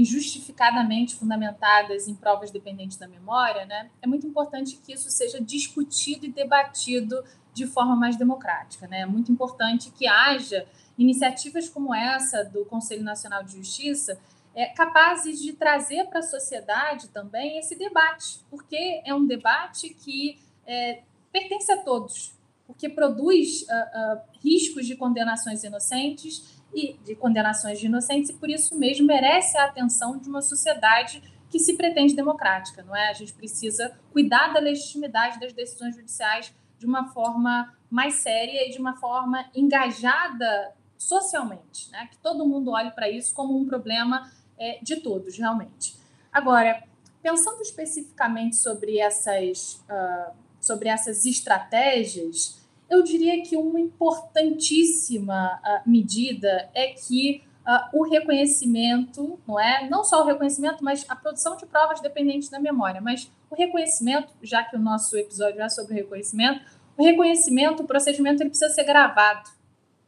injustificadamente 0.00 1.14
fundamentadas 1.14 2.08
em 2.08 2.14
provas 2.14 2.50
dependentes 2.50 2.96
da 2.96 3.06
memória, 3.06 3.66
né, 3.66 3.90
é 4.00 4.06
muito 4.06 4.26
importante 4.26 4.76
que 4.76 4.92
isso 4.92 5.10
seja 5.10 5.40
discutido 5.40 6.26
e 6.26 6.32
debatido 6.32 7.22
de 7.52 7.66
forma 7.66 7.96
mais 7.96 8.16
democrática. 8.16 8.86
Né? 8.86 9.00
É 9.00 9.06
muito 9.06 9.30
importante 9.30 9.90
que 9.90 10.06
haja 10.06 10.66
iniciativas 10.96 11.68
como 11.68 11.94
essa 11.94 12.44
do 12.44 12.64
Conselho 12.64 13.02
Nacional 13.02 13.42
de 13.42 13.56
Justiça 13.56 14.18
é, 14.54 14.66
capazes 14.66 15.40
de 15.40 15.52
trazer 15.52 16.06
para 16.06 16.20
a 16.20 16.22
sociedade 16.22 17.08
também 17.08 17.58
esse 17.58 17.76
debate, 17.76 18.40
porque 18.50 19.00
é 19.04 19.14
um 19.14 19.26
debate 19.26 19.90
que 19.90 20.38
é, 20.66 21.02
pertence 21.32 21.70
a 21.72 21.82
todos. 21.82 22.38
porque 22.66 22.88
produz 22.88 23.62
uh, 23.62 23.64
uh, 23.66 24.20
riscos 24.40 24.86
de 24.86 24.94
condenações 24.94 25.64
inocentes 25.64 26.59
e 26.74 26.94
de 27.04 27.14
condenações 27.14 27.80
de 27.80 27.86
inocentes, 27.86 28.30
e 28.30 28.34
por 28.34 28.48
isso 28.48 28.78
mesmo 28.78 29.06
merece 29.06 29.56
a 29.58 29.64
atenção 29.64 30.18
de 30.18 30.28
uma 30.28 30.42
sociedade 30.42 31.22
que 31.50 31.58
se 31.58 31.74
pretende 31.76 32.14
democrática, 32.14 32.82
não 32.82 32.94
é? 32.94 33.08
A 33.08 33.12
gente 33.12 33.32
precisa 33.32 33.98
cuidar 34.12 34.52
da 34.52 34.60
legitimidade 34.60 35.40
das 35.40 35.52
decisões 35.52 35.96
judiciais 35.96 36.54
de 36.78 36.86
uma 36.86 37.08
forma 37.08 37.74
mais 37.90 38.14
séria 38.14 38.68
e 38.68 38.70
de 38.70 38.78
uma 38.78 38.96
forma 38.96 39.44
engajada 39.54 40.72
socialmente, 40.96 41.90
né? 41.90 42.08
Que 42.10 42.16
todo 42.18 42.46
mundo 42.46 42.70
olhe 42.70 42.90
para 42.92 43.10
isso 43.10 43.34
como 43.34 43.58
um 43.58 43.66
problema 43.66 44.30
é, 44.56 44.78
de 44.80 44.96
todos, 45.00 45.36
realmente. 45.36 45.96
Agora, 46.32 46.84
pensando 47.22 47.60
especificamente 47.62 48.56
sobre 48.56 48.98
essas, 48.98 49.82
uh, 49.90 50.32
sobre 50.60 50.88
essas 50.88 51.24
estratégias, 51.26 52.59
eu 52.90 53.02
diria 53.04 53.42
que 53.42 53.56
uma 53.56 53.80
importantíssima 53.80 55.60
uh, 55.64 55.88
medida 55.88 56.68
é 56.74 56.88
que 56.88 57.42
uh, 57.66 57.98
o 57.98 58.02
reconhecimento, 58.02 59.38
não 59.46 59.58
é? 59.58 59.88
Não 59.88 60.02
só 60.02 60.22
o 60.22 60.26
reconhecimento, 60.26 60.82
mas 60.82 61.06
a 61.08 61.14
produção 61.14 61.56
de 61.56 61.66
provas 61.66 62.00
dependentes 62.00 62.48
da 62.48 62.58
memória. 62.58 63.00
Mas 63.00 63.30
o 63.48 63.54
reconhecimento, 63.54 64.32
já 64.42 64.64
que 64.64 64.76
o 64.76 64.80
nosso 64.80 65.16
episódio 65.16 65.62
é 65.62 65.68
sobre 65.68 65.94
reconhecimento, 65.94 66.64
o 66.96 67.04
reconhecimento, 67.04 67.82
o 67.82 67.86
procedimento 67.86 68.42
ele 68.42 68.50
precisa 68.50 68.74
ser 68.74 68.84
gravado. 68.84 69.48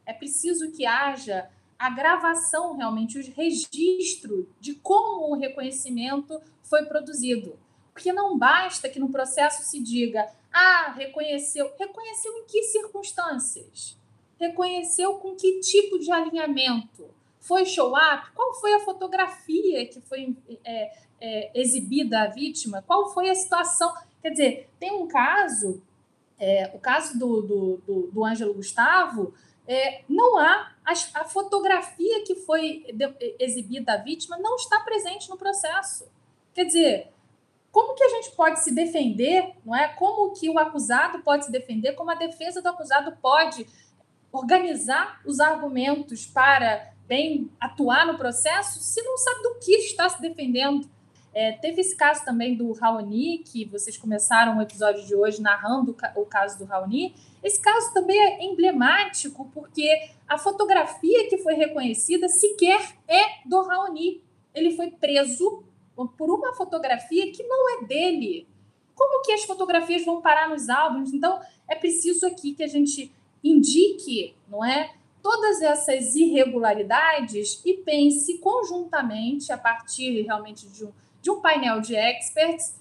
É 0.05 0.11
preciso 0.11 0.71
que 0.71 0.85
haja 0.85 1.49
a 1.79 1.89
gravação 1.89 2.75
realmente, 2.75 3.17
o 3.17 3.33
registro 3.33 4.49
de 4.59 4.75
como 4.75 5.33
o 5.33 5.37
reconhecimento 5.37 6.41
foi 6.63 6.85
produzido. 6.85 7.57
Porque 7.93 8.11
não 8.11 8.37
basta 8.37 8.89
que 8.89 8.99
no 8.99 9.09
processo 9.09 9.63
se 9.63 9.81
diga, 9.81 10.27
ah, 10.53 10.93
reconheceu. 10.95 11.73
Reconheceu 11.77 12.31
em 12.37 12.45
que 12.45 12.61
circunstâncias? 12.63 13.97
Reconheceu 14.39 15.15
com 15.15 15.35
que 15.35 15.59
tipo 15.59 15.97
de 15.97 16.11
alinhamento? 16.11 17.09
Foi 17.39 17.65
show-up? 17.65 18.31
Qual 18.35 18.53
foi 18.55 18.73
a 18.75 18.79
fotografia 18.79 19.85
que 19.87 19.99
foi 20.01 20.35
é, 20.63 20.91
é, 21.19 21.51
exibida 21.59 22.21
à 22.21 22.27
vítima? 22.27 22.83
Qual 22.85 23.11
foi 23.11 23.29
a 23.29 23.35
situação? 23.35 23.91
Quer 24.21 24.29
dizer, 24.29 24.69
tem 24.79 24.91
um 24.93 25.07
caso, 25.07 25.81
é, 26.39 26.71
o 26.73 26.79
caso 26.79 27.17
do, 27.17 27.41
do, 27.41 27.77
do, 27.85 28.11
do 28.11 28.23
Ângelo 28.23 28.53
Gustavo, 28.53 29.33
é, 29.67 30.03
não 30.07 30.37
há 30.37 30.71
a, 30.85 30.91
a, 31.21 31.25
fotografia 31.25 32.23
que 32.25 32.35
foi 32.35 32.85
de, 32.93 33.35
exibida 33.39 33.93
à 33.93 33.97
vítima 33.97 34.37
não 34.37 34.55
está 34.55 34.79
presente 34.81 35.29
no 35.29 35.37
processo. 35.37 36.07
Quer 36.53 36.65
dizer, 36.65 37.12
como 37.73 37.95
que 37.95 38.03
a 38.03 38.09
gente 38.09 38.31
pode 38.35 38.59
se 38.59 38.71
defender, 38.71 39.51
não 39.65 39.75
é? 39.75 39.87
Como 39.87 40.31
que 40.31 40.47
o 40.47 40.59
acusado 40.59 41.23
pode 41.23 41.45
se 41.45 41.51
defender, 41.51 41.93
como 41.93 42.11
a 42.11 42.15
defesa 42.15 42.61
do 42.61 42.69
acusado 42.69 43.17
pode 43.19 43.65
organizar 44.31 45.19
os 45.25 45.39
argumentos 45.39 46.27
para 46.27 46.93
bem 47.07 47.49
atuar 47.59 48.05
no 48.05 48.15
processo 48.15 48.79
se 48.79 49.01
não 49.01 49.17
sabe 49.17 49.41
do 49.41 49.55
que 49.55 49.71
está 49.71 50.07
se 50.07 50.21
defendendo. 50.21 50.87
É, 51.33 51.53
teve 51.53 51.81
esse 51.81 51.95
caso 51.95 52.23
também 52.23 52.55
do 52.55 52.71
Raoni, 52.73 53.39
que 53.39 53.65
vocês 53.65 53.97
começaram 53.97 54.59
o 54.59 54.61
episódio 54.61 55.03
de 55.03 55.15
hoje 55.15 55.41
narrando 55.41 55.97
o 56.15 56.25
caso 56.27 56.59
do 56.59 56.65
Raoni. 56.65 57.15
Esse 57.43 57.59
caso 57.59 57.91
também 57.91 58.19
é 58.19 58.43
emblemático 58.43 59.49
porque 59.51 60.11
a 60.29 60.37
fotografia 60.37 61.27
que 61.27 61.39
foi 61.39 61.55
reconhecida 61.55 62.29
sequer 62.29 62.95
é 63.07 63.47
do 63.47 63.63
Raoni. 63.63 64.21
Ele 64.53 64.75
foi 64.75 64.91
preso 64.91 65.63
por 65.95 66.29
uma 66.29 66.53
fotografia 66.53 67.31
que 67.31 67.43
não 67.43 67.77
é 67.77 67.85
dele. 67.85 68.47
Como 68.95 69.23
que 69.23 69.31
as 69.31 69.43
fotografias 69.43 70.05
vão 70.05 70.21
parar 70.21 70.49
nos 70.49 70.69
álbuns? 70.69 71.13
Então, 71.13 71.39
é 71.67 71.75
preciso 71.75 72.25
aqui 72.27 72.53
que 72.53 72.63
a 72.63 72.67
gente 72.67 73.11
indique, 73.43 74.35
não 74.47 74.63
é? 74.63 74.93
Todas 75.21 75.61
essas 75.61 76.15
irregularidades 76.15 77.61
e 77.65 77.75
pense 77.75 78.37
conjuntamente, 78.39 79.51
a 79.51 79.57
partir 79.57 80.21
realmente 80.21 80.67
de 80.67 80.85
um, 80.85 80.91
de 81.21 81.31
um 81.31 81.41
painel 81.41 81.79
de 81.79 81.95
experts, 81.95 82.75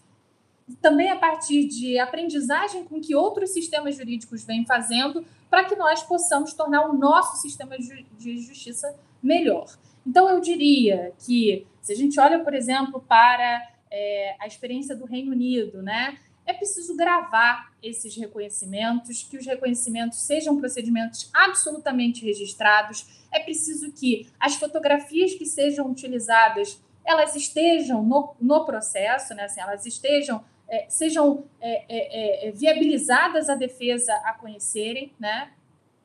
também 0.81 1.11
a 1.11 1.17
partir 1.17 1.67
de 1.67 1.99
aprendizagem 1.99 2.85
com 2.85 3.01
que 3.01 3.15
outros 3.15 3.51
sistemas 3.51 3.97
jurídicos 3.97 4.45
vêm 4.45 4.65
fazendo, 4.65 5.25
para 5.51 5.65
que 5.65 5.77
nós 5.77 6.03
possamos 6.03 6.53
tornar 6.55 6.89
o 6.89 6.93
nosso 6.93 7.41
sistema 7.41 7.77
de 7.79 8.39
justiça 8.39 8.95
melhor. 9.23 9.67
Então, 10.07 10.29
eu 10.29 10.41
diria 10.41 11.13
que, 11.25 11.67
se 11.81 11.93
a 11.93 11.97
gente 11.97 12.19
olha, 12.19 12.41
por 12.41 12.55
exemplo, 12.55 13.01
para 13.07 13.63
é, 13.91 14.37
a 14.41 14.47
experiência 14.47 14.97
do 14.97 15.05
Reino 15.05 15.33
Unido, 15.33 15.83
né, 15.83 16.19
é 16.45 16.53
preciso 16.53 16.97
gravar 16.97 17.73
esses 17.83 18.17
reconhecimentos, 18.17 19.23
que 19.23 19.37
os 19.37 19.47
reconhecimentos 19.47 20.21
sejam 20.23 20.59
procedimentos 20.59 21.31
absolutamente 21.33 22.25
registrados. 22.25 23.07
É 23.31 23.39
preciso 23.39 23.93
que 23.93 24.29
as 24.41 24.57
fotografias 24.57 25.35
que 25.35 25.47
sejam 25.47 25.89
utilizadas 25.89 26.81
elas 27.05 27.35
estejam 27.35 28.03
no, 28.03 28.35
no 28.41 28.65
processo, 28.65 29.35
né, 29.35 29.45
assim, 29.45 29.61
elas 29.61 29.85
estejam 29.87 30.43
é, 30.73 30.87
sejam 30.89 31.45
é, 31.61 31.85
é, 31.87 32.49
é 32.49 32.51
viabilizadas 32.51 33.51
a 33.51 33.55
defesa 33.55 34.11
a 34.25 34.33
conhecerem, 34.33 35.13
né? 35.21 35.53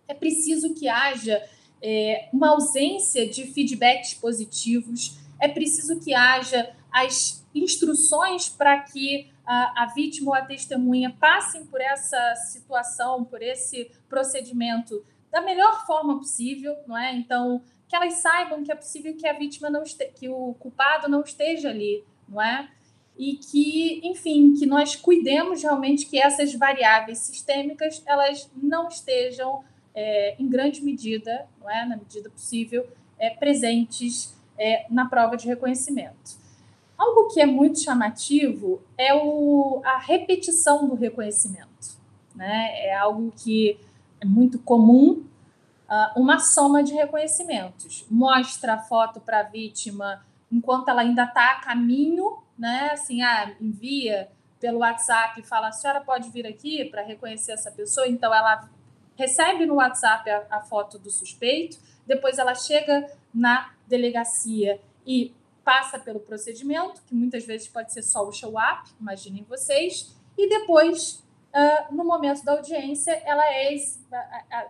É 0.10 0.14
preciso 0.14 0.74
que 0.74 0.90
haja 0.90 1.42
é, 1.82 2.28
uma 2.34 2.50
ausência 2.50 3.26
de 3.30 3.46
feedbacks 3.46 4.14
positivos, 4.14 5.18
é 5.40 5.48
preciso 5.48 5.98
que 6.02 6.14
haja 6.14 6.76
as 6.92 7.46
instruções 7.56 8.50
para 8.50 8.80
que 8.82 9.32
a, 9.46 9.84
a, 9.84 9.86
vítima 9.94 10.32
ou 10.32 10.36
a 10.36 10.42
testemunha 10.42 11.16
passem 11.18 11.66
por 11.66 11.80
essa 11.80 12.36
situação, 12.36 13.24
por 13.24 13.42
esse 13.42 13.90
procedimento 14.10 15.06
da 15.32 15.40
melhor 15.40 15.86
forma 15.86 16.18
possível, 16.18 16.76
não 16.86 16.98
é? 16.98 17.16
Então, 17.16 17.62
que 17.88 17.96
elas 17.96 18.16
saibam 18.16 18.64
que 18.64 18.72
é 18.72 18.76
possível 18.76 19.16
que 19.16 19.26
a 19.26 19.34
vítima 19.34 19.70
não 19.70 19.84
este, 19.84 20.06
que 20.08 20.28
o 20.28 20.54
culpado 20.56 21.08
não 21.08 21.22
esteja 21.22 21.70
ali, 21.70 22.04
não 22.28 22.42
é? 22.42 22.70
E 23.18 23.36
que, 23.38 24.02
enfim, 24.04 24.54
que 24.54 24.66
nós 24.66 24.96
cuidemos 24.96 25.64
realmente 25.64 26.06
que 26.06 26.20
essas 26.20 26.54
variáveis 26.54 27.20
sistêmicas 27.20 28.02
elas 28.06 28.50
não 28.56 28.88
estejam 28.88 29.64
é, 29.96 30.36
em 30.40 30.48
grande 30.48 30.84
medida, 30.84 31.48
não 31.60 31.70
é, 31.70 31.86
na 31.86 31.98
medida 31.98 32.30
possível, 32.30 32.88
é, 33.18 33.32
presentes 33.32 34.36
é, 34.58 34.86
na 34.90 35.06
prova 35.06 35.36
de 35.36 35.48
reconhecimento. 35.48 36.38
Algo 36.98 37.28
que 37.28 37.42
é 37.42 37.46
muito 37.46 37.80
chamativo 37.80 38.82
é 38.98 39.14
o, 39.14 39.82
a 39.84 39.98
repetição 39.98 40.88
do 40.88 40.96
reconhecimento. 40.96 41.98
Né? 42.36 42.86
É 42.86 42.96
algo 42.96 43.32
que 43.36 43.80
é 44.20 44.26
muito 44.26 44.60
comum, 44.60 45.24
uh, 45.88 46.20
uma 46.20 46.40
soma 46.40 46.84
de 46.84 46.94
reconhecimentos. 46.94 48.06
Mostra 48.10 48.76
a 48.76 48.80
foto 48.80 49.20
para 49.20 49.40
a 49.40 49.44
vítima 49.44 50.26
enquanto 50.52 50.90
ela 50.90 51.02
ainda 51.02 51.24
está 51.24 51.52
a 51.52 51.60
caminho, 51.62 52.38
né? 52.58 52.90
assim, 52.92 53.22
ah, 53.22 53.56
envia 53.62 54.30
pelo 54.60 54.80
WhatsApp 54.80 55.40
e 55.40 55.44
fala, 55.44 55.68
a 55.68 55.72
senhora 55.72 56.02
pode 56.02 56.30
vir 56.30 56.48
aqui 56.48 56.86
para 56.86 57.04
reconhecer 57.04 57.52
essa 57.52 57.72
pessoa? 57.72 58.08
Então, 58.08 58.34
ela 58.34 58.68
recebe 59.16 59.66
no 59.66 59.76
WhatsApp 59.76 60.30
a, 60.30 60.46
a 60.50 60.62
foto 60.62 60.98
do 60.98 61.10
suspeito, 61.10 61.78
depois 62.06 62.38
ela 62.38 62.56
chega 62.56 63.12
na 63.34 63.72
delegacia 63.88 64.80
e 65.06 65.34
passa 65.64 66.00
pelo 66.00 66.20
procedimento, 66.20 67.02
que 67.06 67.14
muitas 67.14 67.46
vezes 67.46 67.68
pode 67.68 67.92
ser 67.92 68.02
só 68.02 68.26
o 68.26 68.32
show-up, 68.32 68.90
imaginem 69.02 69.44
vocês, 69.44 70.16
e 70.38 70.48
depois, 70.48 71.24
uh, 71.54 71.94
no 71.94 72.06
momento 72.06 72.44
da 72.46 72.54
audiência, 72.54 73.12
ela 73.26 73.44
é 73.52 73.76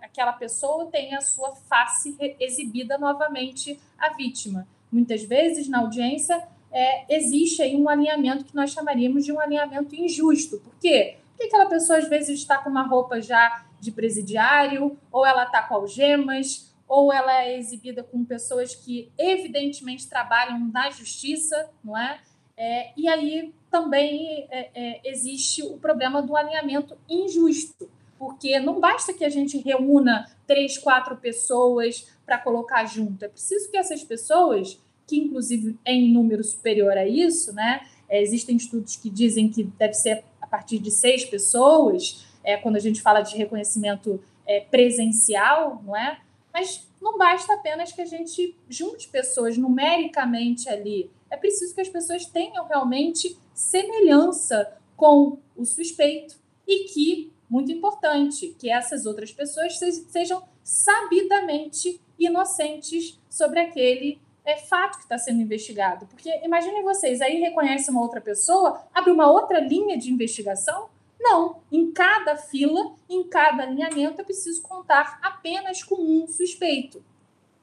aquela 0.01 0.33
pessoa 0.33 0.87
tem 0.87 1.13
a 1.13 1.21
sua 1.21 1.55
face 1.55 2.15
exibida 2.39 2.97
novamente 2.97 3.79
à 3.97 4.09
vítima. 4.13 4.67
Muitas 4.91 5.23
vezes, 5.23 5.67
na 5.67 5.81
audiência, 5.81 6.47
é, 6.71 7.15
existe 7.15 7.61
aí 7.61 7.75
um 7.75 7.89
alinhamento 7.89 8.45
que 8.45 8.55
nós 8.55 8.71
chamaríamos 8.71 9.25
de 9.25 9.31
um 9.31 9.39
alinhamento 9.39 9.95
injusto. 9.95 10.59
Por 10.59 10.73
quê? 10.79 11.17
Porque 11.29 11.45
aquela 11.45 11.67
pessoa, 11.67 11.99
às 11.99 12.07
vezes, 12.07 12.39
está 12.39 12.57
com 12.57 12.69
uma 12.69 12.83
roupa 12.83 13.21
já 13.21 13.65
de 13.79 13.91
presidiário, 13.91 14.97
ou 15.11 15.25
ela 15.25 15.43
está 15.43 15.61
com 15.61 15.75
algemas, 15.75 16.73
ou 16.87 17.11
ela 17.11 17.43
é 17.43 17.57
exibida 17.57 18.03
com 18.03 18.23
pessoas 18.23 18.73
que 18.73 19.11
evidentemente 19.17 20.07
trabalham 20.07 20.59
na 20.71 20.89
justiça, 20.89 21.69
não 21.83 21.97
é? 21.97 22.19
é 22.55 22.91
e 22.95 23.07
aí 23.07 23.53
também 23.69 24.47
é, 24.49 24.69
é, 24.73 25.01
existe 25.03 25.61
o 25.61 25.77
problema 25.77 26.21
do 26.21 26.35
alinhamento 26.35 26.97
injusto, 27.09 27.89
porque 28.17 28.59
não 28.59 28.79
basta 28.79 29.13
que 29.13 29.25
a 29.25 29.29
gente 29.29 29.57
reúna 29.57 30.31
três, 30.47 30.77
quatro 30.77 31.17
pessoas 31.17 32.07
para 32.25 32.37
colocar 32.37 32.85
junto, 32.85 33.23
é 33.23 33.27
preciso 33.27 33.69
que 33.69 33.77
essas 33.77 34.03
pessoas, 34.03 34.81
que 35.07 35.17
inclusive 35.17 35.79
é 35.85 35.93
em 35.93 36.11
número 36.11 36.43
superior 36.43 36.97
a 36.97 37.07
isso, 37.07 37.53
né? 37.53 37.87
É, 38.09 38.21
existem 38.21 38.57
estudos 38.57 38.95
que 38.97 39.09
dizem 39.09 39.49
que 39.49 39.63
deve 39.63 39.93
ser 39.93 40.23
a 40.41 40.45
partir 40.45 40.79
de 40.79 40.91
seis 40.91 41.25
pessoas, 41.25 42.25
é, 42.43 42.57
quando 42.57 42.75
a 42.75 42.79
gente 42.79 43.01
fala 43.01 43.21
de 43.21 43.35
reconhecimento 43.35 44.21
é, 44.45 44.61
presencial, 44.61 45.81
não 45.85 45.95
é? 45.95 46.19
Mas 46.53 46.87
não 47.01 47.17
basta 47.17 47.53
apenas 47.53 47.91
que 47.91 48.01
a 48.01 48.05
gente 48.05 48.55
junte 48.69 49.07
pessoas 49.07 49.57
numericamente 49.57 50.69
ali. 50.69 51.09
É 51.29 51.37
preciso 51.37 51.73
que 51.75 51.81
as 51.81 51.89
pessoas 51.89 52.25
tenham 52.25 52.65
realmente 52.65 53.37
semelhança 53.53 54.73
com 54.95 55.37
o 55.55 55.65
suspeito 55.65 56.35
e 56.67 56.85
que 56.85 57.31
muito 57.49 57.71
importante 57.71 58.55
que 58.59 58.69
essas 58.69 59.05
outras 59.05 59.31
pessoas 59.31 59.77
sejam 60.09 60.43
sabidamente 60.63 62.01
inocentes 62.19 63.17
sobre 63.29 63.59
aquele 63.59 64.19
é, 64.47 64.55
fato 64.55 64.97
que 64.97 65.03
está 65.03 65.17
sendo 65.17 65.41
investigado. 65.41 66.07
Porque 66.07 66.29
imaginem 66.43 66.81
vocês, 66.81 67.19
aí 67.19 67.41
reconhece 67.41 67.91
uma 67.91 68.01
outra 68.01 68.21
pessoa, 68.21 68.81
abre 68.93 69.11
uma 69.11 69.29
outra 69.29 69.59
linha 69.59 69.97
de 69.97 70.09
investigação. 70.09 70.87
Não, 71.19 71.57
em 71.69 71.91
cada 71.91 72.37
fila, 72.37 72.95
em 73.09 73.27
cada 73.27 73.63
alinhamento, 73.63 74.21
é 74.21 74.23
preciso 74.23 74.61
contar 74.61 75.19
apenas 75.21 75.83
com 75.83 75.95
um 75.95 76.27
suspeito. 76.27 77.03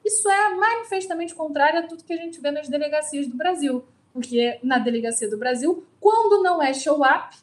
Isso 0.04 0.28
é 0.28 0.54
manifestamente 0.54 1.34
contrário 1.34 1.80
a 1.80 1.82
tudo 1.84 2.04
que 2.04 2.12
a 2.12 2.18
gente 2.18 2.38
vê 2.38 2.50
nas 2.50 2.68
delegacias 2.68 3.26
do 3.26 3.36
Brasil. 3.36 3.82
Porque 4.12 4.60
na 4.62 4.78
delegacia 4.78 5.28
do 5.30 5.38
Brasil, 5.38 5.86
quando 5.98 6.42
não 6.42 6.62
é 6.62 6.74
show-up, 6.74 7.34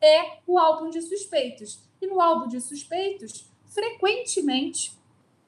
é 0.00 0.38
o 0.46 0.58
álbum 0.58 0.90
de 0.90 1.00
suspeitos. 1.00 1.80
E 2.02 2.06
no 2.06 2.20
álbum 2.20 2.46
de 2.48 2.60
suspeitos, 2.60 3.50
frequentemente, 3.66 4.92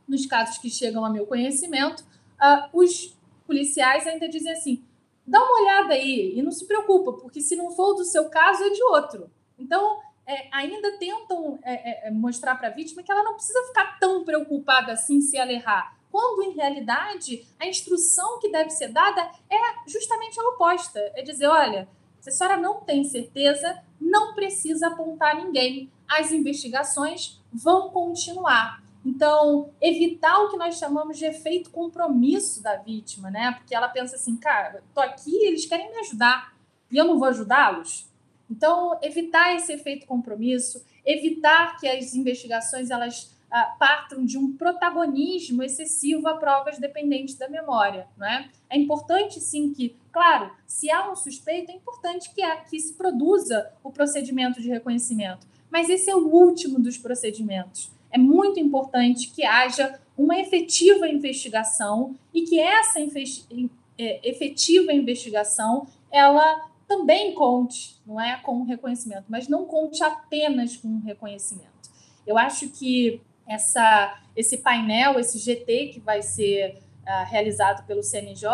nos 0.09 0.25
casos 0.25 0.57
que 0.57 0.71
chegam 0.71 1.05
a 1.05 1.11
meu 1.11 1.27
conhecimento, 1.27 2.03
uh, 2.41 2.69
os 2.73 3.16
policiais 3.47 4.07
ainda 4.07 4.29
dizem 4.29 4.53
assim: 4.53 4.85
dá 5.27 5.43
uma 5.43 5.61
olhada 5.61 5.95
aí 5.95 6.35
e 6.37 6.43
não 6.43 6.51
se 6.51 6.67
preocupa, 6.67 7.13
porque 7.15 7.41
se 7.41 7.57
não 7.57 7.71
for 7.71 7.95
do 7.95 8.05
seu 8.05 8.29
caso, 8.29 8.65
é 8.65 8.71
de 8.71 8.83
outro. 8.85 9.31
Então, 9.59 10.01
é, 10.27 10.49
ainda 10.53 10.99
tentam 10.99 11.59
é, 11.63 12.09
é, 12.09 12.11
mostrar 12.11 12.57
para 12.57 12.69
a 12.69 12.73
vítima 12.73 13.03
que 13.03 13.11
ela 13.11 13.23
não 13.23 13.35
precisa 13.35 13.63
ficar 13.69 13.99
tão 13.99 14.25
preocupada 14.25 14.93
assim 14.93 15.21
se 15.21 15.37
ela 15.37 15.53
errar. 15.53 15.97
Quando, 16.11 16.43
em 16.45 16.55
realidade, 16.55 17.47
a 17.59 17.67
instrução 17.67 18.39
que 18.41 18.51
deve 18.51 18.71
ser 18.71 18.89
dada 18.89 19.31
é 19.51 19.57
justamente 19.87 20.39
a 20.41 20.49
oposta: 20.49 20.99
é 21.15 21.23
dizer, 21.23 21.47
olha, 21.47 21.89
se 22.21 22.31
a 22.31 22.33
senhora 22.33 22.57
não 22.57 22.81
tem 22.81 23.05
certeza, 23.05 23.83
não 24.01 24.35
precisa 24.35 24.89
apontar 24.89 25.37
ninguém. 25.37 25.91
As 26.09 26.33
investigações 26.33 27.41
vão 27.53 27.91
continuar. 27.91 28.83
Então, 29.07 29.71
evitar 29.81 30.37
o 30.41 30.49
que 30.49 30.57
nós 30.57 30.79
chamamos 30.79 31.17
de 31.17 31.25
efeito 31.25 31.71
compromisso 31.71 32.61
da 32.61 32.75
vítima, 32.75 33.31
né? 33.31 33.53
Porque 33.53 33.73
ela 33.73 33.87
pensa 33.87 34.17
assim, 34.17 34.37
cara, 34.37 34.83
tô 34.93 35.01
aqui, 35.01 35.47
eles 35.47 35.65
querem 35.65 35.93
me 35.93 35.99
ajudar 36.01 36.53
e 36.91 36.97
eu 36.97 37.05
não 37.05 37.17
vou 37.17 37.29
ajudá-los. 37.29 38.11
Então, 38.51 38.99
evitar 39.01 39.55
esse 39.55 39.73
efeito 39.73 40.09
compromisso, 40.09 40.85
evitar 41.05 41.79
que 41.79 41.87
as 41.87 42.17
investigações 42.17 42.91
elas 42.91 43.33
ah, 43.49 43.77
partam 43.79 44.25
de 44.25 44.37
um 44.37 44.57
protagonismo 44.57 45.63
excessivo 45.63 46.27
a 46.27 46.35
provas 46.35 46.81
dependentes 46.81 47.37
da 47.37 47.49
memória, 47.49 48.09
não 48.17 48.27
é? 48.27 48.51
É 48.69 48.77
importante 48.77 49.39
sim 49.39 49.73
que, 49.73 49.95
claro, 50.11 50.51
se 50.67 50.91
há 50.91 51.09
um 51.09 51.15
suspeito, 51.15 51.71
é 51.71 51.77
importante 51.77 52.35
que, 52.35 52.43
que 52.69 52.81
se 52.81 52.95
produza 52.95 53.71
o 53.85 53.93
procedimento 53.93 54.61
de 54.61 54.69
reconhecimento. 54.69 55.47
Mas 55.71 55.89
esse 55.89 56.11
é 56.11 56.17
o 56.17 56.27
último 56.27 56.81
dos 56.81 56.99
procedimentos 56.99 57.95
é 58.17 58.19
muito 58.19 58.59
importante 58.59 59.29
que 59.29 59.45
haja 59.45 60.01
uma 60.17 60.41
efetiva 60.41 61.07
investigação 61.07 62.17
e 62.33 62.43
que 62.43 62.59
essa 62.59 62.99
é, 62.99 64.29
efetiva 64.29 64.91
investigação 64.91 65.87
ela 66.11 66.67
também 66.89 67.35
conte, 67.35 67.97
não 68.07 68.19
é, 68.19 68.39
com 68.39 68.63
o 68.63 68.65
reconhecimento, 68.65 69.25
mas 69.29 69.49
não 69.49 69.67
conte 69.67 70.03
apenas 70.03 70.77
com 70.77 70.89
o 70.89 71.01
reconhecimento. 71.01 71.91
Eu 72.27 72.39
acho 72.39 72.71
que 72.71 73.21
essa, 73.47 74.19
esse 74.35 74.59
painel, 74.59 75.19
esse 75.19 75.39
GT 75.39 75.89
que 75.89 76.01
vai 76.01 76.23
ser 76.23 76.79
uh, 77.03 77.29
realizado 77.29 77.87
pelo 77.87 78.03
CNJ, 78.03 78.49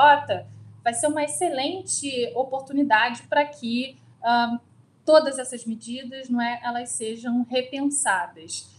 vai 0.82 0.92
ser 0.92 1.06
uma 1.06 1.22
excelente 1.22 2.32
oportunidade 2.34 3.22
para 3.24 3.44
que 3.44 3.96
uh, 4.20 4.58
todas 5.04 5.38
essas 5.38 5.64
medidas, 5.64 6.28
não 6.28 6.40
é, 6.40 6.60
elas 6.64 6.90
sejam 6.90 7.46
repensadas. 7.48 8.71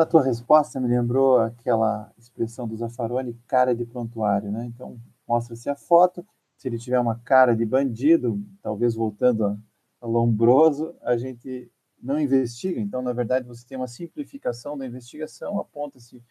A 0.00 0.06
tua 0.06 0.22
resposta 0.22 0.80
me 0.80 0.88
lembrou 0.88 1.38
aquela 1.38 2.10
expressão 2.16 2.66
do 2.66 2.74
Zaffaroni, 2.74 3.38
cara 3.46 3.74
de 3.74 3.84
prontuário, 3.84 4.50
né? 4.50 4.64
Então, 4.64 4.98
mostra-se 5.28 5.68
a 5.68 5.76
foto, 5.76 6.26
se 6.56 6.68
ele 6.68 6.78
tiver 6.78 6.98
uma 6.98 7.18
cara 7.18 7.54
de 7.54 7.66
bandido, 7.66 8.42
talvez 8.62 8.94
voltando 8.94 9.44
a, 9.44 10.06
Lombroso, 10.06 10.94
a 11.02 11.18
gente 11.18 11.70
não 12.02 12.18
investiga. 12.18 12.80
Então, 12.80 13.02
na 13.02 13.12
verdade, 13.12 13.46
você 13.46 13.66
tem 13.66 13.76
uma 13.76 13.86
simplificação 13.86 14.76
da 14.78 14.86
investigação, 14.86 15.60
aponta-se 15.60 16.22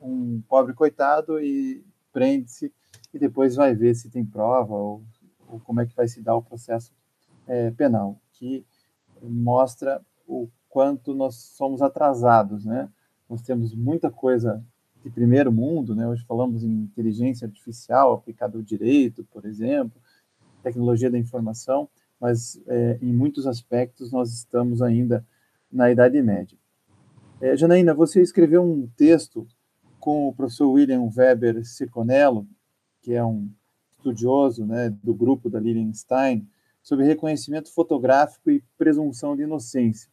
um 0.00 0.40
pobre 0.48 0.72
coitado 0.72 1.38
e 1.38 1.84
prende-se, 2.10 2.72
e 3.12 3.18
depois 3.18 3.56
vai 3.56 3.74
ver 3.74 3.94
se 3.94 4.08
tem 4.08 4.24
prova 4.24 4.74
ou, 4.74 5.02
ou 5.46 5.60
como 5.60 5.82
é 5.82 5.86
que 5.86 5.94
vai 5.94 6.08
se 6.08 6.22
dar 6.22 6.34
o 6.36 6.42
processo 6.42 6.90
é, 7.46 7.70
penal, 7.72 8.18
que 8.32 8.64
mostra 9.20 10.00
o 10.26 10.48
quanto 10.68 11.14
nós 11.14 11.34
somos 11.34 11.82
atrasados, 11.82 12.64
né? 12.64 12.88
Nós 13.28 13.42
temos 13.42 13.74
muita 13.74 14.10
coisa 14.10 14.64
de 15.02 15.10
primeiro 15.10 15.52
mundo, 15.52 15.94
né? 15.94 16.08
Hoje 16.08 16.24
falamos 16.26 16.64
em 16.64 16.70
inteligência 16.70 17.46
artificial 17.46 18.14
aplicada 18.14 18.56
ao 18.56 18.62
direito, 18.62 19.24
por 19.30 19.44
exemplo, 19.44 20.00
tecnologia 20.62 21.10
da 21.10 21.18
informação, 21.18 21.88
mas 22.20 22.60
é, 22.66 22.98
em 23.00 23.12
muitos 23.12 23.46
aspectos 23.46 24.10
nós 24.10 24.32
estamos 24.32 24.82
ainda 24.82 25.24
na 25.70 25.90
Idade 25.90 26.20
Média. 26.20 26.58
É, 27.40 27.56
Janaína, 27.56 27.94
você 27.94 28.20
escreveu 28.20 28.62
um 28.62 28.88
texto 28.96 29.46
com 30.00 30.28
o 30.28 30.34
professor 30.34 30.68
William 30.68 31.08
Weber 31.16 31.64
Seconello, 31.64 32.46
que 33.00 33.14
é 33.14 33.24
um 33.24 33.48
estudioso 33.92 34.66
né, 34.66 34.90
do 35.02 35.14
grupo 35.14 35.48
da 35.48 35.60
Lilian 35.60 35.92
Stein, 35.92 36.48
sobre 36.82 37.04
reconhecimento 37.04 37.72
fotográfico 37.72 38.50
e 38.50 38.62
presunção 38.76 39.36
de 39.36 39.42
inocência. 39.42 40.10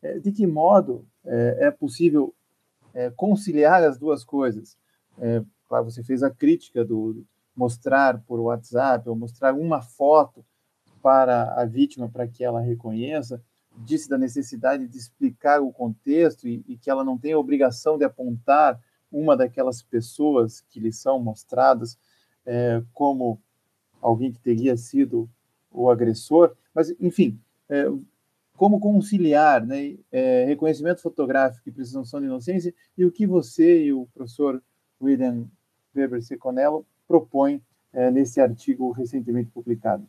É, 0.00 0.18
de 0.18 0.30
que 0.30 0.46
modo 0.46 1.04
é, 1.24 1.66
é 1.66 1.70
possível 1.70 2.32
é, 2.94 3.10
conciliar 3.10 3.82
as 3.82 3.98
duas 3.98 4.24
coisas. 4.24 4.76
É, 5.18 5.42
claro, 5.68 5.84
você 5.84 6.02
fez 6.02 6.22
a 6.22 6.30
crítica 6.30 6.84
do 6.84 7.24
mostrar 7.54 8.20
por 8.20 8.38
WhatsApp 8.38 9.08
ou 9.08 9.16
mostrar 9.16 9.52
uma 9.52 9.82
foto 9.82 10.44
para 11.02 11.60
a 11.60 11.64
vítima 11.64 12.08
para 12.08 12.26
que 12.26 12.44
ela 12.44 12.60
reconheça, 12.60 13.42
disse 13.76 14.08
da 14.08 14.16
necessidade 14.16 14.86
de 14.86 14.96
explicar 14.96 15.60
o 15.60 15.72
contexto 15.72 16.46
e, 16.46 16.64
e 16.68 16.76
que 16.76 16.90
ela 16.90 17.04
não 17.04 17.18
tem 17.18 17.32
a 17.32 17.38
obrigação 17.38 17.98
de 17.98 18.04
apontar 18.04 18.80
uma 19.10 19.36
daquelas 19.36 19.82
pessoas 19.82 20.60
que 20.60 20.78
lhe 20.78 20.92
são 20.92 21.18
mostradas 21.18 21.98
é, 22.44 22.82
como 22.92 23.40
alguém 24.00 24.32
que 24.32 24.40
teria 24.40 24.76
sido 24.76 25.28
o 25.70 25.90
agressor, 25.90 26.54
mas 26.74 26.90
enfim, 27.00 27.40
é, 27.68 27.86
como 28.58 28.80
conciliar 28.80 29.64
né, 29.64 29.96
é, 30.10 30.44
reconhecimento 30.44 31.00
fotográfico 31.00 31.68
e 31.68 31.72
presunção 31.72 32.20
de 32.20 32.26
inocência 32.26 32.74
e 32.96 33.04
o 33.04 33.12
que 33.12 33.24
você 33.24 33.84
e 33.84 33.92
o 33.92 34.06
professor 34.12 34.60
William 35.00 35.46
Weber 35.94 36.20
Seconello 36.20 36.84
propõem 37.06 37.62
é, 37.92 38.10
nesse 38.10 38.40
artigo 38.40 38.90
recentemente 38.90 39.48
publicado. 39.50 40.06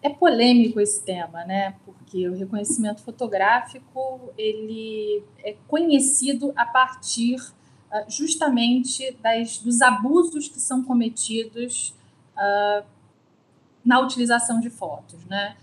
É 0.00 0.08
polêmico 0.08 0.80
esse 0.80 1.04
tema, 1.04 1.44
né? 1.44 1.76
Porque 1.84 2.26
o 2.26 2.34
reconhecimento 2.34 3.02
fotográfico 3.02 4.32
ele 4.38 5.22
é 5.44 5.56
conhecido 5.68 6.52
a 6.56 6.64
partir 6.64 7.36
uh, 7.36 8.08
justamente 8.08 9.14
das, 9.22 9.58
dos 9.58 9.82
abusos 9.82 10.48
que 10.48 10.60
são 10.60 10.82
cometidos 10.82 11.94
uh, 12.34 12.86
na 13.84 14.00
utilização 14.00 14.60
de 14.60 14.70
fotos, 14.70 15.24
né? 15.26 15.56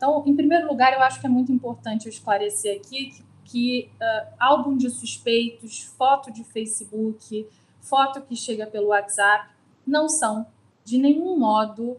Então, 0.00 0.22
em 0.24 0.34
primeiro 0.34 0.66
lugar, 0.66 0.94
eu 0.94 1.02
acho 1.02 1.20
que 1.20 1.26
é 1.26 1.28
muito 1.28 1.52
importante 1.52 2.06
eu 2.06 2.10
esclarecer 2.10 2.74
aqui 2.78 3.10
que, 3.10 3.24
que 3.44 3.90
uh, 4.00 4.32
álbum 4.38 4.74
de 4.74 4.88
suspeitos, 4.88 5.82
foto 5.82 6.32
de 6.32 6.42
Facebook, 6.42 7.46
foto 7.82 8.22
que 8.22 8.34
chega 8.34 8.66
pelo 8.66 8.86
WhatsApp, 8.86 9.50
não 9.86 10.08
são 10.08 10.46
de 10.86 10.96
nenhum 10.96 11.38
modo 11.38 11.90
uh, 11.90 11.98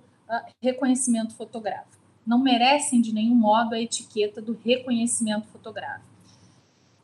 reconhecimento 0.60 1.36
fotográfico. 1.36 2.02
Não 2.26 2.40
merecem 2.40 3.02
de 3.02 3.14
nenhum 3.14 3.36
modo 3.36 3.76
a 3.76 3.80
etiqueta 3.80 4.42
do 4.42 4.60
reconhecimento 4.66 5.48
fotográfico. 5.50 6.10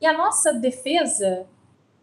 E 0.02 0.06
a 0.08 0.18
nossa 0.18 0.52
defesa 0.52 1.46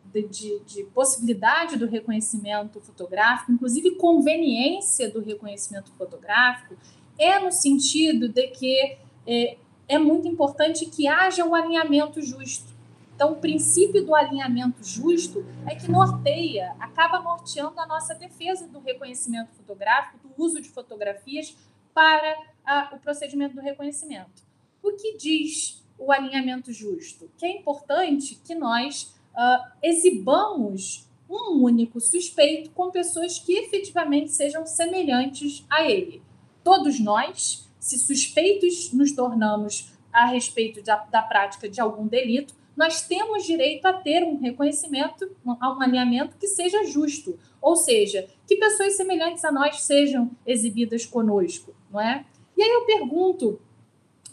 de, 0.04 0.22
de, 0.28 0.60
de, 0.60 0.84
possibilidade 0.84 1.76
do 1.76 1.88
reconhecimento 1.88 2.80
fotográfico, 2.80 3.50
inclusive 3.50 3.96
conveniência 3.96 5.10
do 5.10 5.20
reconhecimento 5.20 5.90
fotográfico, 5.98 6.76
é 7.18 7.38
no 7.38 7.52
sentido 7.52 8.28
de 8.28 8.48
que 8.48 8.96
é, 9.26 9.56
é 9.88 9.98
muito 9.98 10.26
importante 10.28 10.86
que 10.86 11.06
haja 11.06 11.44
um 11.44 11.54
alinhamento 11.54 12.20
justo. 12.20 12.74
Então, 13.14 13.32
o 13.32 13.36
princípio 13.36 14.04
do 14.04 14.14
alinhamento 14.14 14.82
justo 14.82 15.46
é 15.66 15.74
que 15.76 15.88
norteia, 15.88 16.74
acaba 16.80 17.20
norteando 17.20 17.78
a 17.80 17.86
nossa 17.86 18.14
defesa 18.14 18.66
do 18.66 18.80
reconhecimento 18.80 19.52
fotográfico, 19.52 20.18
do 20.28 20.42
uso 20.42 20.60
de 20.60 20.68
fotografias 20.68 21.56
para 21.94 22.36
a, 22.66 22.90
o 22.92 22.98
procedimento 22.98 23.54
do 23.54 23.60
reconhecimento. 23.60 24.42
O 24.82 24.92
que 24.92 25.16
diz 25.16 25.80
o 25.96 26.10
alinhamento 26.10 26.72
justo? 26.72 27.30
Que 27.38 27.46
é 27.46 27.56
importante 27.56 28.40
que 28.44 28.54
nós 28.54 29.14
uh, 29.32 29.70
exibamos 29.80 31.08
um 31.30 31.62
único 31.62 32.00
suspeito 32.00 32.70
com 32.70 32.90
pessoas 32.90 33.38
que 33.38 33.52
efetivamente 33.52 34.32
sejam 34.32 34.66
semelhantes 34.66 35.64
a 35.70 35.88
ele 35.88 36.20
todos 36.64 36.98
nós, 36.98 37.68
se 37.78 37.98
suspeitos 37.98 38.92
nos 38.92 39.12
tornamos 39.12 39.92
a 40.10 40.26
respeito 40.26 40.82
da, 40.82 40.96
da 40.96 41.22
prática 41.22 41.68
de 41.68 41.80
algum 41.80 42.06
delito, 42.06 42.54
nós 42.76 43.02
temos 43.02 43.44
direito 43.44 43.86
a 43.86 43.92
ter 43.92 44.24
um 44.24 44.40
reconhecimento, 44.40 45.30
a 45.60 45.72
um 45.72 45.80
alinhamento 45.80 46.36
que 46.36 46.48
seja 46.48 46.84
justo, 46.84 47.38
ou 47.60 47.76
seja, 47.76 48.26
que 48.46 48.56
pessoas 48.56 48.96
semelhantes 48.96 49.44
a 49.44 49.52
nós 49.52 49.82
sejam 49.82 50.30
exibidas 50.44 51.06
conosco, 51.06 51.74
não 51.90 52.00
é? 52.00 52.24
E 52.56 52.62
aí 52.62 52.70
eu 52.70 52.84
pergunto, 52.84 53.60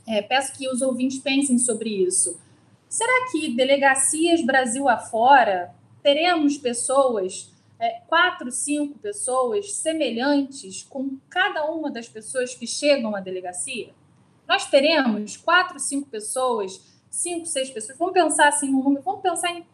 é, 0.07 0.21
peço 0.21 0.53
que 0.53 0.67
os 0.67 0.81
ouvintes 0.81 1.19
pensem 1.19 1.57
sobre 1.57 1.89
isso. 1.89 2.39
Será 2.89 3.31
que 3.31 3.55
delegacias 3.55 4.41
Brasil 4.41 4.89
afora 4.89 5.73
teremos 6.01 6.57
pessoas, 6.57 7.51
é, 7.81 7.99
quatro, 8.07 8.51
cinco 8.51 8.99
pessoas 8.99 9.73
semelhantes 9.73 10.83
com 10.83 11.17
cada 11.27 11.65
uma 11.65 11.89
das 11.89 12.07
pessoas 12.07 12.53
que 12.53 12.67
chegam 12.67 13.15
à 13.15 13.19
delegacia? 13.19 13.91
Nós 14.47 14.69
teremos 14.69 15.35
quatro, 15.35 15.79
cinco 15.79 16.07
pessoas, 16.07 16.79
cinco, 17.09 17.47
seis 17.47 17.71
pessoas. 17.71 17.97
Vamos 17.97 18.13
pensar 18.13 18.49
assim 18.49 18.69
no 18.69 18.83
número, 18.83 19.01
vamos 19.01 19.21
pensar 19.21 19.49
em 19.51 19.65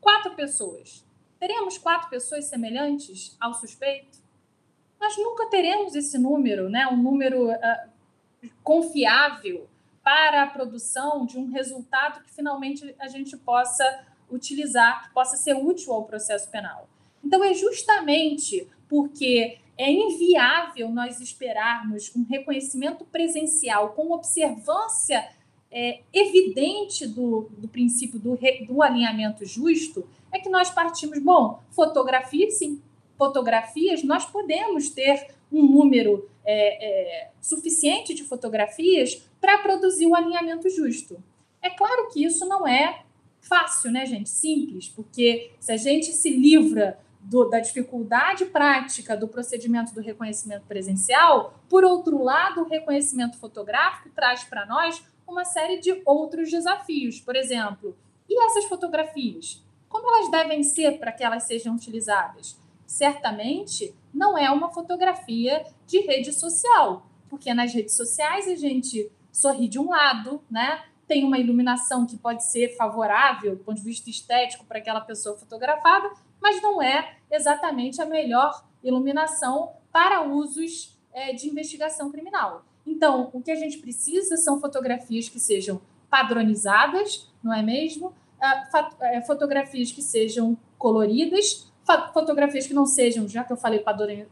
quatro 0.00 0.34
pessoas. 0.34 1.04
Teremos 1.38 1.76
quatro 1.76 2.08
pessoas 2.08 2.46
semelhantes 2.46 3.36
ao 3.38 3.52
suspeito? 3.52 4.18
Nós 4.98 5.16
nunca 5.18 5.46
teremos 5.50 5.94
esse 5.94 6.16
número, 6.16 6.70
né? 6.70 6.86
Um 6.88 6.96
número 6.96 7.50
uh, 7.50 8.50
confiável 8.62 9.68
para 10.02 10.44
a 10.44 10.46
produção 10.46 11.26
de 11.26 11.38
um 11.38 11.50
resultado 11.50 12.22
que 12.22 12.30
finalmente 12.30 12.94
a 12.98 13.08
gente 13.08 13.36
possa 13.36 13.84
utilizar, 14.30 15.02
que 15.02 15.12
possa 15.12 15.36
ser 15.36 15.54
útil 15.54 15.92
ao 15.92 16.04
processo 16.04 16.50
penal. 16.50 16.88
Então, 17.24 17.42
é 17.44 17.54
justamente 17.54 18.66
porque 18.88 19.58
é 19.78 19.90
inviável 19.90 20.90
nós 20.90 21.20
esperarmos 21.20 22.14
um 22.14 22.24
reconhecimento 22.24 23.04
presencial 23.04 23.90
com 23.90 24.12
observância 24.12 25.26
é, 25.70 26.00
evidente 26.12 27.06
do, 27.06 27.48
do 27.56 27.68
princípio 27.68 28.18
do, 28.18 28.38
do 28.66 28.82
alinhamento 28.82 29.44
justo, 29.46 30.06
é 30.32 30.38
que 30.38 30.48
nós 30.48 30.70
partimos, 30.70 31.18
bom, 31.18 31.60
fotografia, 31.70 32.50
sim, 32.50 32.80
fotografias, 33.16 34.02
nós 34.02 34.24
podemos 34.24 34.90
ter 34.90 35.28
um 35.52 35.62
número 35.62 36.28
é, 36.44 37.24
é, 37.24 37.30
suficiente 37.40 38.14
de 38.14 38.24
fotografias 38.24 39.22
para 39.40 39.58
produzir 39.58 40.06
o 40.06 40.14
alinhamento 40.14 40.68
justo. 40.68 41.22
É 41.62 41.70
claro 41.70 42.08
que 42.12 42.24
isso 42.24 42.46
não 42.46 42.66
é 42.66 43.02
fácil, 43.40 43.90
né, 43.90 44.06
gente? 44.06 44.28
Simples, 44.28 44.88
porque 44.88 45.50
se 45.58 45.72
a 45.72 45.76
gente 45.76 46.12
se 46.12 46.30
livra 46.30 46.98
do, 47.20 47.48
da 47.48 47.60
dificuldade 47.60 48.46
prática 48.46 49.16
do 49.16 49.28
procedimento 49.28 49.94
do 49.94 50.00
reconhecimento 50.00 50.64
presencial, 50.66 51.54
por 51.68 51.84
outro 51.84 52.22
lado, 52.22 52.62
o 52.62 52.68
reconhecimento 52.68 53.38
fotográfico 53.38 54.10
traz 54.10 54.44
para 54.44 54.66
nós 54.66 55.02
uma 55.26 55.44
série 55.44 55.78
de 55.78 56.02
outros 56.04 56.50
desafios. 56.50 57.20
Por 57.20 57.36
exemplo, 57.36 57.96
e 58.28 58.42
essas 58.46 58.64
fotografias? 58.64 59.64
Como 59.88 60.08
elas 60.08 60.30
devem 60.30 60.62
ser 60.62 60.98
para 60.98 61.12
que 61.12 61.24
elas 61.24 61.44
sejam 61.44 61.74
utilizadas? 61.74 62.58
Certamente 62.86 63.94
não 64.12 64.36
é 64.36 64.50
uma 64.50 64.70
fotografia 64.72 65.64
de 65.86 66.00
rede 66.00 66.32
social, 66.32 67.06
porque 67.28 67.52
nas 67.54 67.72
redes 67.72 67.94
sociais 67.94 68.48
a 68.48 68.56
gente 68.56 69.10
sorri 69.30 69.68
de 69.68 69.78
um 69.78 69.90
lado, 69.90 70.42
né? 70.50 70.82
tem 71.10 71.24
uma 71.24 71.40
iluminação 71.40 72.06
que 72.06 72.16
pode 72.16 72.44
ser 72.44 72.76
favorável 72.76 73.56
do 73.56 73.64
ponto 73.64 73.78
de 73.78 73.82
vista 73.82 74.08
estético 74.08 74.64
para 74.64 74.78
aquela 74.78 75.00
pessoa 75.00 75.36
fotografada, 75.36 76.08
mas 76.40 76.62
não 76.62 76.82
é 76.82 77.16
exatamente 77.30 78.00
a 78.00 78.06
melhor 78.06 78.64
iluminação 78.82 79.72
para 79.92 80.22
usos 80.22 80.98
é, 81.12 81.32
de 81.32 81.48
investigação 81.48 82.10
criminal. 82.10 82.64
Então, 82.86 83.30
o 83.32 83.42
que 83.42 83.50
a 83.50 83.56
gente 83.56 83.78
precisa 83.78 84.36
são 84.36 84.60
fotografias 84.60 85.28
que 85.28 85.38
sejam 85.38 85.80
padronizadas, 86.08 87.30
não 87.42 87.52
é 87.52 87.62
mesmo? 87.62 88.12
É, 89.00 89.20
fotografias 89.22 89.92
que 89.92 90.02
sejam 90.02 90.56
coloridas, 90.78 91.70
fotografias 92.14 92.66
que 92.66 92.74
não 92.74 92.86
sejam, 92.86 93.28
já 93.28 93.44
que 93.44 93.52
eu 93.52 93.56
falei 93.56 93.84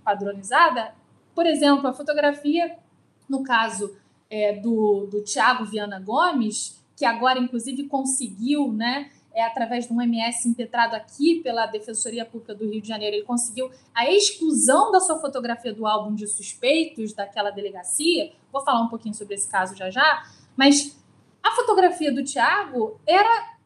padronizada, 0.03 0.95
por 1.35 1.47
exemplo, 1.47 1.87
a 1.87 1.93
fotografia, 1.93 2.77
no 3.29 3.43
caso 3.43 3.97
é, 4.31 4.55
do, 4.55 5.07
do 5.07 5.23
Tiago 5.23 5.65
Viana 5.65 6.01
Gomes, 6.01 6.83
que 6.97 7.05
agora, 7.05 7.39
inclusive, 7.39 7.85
conseguiu, 7.85 8.73
né, 8.73 9.11
é, 9.33 9.45
através 9.45 9.87
de 9.87 9.93
um 9.93 10.01
MS 10.01 10.49
impetrado 10.49 10.97
aqui 10.97 11.41
pela 11.43 11.67
Defensoria 11.67 12.25
Pública 12.25 12.55
do 12.55 12.69
Rio 12.69 12.81
de 12.81 12.89
Janeiro, 12.89 13.17
ele 13.17 13.25
conseguiu 13.25 13.71
a 13.95 14.11
exclusão 14.11 14.91
da 14.91 15.01
sua 15.01 15.21
fotografia 15.21 15.73
do 15.73 15.87
álbum 15.87 16.15
de 16.15 16.27
suspeitos 16.27 17.13
daquela 17.13 17.51
delegacia. 17.51 18.33
Vou 18.53 18.63
falar 18.63 18.83
um 18.83 18.89
pouquinho 18.89 19.15
sobre 19.15 19.35
esse 19.35 19.49
caso 19.49 19.77
já 19.77 19.91
já, 19.91 20.25
mas 20.57 20.99
a 21.43 21.51
fotografia 21.53 22.13
do 22.13 22.25
Tiago 22.25 23.01
era 23.07 23.57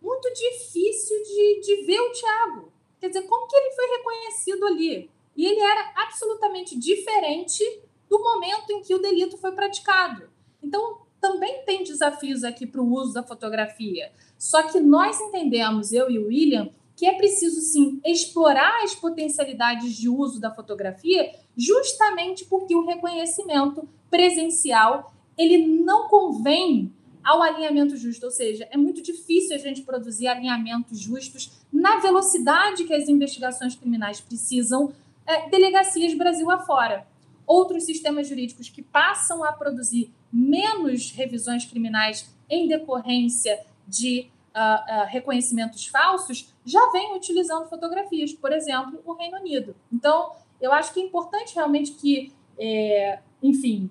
muito 0.00 0.32
difícil 0.32 1.16
de, 1.22 1.60
de 1.60 1.86
ver 1.86 2.00
o 2.00 2.12
Tiago. 2.12 2.72
Quer 2.98 3.08
dizer, 3.08 3.22
como 3.22 3.46
que 3.46 3.56
ele 3.56 3.70
foi 3.72 3.86
reconhecido 3.86 4.66
ali? 4.66 5.10
E 5.36 5.46
ele 5.46 5.60
era 5.60 5.92
absolutamente 5.96 6.78
diferente 6.78 7.64
do 8.08 8.18
momento 8.18 8.70
em 8.70 8.82
que 8.82 8.94
o 8.94 8.98
delito 8.98 9.38
foi 9.38 9.52
praticado. 9.52 10.28
Então, 10.62 10.99
também 11.20 11.62
tem 11.64 11.84
desafios 11.84 12.44
aqui 12.44 12.66
para 12.66 12.80
o 12.80 12.92
uso 12.92 13.12
da 13.12 13.22
fotografia. 13.22 14.10
Só 14.38 14.62
que 14.62 14.80
nós 14.80 15.20
entendemos, 15.20 15.92
eu 15.92 16.10
e 16.10 16.18
o 16.18 16.28
William, 16.28 16.70
que 16.96 17.06
é 17.06 17.14
preciso 17.14 17.60
sim 17.60 18.00
explorar 18.04 18.82
as 18.82 18.94
potencialidades 18.94 19.94
de 19.94 20.08
uso 20.08 20.40
da 20.40 20.50
fotografia, 20.50 21.32
justamente 21.56 22.44
porque 22.44 22.74
o 22.74 22.84
reconhecimento 22.84 23.88
presencial 24.10 25.14
ele 25.36 25.66
não 25.66 26.08
convém 26.08 26.92
ao 27.24 27.42
alinhamento 27.42 27.96
justo, 27.96 28.24
ou 28.26 28.30
seja, 28.30 28.66
é 28.70 28.76
muito 28.76 29.02
difícil 29.02 29.54
a 29.54 29.58
gente 29.58 29.82
produzir 29.82 30.26
alinhamentos 30.26 30.98
justos 30.98 31.50
na 31.72 32.00
velocidade 32.00 32.84
que 32.84 32.94
as 32.94 33.08
investigações 33.08 33.74
criminais 33.74 34.20
precisam, 34.20 34.92
é, 35.26 35.48
delegacias 35.48 36.14
Brasil 36.14 36.50
afora 36.50 37.06
outros 37.46 37.84
sistemas 37.84 38.28
jurídicos 38.28 38.68
que 38.68 38.82
passam 38.82 39.44
a 39.44 39.52
produzir 39.52 40.12
menos 40.32 41.10
revisões 41.12 41.64
criminais 41.64 42.34
em 42.48 42.68
decorrência 42.68 43.60
de 43.86 44.28
uh, 44.54 45.02
uh, 45.02 45.06
reconhecimentos 45.06 45.86
falsos 45.86 46.52
já 46.64 46.90
vêm 46.92 47.16
utilizando 47.16 47.68
fotografias, 47.68 48.32
por 48.32 48.52
exemplo, 48.52 49.00
o 49.04 49.12
Reino 49.12 49.38
Unido. 49.38 49.74
Então, 49.92 50.32
eu 50.60 50.72
acho 50.72 50.92
que 50.92 51.00
é 51.00 51.04
importante 51.04 51.54
realmente 51.54 51.92
que, 51.92 52.32
é, 52.58 53.18
enfim, 53.42 53.90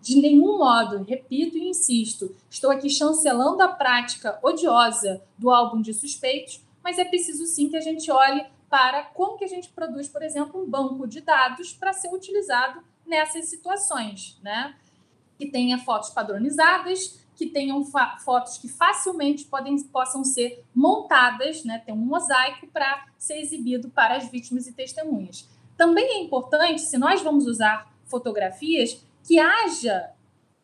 de 0.00 0.20
nenhum 0.20 0.58
modo, 0.58 1.02
repito 1.02 1.58
e 1.58 1.68
insisto, 1.68 2.34
estou 2.48 2.70
aqui 2.70 2.88
chancelando 2.88 3.62
a 3.62 3.68
prática 3.68 4.38
odiosa 4.42 5.22
do 5.36 5.50
álbum 5.50 5.82
de 5.82 5.92
suspeitos, 5.92 6.64
mas 6.82 6.98
é 6.98 7.04
preciso 7.04 7.44
sim 7.44 7.68
que 7.68 7.76
a 7.76 7.80
gente 7.80 8.10
olhe 8.10 8.46
para 8.70 9.02
como 9.02 9.36
que 9.36 9.44
a 9.44 9.48
gente 9.48 9.68
produz, 9.68 10.08
por 10.08 10.22
exemplo, 10.22 10.62
um 10.62 10.68
banco 10.68 11.06
de 11.06 11.20
dados 11.20 11.72
para 11.72 11.92
ser 11.92 12.12
utilizado 12.12 12.82
nessas 13.04 13.46
situações, 13.46 14.38
né? 14.42 14.74
Que 15.38 15.46
tenha 15.46 15.78
fotos 15.78 16.10
padronizadas, 16.10 17.20
que 17.36 17.46
tenham 17.46 17.84
fotos 17.84 18.58
que 18.58 18.68
facilmente 18.68 19.44
podem, 19.44 19.80
possam 19.84 20.24
ser 20.24 20.64
montadas, 20.74 21.64
né? 21.64 21.82
Tem 21.84 21.94
um 21.94 21.98
mosaico 21.98 22.66
para 22.68 23.06
ser 23.18 23.38
exibido 23.38 23.90
para 23.90 24.16
as 24.16 24.28
vítimas 24.30 24.66
e 24.66 24.72
testemunhas. 24.72 25.46
Também 25.76 26.04
é 26.04 26.18
importante, 26.20 26.80
se 26.80 26.96
nós 26.96 27.20
vamos 27.20 27.46
usar 27.46 27.92
fotografias, 28.06 29.04
que 29.22 29.38
haja 29.38 30.10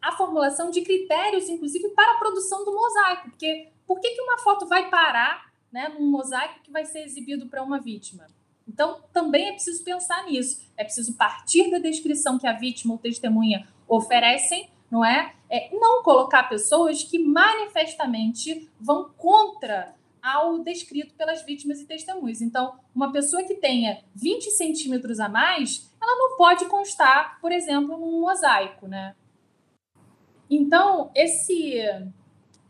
a 0.00 0.12
formulação 0.12 0.70
de 0.70 0.80
critérios, 0.80 1.48
inclusive, 1.48 1.90
para 1.90 2.16
a 2.16 2.18
produção 2.18 2.64
do 2.64 2.74
mosaico. 2.74 3.30
Porque 3.30 3.68
por 3.86 4.00
que, 4.00 4.10
que 4.10 4.22
uma 4.22 4.38
foto 4.38 4.66
vai 4.66 4.88
parar 4.88 5.52
né, 5.70 5.88
num 5.88 6.10
mosaico 6.10 6.60
que 6.62 6.72
vai 6.72 6.84
ser 6.84 7.04
exibido 7.04 7.46
para 7.46 7.62
uma 7.62 7.78
vítima? 7.78 8.26
Então, 8.66 9.00
também 9.12 9.48
é 9.48 9.52
preciso 9.52 9.84
pensar 9.84 10.24
nisso. 10.24 10.66
É 10.76 10.84
preciso 10.84 11.14
partir 11.14 11.70
da 11.70 11.78
descrição 11.78 12.38
que 12.38 12.46
a 12.46 12.52
vítima 12.52 12.94
ou 12.94 12.98
testemunha 12.98 13.68
oferecem, 13.96 14.70
não 14.90 15.04
é? 15.04 15.34
é 15.50 15.68
não 15.72 16.02
colocar 16.02 16.44
pessoas 16.44 17.02
que 17.02 17.18
manifestamente 17.18 18.70
vão 18.80 19.10
contra 19.16 19.94
ao 20.22 20.60
descrito 20.60 21.14
pelas 21.14 21.42
vítimas 21.42 21.80
e 21.80 21.86
testemunhas. 21.86 22.40
Então, 22.40 22.78
uma 22.94 23.12
pessoa 23.12 23.42
que 23.42 23.56
tenha 23.56 24.02
20 24.14 24.50
centímetros 24.52 25.18
a 25.18 25.28
mais, 25.28 25.90
ela 26.00 26.16
não 26.16 26.36
pode 26.36 26.64
constar, 26.66 27.40
por 27.40 27.50
exemplo, 27.52 27.98
num 27.98 28.20
mosaico, 28.20 28.86
né? 28.86 29.14
Então, 30.48 31.10
esse 31.14 31.80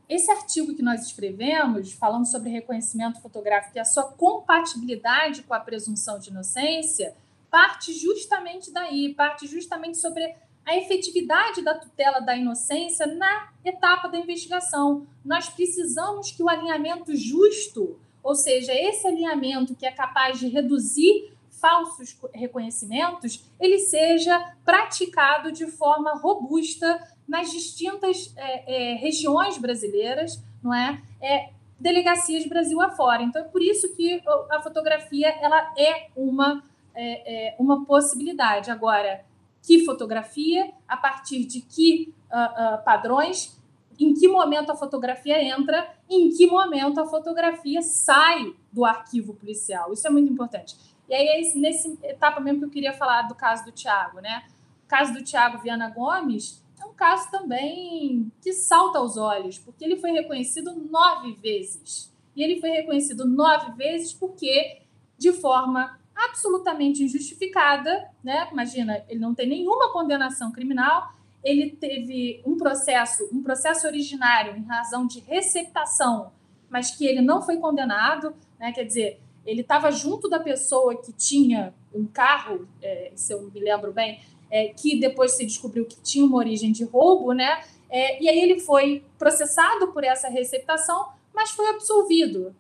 esse 0.08 0.30
artigo 0.30 0.74
que 0.74 0.82
nós 0.82 1.06
escrevemos, 1.06 1.92
falando 1.92 2.26
sobre 2.26 2.50
reconhecimento 2.50 3.20
fotográfico 3.22 3.78
e 3.78 3.80
a 3.80 3.84
sua 3.84 4.12
compatibilidade 4.12 5.42
com 5.42 5.54
a 5.54 5.60
presunção 5.60 6.18
de 6.18 6.28
inocência, 6.28 7.14
parte 7.50 7.92
justamente 7.92 8.70
daí, 8.70 9.14
parte 9.14 9.46
justamente 9.46 9.96
sobre 9.96 10.34
a 10.64 10.76
efetividade 10.76 11.62
da 11.62 11.74
tutela 11.74 12.20
da 12.20 12.36
inocência 12.36 13.06
na 13.06 13.48
etapa 13.64 14.08
da 14.08 14.18
investigação. 14.18 15.06
Nós 15.24 15.48
precisamos 15.48 16.30
que 16.30 16.42
o 16.42 16.48
alinhamento 16.48 17.14
justo, 17.16 17.98
ou 18.22 18.34
seja, 18.34 18.72
esse 18.72 19.06
alinhamento 19.06 19.74
que 19.74 19.86
é 19.86 19.90
capaz 19.90 20.38
de 20.38 20.48
reduzir 20.48 21.32
falsos 21.50 22.18
reconhecimentos, 22.34 23.44
ele 23.60 23.78
seja 23.78 24.54
praticado 24.64 25.52
de 25.52 25.66
forma 25.66 26.14
robusta 26.14 27.00
nas 27.26 27.50
distintas 27.50 28.32
é, 28.36 28.92
é, 28.92 28.94
regiões 28.96 29.58
brasileiras, 29.58 30.42
não 30.62 30.74
é? 30.74 31.00
é? 31.20 31.50
delegacias 31.78 32.46
Brasil 32.46 32.80
afora. 32.80 33.22
Então, 33.22 33.42
é 33.42 33.44
por 33.44 33.60
isso 33.60 33.94
que 33.96 34.22
a 34.50 34.60
fotografia 34.62 35.28
ela 35.40 35.74
é 35.76 36.08
uma, 36.16 36.62
é, 36.94 37.48
é 37.48 37.56
uma 37.58 37.84
possibilidade. 37.84 38.70
Agora, 38.70 39.24
que 39.62 39.84
fotografia, 39.84 40.72
a 40.88 40.96
partir 40.96 41.44
de 41.44 41.60
que 41.60 42.12
uh, 42.30 42.80
uh, 42.80 42.84
padrões, 42.84 43.56
em 43.98 44.12
que 44.12 44.26
momento 44.26 44.72
a 44.72 44.76
fotografia 44.76 45.42
entra, 45.42 45.88
em 46.10 46.30
que 46.30 46.46
momento 46.46 47.00
a 47.00 47.06
fotografia 47.06 47.80
sai 47.80 48.54
do 48.72 48.84
arquivo 48.84 49.34
policial. 49.34 49.92
Isso 49.92 50.06
é 50.06 50.10
muito 50.10 50.32
importante. 50.32 50.76
E 51.08 51.14
aí, 51.14 51.26
é 51.28 51.58
nesse 51.58 51.98
etapa 52.02 52.40
mesmo 52.40 52.60
que 52.60 52.66
eu 52.66 52.70
queria 52.70 52.92
falar 52.92 53.22
do 53.22 53.34
caso 53.34 53.64
do 53.64 53.72
Tiago, 53.72 54.20
né? 54.20 54.44
O 54.84 54.88
caso 54.88 55.12
do 55.12 55.22
Tiago 55.22 55.58
Viana 55.58 55.88
Gomes 55.88 56.62
é 56.80 56.84
um 56.84 56.94
caso 56.94 57.30
também 57.30 58.32
que 58.42 58.52
salta 58.52 58.98
aos 58.98 59.16
olhos, 59.16 59.58
porque 59.58 59.84
ele 59.84 59.96
foi 59.96 60.10
reconhecido 60.10 60.74
nove 60.74 61.34
vezes. 61.34 62.12
E 62.34 62.42
ele 62.42 62.60
foi 62.60 62.70
reconhecido 62.70 63.26
nove 63.26 63.72
vezes 63.72 64.12
porque, 64.12 64.82
de 65.18 65.32
forma 65.32 65.98
absolutamente 66.14 67.02
injustificada, 67.02 68.08
né? 68.22 68.48
Imagina, 68.50 69.04
ele 69.08 69.20
não 69.20 69.34
tem 69.34 69.48
nenhuma 69.48 69.92
condenação 69.92 70.52
criminal, 70.52 71.12
ele 71.42 71.70
teve 71.70 72.40
um 72.46 72.56
processo, 72.56 73.28
um 73.32 73.42
processo 73.42 73.86
originário 73.86 74.56
em 74.56 74.64
razão 74.64 75.06
de 75.06 75.20
receptação, 75.20 76.32
mas 76.70 76.90
que 76.90 77.06
ele 77.06 77.20
não 77.20 77.42
foi 77.42 77.56
condenado, 77.56 78.34
né? 78.58 78.72
Quer 78.72 78.84
dizer, 78.84 79.20
ele 79.44 79.62
estava 79.62 79.90
junto 79.90 80.28
da 80.28 80.38
pessoa 80.38 80.96
que 81.00 81.12
tinha 81.12 81.74
um 81.94 82.06
carro, 82.06 82.68
é, 82.80 83.12
se 83.14 83.32
eu 83.32 83.42
me 83.42 83.60
lembro 83.60 83.92
bem, 83.92 84.20
é, 84.50 84.68
que 84.68 85.00
depois 85.00 85.32
se 85.32 85.44
descobriu 85.44 85.84
que 85.84 86.00
tinha 86.00 86.24
uma 86.24 86.36
origem 86.36 86.70
de 86.70 86.84
roubo, 86.84 87.32
né? 87.32 87.62
É, 87.90 88.22
e 88.22 88.28
aí 88.28 88.38
ele 88.38 88.60
foi 88.60 89.04
processado 89.18 89.88
por 89.88 90.04
essa 90.04 90.28
receptação, 90.28 91.08
mas 91.34 91.50
foi 91.50 91.68
absolvido. 91.68 92.54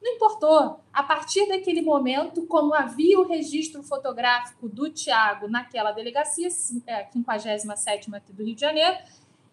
Não 0.00 0.12
importou. 0.12 0.80
A 0.92 1.02
partir 1.02 1.46
daquele 1.48 1.82
momento, 1.82 2.46
como 2.46 2.74
havia 2.74 3.18
o 3.18 3.26
registro 3.26 3.82
fotográfico 3.82 4.68
do 4.68 4.90
Tiago 4.90 5.48
naquela 5.48 5.92
delegacia, 5.92 6.48
é, 6.86 7.06
57 7.06 8.14
aqui 8.14 8.32
do 8.32 8.44
Rio 8.44 8.54
de 8.54 8.60
Janeiro, 8.60 8.96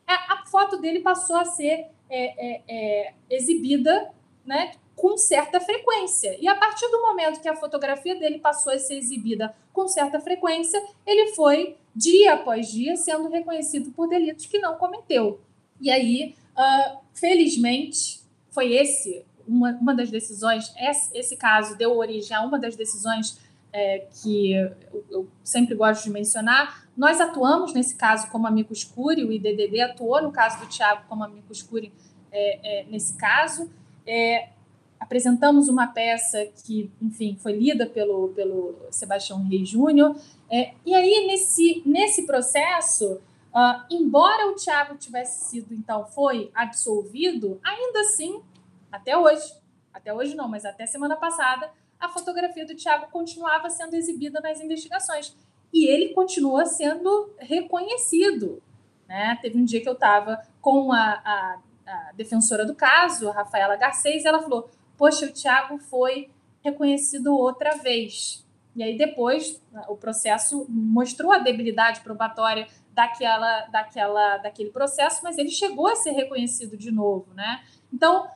é, 0.08 0.14
a 0.14 0.46
foto 0.46 0.78
dele 0.78 1.00
passou 1.00 1.36
a 1.36 1.46
ser 1.46 1.88
é, 2.10 2.56
é, 2.56 2.62
é, 2.68 3.14
exibida 3.30 4.12
né, 4.46 4.74
com 4.96 5.18
certa 5.18 5.60
frequência. 5.60 6.38
E 6.39 6.48
a 6.48 6.56
partir 6.56 6.88
do 6.89 7.02
momento 7.02 7.41
que 7.41 7.50
a 7.50 7.56
fotografia 7.56 8.16
dele 8.16 8.39
passou 8.39 8.72
a 8.72 8.80
ser 8.80 8.96
exibida 8.96 9.56
com 9.74 9.88
certa 9.88 10.20
frequência, 10.22 10.82
ele 11.06 11.34
foi, 11.34 11.76
dia 11.96 12.36
após 12.36 12.72
dia, 12.72 12.96
sendo 12.96 13.28
reconhecido 13.30 13.91
por 13.91 14.08
delitos 14.08 14.46
que 14.46 14.60
não 14.60 14.78
cometeu. 14.78 15.41
E 15.82 15.91
aí, 15.91 16.36
uh, 16.56 17.00
felizmente, 17.14 18.22
foi 18.50 18.74
esse 18.74 19.26
uma, 19.48 19.72
uma 19.80 19.96
das 19.96 20.10
decisões, 20.10 20.74
esse, 20.78 21.18
esse 21.18 21.38
caso 21.38 21.78
deu 21.78 21.98
origem 21.98 22.36
a 22.36 22.41
uma 22.41 22.60
das 22.60 22.76
decisões 22.76 23.39
é, 23.72 24.08
que 24.22 24.54
eu, 24.54 25.06
eu, 25.10 25.28
sempre 25.43 25.76
gosto 25.76 26.04
de 26.04 26.10
mencionar. 26.10 26.88
Nós 26.96 27.20
atuamos 27.20 27.74
nesse 27.74 27.96
caso 27.96 28.30
como 28.30 28.48
amicus 28.48 28.84
curiae, 28.84 29.26
o 29.26 29.32
IDDD 29.32 29.82
atuou 29.82 30.22
no 30.22 30.32
caso 30.32 30.60
do 30.60 30.68
Tiago 30.68 31.04
como 31.10 31.24
amicus 31.24 31.62
curiae 31.62 31.91
é, 32.32 32.82
é, 32.82 32.86
nesse 32.86 33.16
caso. 33.16 33.70
É, 34.08 34.50
apresentamos 35.00 35.68
uma 35.68 35.88
peça 35.88 36.46
que, 36.64 36.89
enfim, 37.02 37.38
foi 37.39 37.54
lida 37.54 37.86
pelo, 37.86 38.30
pelo 38.30 38.76
Sebastião 38.91 39.43
Reis 39.43 39.70
Júnior. 39.70 40.16
É, 40.50 40.74
e 40.86 40.93
aí, 40.96 41.28
nesse, 41.28 41.84
nesse 41.86 42.26
processo, 42.26 43.16
uh, 43.54 43.84
embora 43.89 44.50
o 44.50 44.56
Tiago 44.56 44.96
tivesse 44.96 45.50
sido, 45.50 45.74
então, 45.74 46.06
foi 46.06 46.50
absolvido, 46.54 47.60
ainda 47.64 48.00
assim 48.02 48.41
até 48.96 49.18
hoje, 49.18 49.54
até 49.93 50.14
hoje 50.14 50.36
não, 50.36 50.48
mas 50.48 50.66
até 50.66 50.86
semana 50.86 51.16
passada, 51.16 51.70
a 52.00 52.10
fotografia 52.10 52.66
do 52.66 52.76
Tiago 52.76 53.08
continuava 53.12 53.70
sendo 53.70 53.96
exibida 53.96 54.39
nas 54.39 54.62
investigações. 54.62 55.36
E 55.74 55.88
ele 55.88 56.14
continua 56.14 56.66
sendo 56.66 57.34
reconhecido. 57.38 58.62
Né? 59.08 59.38
Teve 59.41 59.58
um 59.58 59.66
dia 59.66 59.82
que 59.82 59.89
eu 59.89 59.93
estava 59.93 60.41
com 60.62 60.91
a, 60.91 61.22
a, 61.26 61.60
a, 61.86 62.12
defensora 62.14 62.66
do 62.66 62.74
caso, 62.74 63.30
a 63.30 63.34
Rafaela 63.34 63.76
Garcês, 63.76 64.24
e 64.24 64.28
ela 64.28 64.41
falou: 64.41 64.70
Poxa, 64.98 65.26
o 65.26 65.32
Tiago 65.32 65.78
foi 65.78 66.30
reconhecido 66.64 67.36
outra 67.36 67.76
vez. 67.78 68.46
E 68.76 68.84
aí 68.84 68.98
depois 68.98 69.62
o 69.88 69.96
processo 69.96 70.66
mostrou 70.70 71.32
a 71.32 71.39
debilidade 71.39 72.02
probatória 72.02 72.68
daquela, 72.91 73.66
daquela, 73.68 74.38
daquele 74.38 74.70
processo, 74.70 75.22
mas 75.24 75.38
ele 75.38 75.50
chegou 75.50 75.88
a 75.88 75.96
ser 75.96 76.12
reconhecido 76.12 76.78
de 76.78 76.91
novo, 76.91 77.34
né? 77.34 77.64
Então 77.93 78.28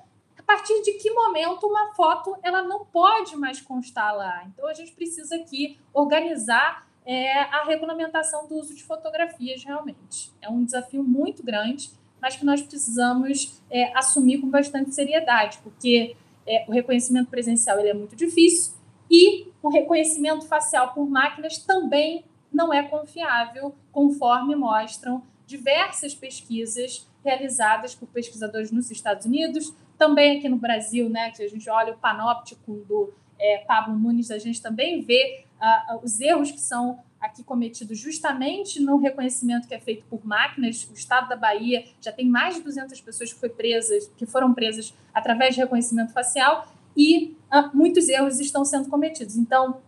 partir 0.49 0.81
de 0.81 0.93
que 0.93 1.11
momento 1.11 1.67
uma 1.67 1.93
foto 1.93 2.35
ela 2.41 2.63
não 2.63 2.83
pode 2.83 3.35
mais 3.35 3.61
constar 3.61 4.15
lá. 4.15 4.43
Então 4.47 4.67
a 4.67 4.73
gente 4.73 4.91
precisa 4.93 5.35
aqui 5.35 5.79
organizar 5.93 6.87
é, 7.05 7.41
a 7.41 7.65
regulamentação 7.65 8.47
do 8.47 8.55
uso 8.55 8.73
de 8.73 8.83
fotografias 8.83 9.63
realmente. 9.63 10.31
É 10.41 10.49
um 10.49 10.63
desafio 10.63 11.03
muito 11.03 11.43
grande, 11.43 11.91
mas 12.19 12.35
que 12.35 12.43
nós 12.43 12.63
precisamos 12.63 13.61
é, 13.69 13.95
assumir 13.95 14.39
com 14.39 14.49
bastante 14.49 14.91
seriedade, 14.95 15.59
porque 15.63 16.15
é, 16.47 16.65
o 16.67 16.71
reconhecimento 16.71 17.29
presencial 17.29 17.79
ele 17.79 17.89
é 17.89 17.93
muito 17.93 18.15
difícil 18.15 18.73
e 19.09 19.51
o 19.61 19.69
reconhecimento 19.69 20.47
facial 20.47 20.95
por 20.95 21.07
máquinas 21.07 21.59
também 21.59 22.25
não 22.51 22.73
é 22.73 22.81
confiável, 22.81 23.75
conforme 23.91 24.55
mostram 24.55 25.21
diversas 25.45 26.15
pesquisas 26.15 27.07
realizadas 27.23 27.93
por 27.93 28.07
pesquisadores 28.07 28.71
nos 28.71 28.89
Estados 28.89 29.27
Unidos, 29.27 29.75
também 29.99 30.39
aqui 30.39 30.47
no 30.47 30.57
Brasil, 30.57 31.09
né, 31.09 31.29
que 31.31 31.43
a 31.43 31.47
gente 31.47 31.69
olha 31.69 31.93
o 31.93 31.97
panóptico 31.97 32.73
do 32.87 33.13
é, 33.37 33.59
Pablo 33.67 33.99
Nunes, 33.99 34.31
a 34.31 34.39
gente 34.39 34.61
também 34.61 35.01
vê 35.01 35.43
uh, 35.61 35.99
os 36.03 36.19
erros 36.19 36.51
que 36.51 36.59
são 36.59 36.99
aqui 37.19 37.43
cometidos 37.43 37.99
justamente 37.99 38.81
no 38.81 38.97
reconhecimento 38.97 39.67
que 39.67 39.75
é 39.75 39.79
feito 39.79 40.05
por 40.09 40.25
máquinas. 40.25 40.87
O 40.89 40.93
Estado 40.93 41.27
da 41.27 41.35
Bahia 41.35 41.85
já 42.01 42.13
tem 42.13 42.25
mais 42.25 42.55
de 42.55 42.61
200 42.61 42.99
pessoas 43.01 43.33
que, 43.33 43.39
foi 43.39 43.49
presas, 43.49 44.09
que 44.17 44.25
foram 44.25 44.53
presas 44.53 44.93
através 45.13 45.53
de 45.53 45.61
reconhecimento 45.61 46.13
facial 46.13 46.73
e 46.95 47.37
uh, 47.53 47.75
muitos 47.75 48.07
erros 48.07 48.39
estão 48.39 48.63
sendo 48.63 48.89
cometidos. 48.89 49.35
Então, 49.35 49.81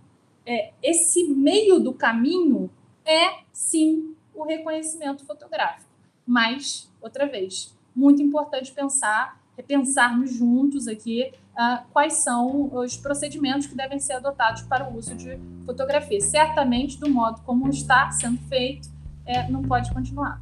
é, 0.45 0.73
esse 0.83 1.23
meio 1.29 1.79
do 1.79 1.93
caminho 1.93 2.69
é, 3.05 3.39
sim, 3.53 4.13
o 4.35 4.43
reconhecimento 4.43 5.25
fotográfico. 5.25 5.89
Mas, 6.25 6.91
outra 7.01 7.25
vez, 7.25 7.73
muito 7.95 8.21
importante 8.21 8.71
pensar 8.71 9.40
repensarmos 9.55 10.33
juntos 10.33 10.87
aqui 10.87 11.31
uh, 11.53 11.83
quais 11.91 12.13
são 12.15 12.73
os 12.73 12.97
procedimentos 12.97 13.67
que 13.67 13.75
devem 13.75 13.99
ser 13.99 14.13
adotados 14.13 14.63
para 14.63 14.89
o 14.89 14.97
uso 14.97 15.15
de 15.15 15.39
fotografia. 15.65 16.19
Certamente, 16.21 16.99
do 16.99 17.09
modo 17.09 17.41
como 17.41 17.69
está 17.69 18.11
sendo 18.11 18.39
feito, 18.47 18.89
é, 19.25 19.49
não 19.49 19.61
pode 19.61 19.91
continuar. 19.93 20.41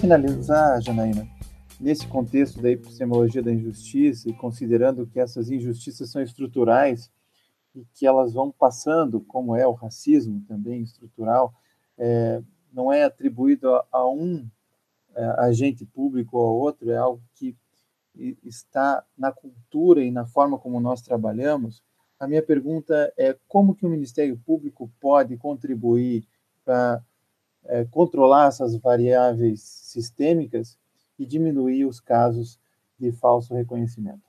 Finalizar, 0.00 0.80
Janaína, 0.80 1.28
nesse 1.78 2.06
contexto 2.06 2.62
da 2.62 2.70
epistemologia 2.70 3.42
da 3.42 3.52
injustiça 3.52 4.30
e 4.30 4.32
considerando 4.32 5.06
que 5.06 5.20
essas 5.20 5.50
injustiças 5.50 6.10
são 6.10 6.22
estruturais 6.22 7.10
e 7.74 7.84
que 7.92 8.06
elas 8.06 8.32
vão 8.32 8.50
passando, 8.50 9.20
como 9.20 9.54
é 9.54 9.66
o 9.66 9.72
racismo 9.72 10.42
também 10.48 10.82
estrutural, 10.82 11.52
é, 11.98 12.42
não 12.72 12.90
é 12.90 13.04
atribuído 13.04 13.74
a, 13.74 13.86
a 13.92 14.08
um 14.08 14.48
é, 15.14 15.24
agente 15.38 15.84
público 15.84 16.38
ou 16.38 16.48
a 16.48 16.52
outro, 16.52 16.90
é 16.90 16.96
algo 16.96 17.22
que 17.34 17.54
está 18.42 19.04
na 19.16 19.30
cultura 19.30 20.02
e 20.02 20.10
na 20.10 20.24
forma 20.24 20.58
como 20.58 20.80
nós 20.80 21.02
trabalhamos. 21.02 21.82
A 22.18 22.26
minha 22.26 22.42
pergunta 22.42 23.12
é 23.18 23.36
como 23.46 23.74
que 23.74 23.84
o 23.84 23.90
Ministério 23.90 24.40
Público 24.46 24.90
pode 24.98 25.36
contribuir 25.36 26.26
para 26.64 27.02
é, 27.66 27.84
controlar 27.84 28.48
essas 28.48 28.76
variáveis 28.76 29.60
sistêmicas 29.62 30.78
e 31.18 31.26
diminuir 31.26 31.84
os 31.84 32.00
casos 32.00 32.58
de 32.98 33.12
falso 33.12 33.54
reconhecimento? 33.54 34.22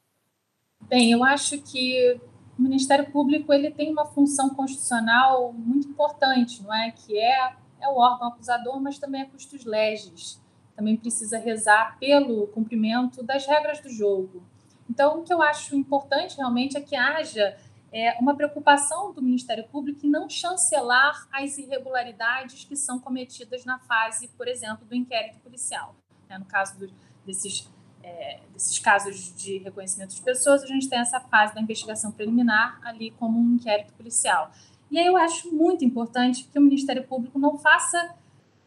Bem, 0.88 1.11
eu 1.11 1.23
acho 1.23 1.61
que 1.61 2.19
o 2.57 2.61
Ministério 2.61 3.11
Público 3.11 3.53
ele 3.53 3.71
tem 3.71 3.91
uma 3.91 4.05
função 4.05 4.49
constitucional 4.49 5.53
muito 5.53 5.88
importante, 5.88 6.61
não 6.63 6.73
é? 6.73 6.91
Que 6.91 7.17
é, 7.17 7.53
é 7.82 7.88
o 7.89 7.97
órgão 7.97 8.29
acusador, 8.29 8.79
mas 8.79 8.99
também 8.99 9.21
é 9.21 9.25
custos 9.25 9.65
legis. 9.65 10.41
Também 10.75 10.97
precisa 10.97 11.38
rezar 11.38 11.97
pelo 11.99 12.47
cumprimento 12.47 13.23
das 13.23 13.45
regras 13.45 13.79
do 13.79 13.89
jogo. 13.89 14.43
Então, 14.89 15.19
o 15.19 15.23
que 15.23 15.34
eu 15.34 15.41
acho 15.41 15.75
importante 15.75 16.38
realmente 16.38 16.75
é 16.75 16.82
que 16.82 16.95
haja 16.95 17.57
é, 17.91 18.17
uma 18.19 18.35
preocupação 18.35 19.11
do 19.11 19.21
Ministério 19.21 19.67
Público 19.67 20.05
em 20.05 20.09
não 20.09 20.29
chancelar 20.29 21.27
as 21.31 21.57
irregularidades 21.57 22.63
que 22.63 22.75
são 22.75 22.99
cometidas 22.99 23.65
na 23.65 23.79
fase, 23.79 24.29
por 24.29 24.47
exemplo, 24.47 24.85
do 24.85 24.95
inquérito 24.95 25.39
policial. 25.39 25.95
Né? 26.29 26.37
No 26.37 26.45
caso 26.45 26.79
do, 26.79 26.89
desses, 27.25 27.69
é, 28.01 28.39
desses 28.53 28.79
casos 28.79 29.35
de 29.35 29.57
reconhecimento 29.57 30.15
de 30.15 30.21
pessoas, 30.21 30.63
a 30.63 30.67
gente 30.67 30.87
tem 30.87 30.99
essa 30.99 31.19
fase 31.19 31.53
da 31.53 31.61
investigação 31.61 32.11
preliminar 32.11 32.79
ali 32.83 33.11
como 33.11 33.39
um 33.39 33.55
inquérito 33.55 33.93
policial. 33.93 34.51
E 34.89 34.97
aí 34.97 35.05
eu 35.05 35.17
acho 35.17 35.53
muito 35.53 35.83
importante 35.83 36.47
que 36.51 36.57
o 36.57 36.61
Ministério 36.61 37.03
Público 37.03 37.37
não 37.37 37.57
faça, 37.57 38.15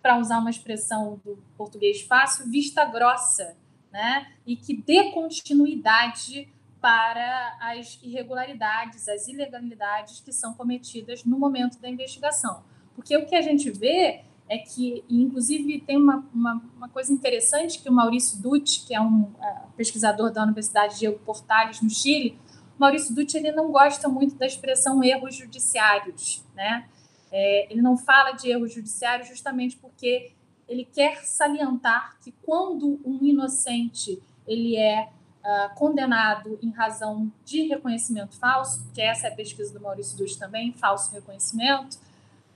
para 0.05 0.19
usar 0.19 0.39
uma 0.39 0.51
expressão 0.51 1.19
do 1.25 1.39
português 1.57 2.03
fácil, 2.03 2.47
vista 2.51 2.85
grossa, 2.85 3.57
né? 3.91 4.31
E 4.47 4.55
que 4.55 4.77
dê 4.77 5.11
continuidade 5.13 6.47
para 6.85 7.57
as 7.63 7.99
irregularidades, 8.03 9.09
as 9.09 9.27
ilegalidades 9.27 10.21
que 10.21 10.31
são 10.31 10.53
cometidas 10.53 11.25
no 11.25 11.39
momento 11.39 11.81
da 11.81 11.89
investigação. 11.89 12.63
Porque 12.95 13.17
o 13.17 13.25
que 13.25 13.35
a 13.35 13.41
gente 13.41 13.71
vê 13.71 14.21
é 14.47 14.59
que, 14.59 15.03
inclusive, 15.09 15.81
tem 15.81 15.97
uma, 15.97 16.29
uma, 16.35 16.63
uma 16.77 16.89
coisa 16.91 17.11
interessante 17.11 17.79
que 17.79 17.89
o 17.89 17.93
Maurício 17.93 18.37
Dutti, 18.43 18.85
que 18.87 18.95
é 18.95 19.01
um 19.01 19.23
uh, 19.23 19.73
pesquisador 19.79 20.31
da 20.31 20.43
Universidade 20.43 20.99
Diego 20.99 21.19
Portales, 21.21 21.81
no 21.81 21.89
Chile, 21.89 22.39
Maurício 22.79 23.15
Dutti 23.15 23.39
ele 23.39 23.53
não 23.53 23.73
gosta 23.73 24.07
muito 24.07 24.35
da 24.35 24.45
expressão 24.45 25.03
erros 25.03 25.37
judiciários, 25.37 26.45
né? 26.55 26.87
É, 27.33 27.73
ele 27.73 27.81
não 27.81 27.97
fala 27.97 28.33
de 28.33 28.51
erros 28.51 28.75
judiciários 28.75 29.27
justamente 29.27 29.75
porque 29.79 30.33
ele 30.69 30.85
quer 30.85 31.25
salientar 31.25 32.19
que 32.21 32.31
quando 32.43 33.01
um 33.07 33.25
inocente 33.25 34.23
ele 34.47 34.77
é 34.77 35.09
uh, 35.45 35.75
condenado 35.75 36.59
em 36.63 36.71
razão 36.71 37.31
de 37.45 37.69
reconhecimento 37.69 38.37
falso, 38.37 38.91
que 38.95 39.01
essa 39.01 39.29
é 39.29 39.31
a 39.31 39.35
pesquisa 39.35 39.73
do 39.73 39.81
Maurício 39.81 40.17
Dutti 40.17 40.39
também, 40.39 40.73
falso 40.73 41.13
reconhecimento, 41.13 41.99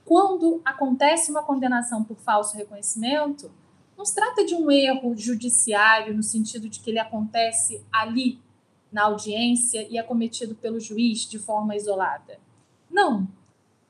quando 0.03 0.59
acontece 0.65 1.29
uma 1.29 1.43
condenação 1.43 2.03
por 2.03 2.17
falso 2.17 2.57
reconhecimento, 2.57 3.51
não 3.95 4.03
se 4.03 4.15
trata 4.15 4.43
de 4.43 4.55
um 4.55 4.71
erro 4.71 5.15
judiciário 5.15 6.15
no 6.15 6.23
sentido 6.23 6.67
de 6.67 6.79
que 6.79 6.89
ele 6.89 6.99
acontece 6.99 7.85
ali 7.91 8.39
na 8.91 9.03
audiência 9.03 9.85
e 9.87 9.97
é 9.99 10.03
cometido 10.03 10.55
pelo 10.55 10.79
juiz 10.79 11.29
de 11.29 11.37
forma 11.37 11.75
isolada. 11.75 12.39
Não. 12.89 13.27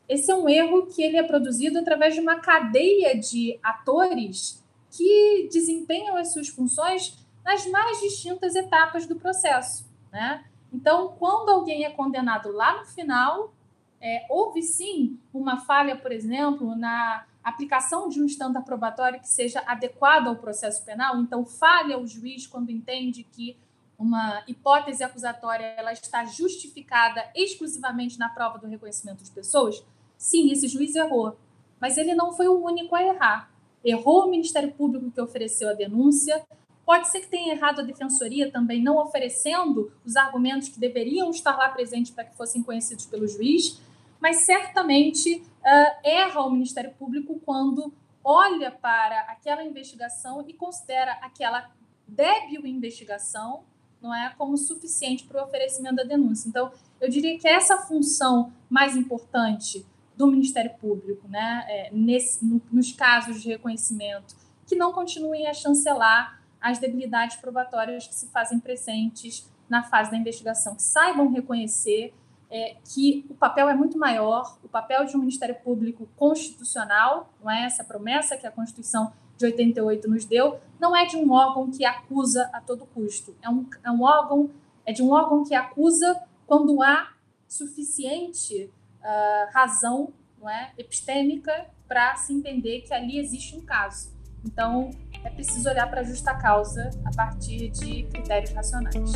Esse 0.10 0.30
é 0.30 0.36
um 0.36 0.50
erro 0.50 0.88
que 0.88 1.02
ele 1.02 1.16
é 1.16 1.24
produzido 1.24 1.80
através 1.80 2.16
de 2.16 2.20
uma 2.20 2.40
cadeia 2.40 3.18
de 3.18 3.58
atores 3.64 4.62
que 4.92 5.48
desempenham 5.52 6.18
as 6.18 6.34
suas 6.34 6.50
funções 6.50 7.18
nas 7.50 7.66
mais 7.66 8.00
distintas 8.00 8.56
etapas 8.56 9.08
do 9.08 9.16
processo. 9.16 9.84
Né? 10.12 10.46
Então, 10.72 11.16
quando 11.18 11.50
alguém 11.50 11.84
é 11.84 11.90
condenado 11.90 12.52
lá 12.52 12.78
no 12.78 12.86
final, 12.86 13.52
é, 14.00 14.28
houve 14.30 14.62
sim 14.62 15.20
uma 15.34 15.60
falha, 15.62 15.96
por 15.96 16.12
exemplo, 16.12 16.76
na 16.76 17.26
aplicação 17.44 18.08
de 18.08 18.22
um 18.22 18.26
estando 18.26 18.62
probatório 18.62 19.20
que 19.20 19.28
seja 19.28 19.64
adequado 19.66 20.28
ao 20.28 20.36
processo 20.36 20.86
penal. 20.86 21.18
Então, 21.18 21.44
falha 21.44 21.98
o 21.98 22.06
juiz 22.06 22.46
quando 22.46 22.70
entende 22.70 23.24
que 23.24 23.58
uma 23.98 24.44
hipótese 24.48 25.04
acusatória 25.04 25.66
ela 25.76 25.92
está 25.92 26.24
justificada 26.26 27.32
exclusivamente 27.36 28.20
na 28.20 28.30
prova 28.30 28.60
do 28.60 28.68
reconhecimento 28.68 29.24
de 29.24 29.32
pessoas. 29.32 29.84
Sim, 30.16 30.52
esse 30.52 30.68
juiz 30.68 30.96
errou, 30.96 31.36
mas 31.82 31.98
ele 31.98 32.14
não 32.14 32.32
foi 32.32 32.48
o 32.48 32.64
único 32.64 32.96
a 32.96 33.04
errar. 33.04 33.52
Errou 33.84 34.26
o 34.26 34.30
Ministério 34.30 34.72
Público 34.72 35.10
que 35.10 35.20
ofereceu 35.20 35.70
a 35.70 35.74
denúncia, 35.74 36.46
Pode 36.90 37.08
ser 37.10 37.20
que 37.20 37.28
tenha 37.28 37.54
errado 37.54 37.82
a 37.82 37.84
defensoria 37.84 38.52
também, 38.52 38.82
não 38.82 38.98
oferecendo 38.98 39.92
os 40.04 40.16
argumentos 40.16 40.70
que 40.70 40.80
deveriam 40.80 41.30
estar 41.30 41.56
lá 41.56 41.70
presentes 41.70 42.12
para 42.12 42.24
que 42.24 42.36
fossem 42.36 42.64
conhecidos 42.64 43.06
pelo 43.06 43.28
juiz, 43.28 43.80
mas 44.20 44.38
certamente 44.38 45.36
uh, 45.36 46.00
erra 46.04 46.42
o 46.42 46.50
Ministério 46.50 46.92
Público 46.98 47.40
quando 47.46 47.94
olha 48.24 48.72
para 48.72 49.20
aquela 49.30 49.64
investigação 49.64 50.44
e 50.48 50.54
considera 50.54 51.12
aquela 51.22 51.70
débil 52.08 52.66
investigação 52.66 53.66
não 54.02 54.12
é 54.12 54.34
como 54.36 54.58
suficiente 54.58 55.26
para 55.26 55.44
o 55.44 55.46
oferecimento 55.46 55.98
da 55.98 56.04
denúncia. 56.04 56.50
Então, 56.50 56.72
eu 57.00 57.08
diria 57.08 57.38
que 57.38 57.48
essa 57.48 57.78
função 57.78 58.52
mais 58.68 58.98
importante 58.98 59.86
do 60.18 60.26
Ministério 60.26 60.72
Público, 60.82 61.28
né, 61.28 61.66
é, 61.70 61.90
nesse, 61.92 62.44
no, 62.44 62.60
nos 62.72 62.92
casos 62.92 63.44
de 63.44 63.48
reconhecimento, 63.48 64.36
que 64.66 64.76
não 64.76 64.92
continuem 64.92 65.46
a 65.46 65.54
chancelar 65.54 66.39
as 66.62 66.80
debilidades 66.80 67.38
probatórias 67.38 68.08
que 68.08 68.16
se 68.16 68.28
fazem 68.28 68.60
presentes 68.60 69.50
na 69.70 69.84
fase 69.84 70.12
da 70.12 70.18
investigação, 70.18 70.76
que 70.76 70.82
saibam 70.82 71.32
reconhecer 71.32 72.14
é, 72.50 72.76
que 72.84 73.26
o 73.30 73.36
papel 73.36 73.70
é 73.70 73.76
muito 73.76 73.98
maior, 73.98 74.58
o 74.64 74.68
papel 74.68 75.06
de 75.06 75.16
um 75.16 75.20
Ministério 75.20 75.56
Público 75.56 76.10
constitucional, 76.16 77.32
não 77.42 77.52
é? 77.52 77.66
Essa 77.66 77.84
promessa 77.84 78.36
que 78.36 78.48
a 78.48 78.52
Constituição 78.52 79.14
de 79.38 79.46
88 79.46 80.10
nos 80.10 80.26
deu, 80.26 80.60
não 80.80 80.96
é 80.96 81.06
de 81.06 81.16
um 81.16 81.32
órgão 81.32 81.70
que 81.70 81.86
acusa 81.86 82.50
a 82.52 82.60
todo 82.60 82.86
custo, 82.88 83.36
é 83.42 83.50
um, 83.50 83.70
é 83.84 83.92
um 83.92 84.02
órgão, 84.02 84.50
é 84.86 84.92
de 84.92 85.02
um 85.02 85.12
órgão 85.12 85.44
que 85.44 85.54
acusa 85.54 86.22
quando 86.46 86.82
há 86.82 87.14
suficiente 87.48 88.70
uh, 89.00 89.54
razão 89.54 90.12
não 90.40 90.50
é, 90.50 90.72
epistêmica 90.78 91.68
para 91.88 92.16
se 92.16 92.34
entender 92.34 92.82
que 92.82 92.94
ali 92.94 93.20
existe 93.20 93.56
um 93.56 93.62
caso. 93.62 94.12
Então, 94.46 94.90
é 95.24 95.30
preciso 95.30 95.70
olhar 95.70 95.90
para 95.90 96.02
a 96.02 96.04
justa 96.04 96.34
causa 96.36 96.90
a 97.06 97.16
partir 97.16 97.70
de 97.70 98.04
critérios 98.04 98.52
racionais. 98.52 99.14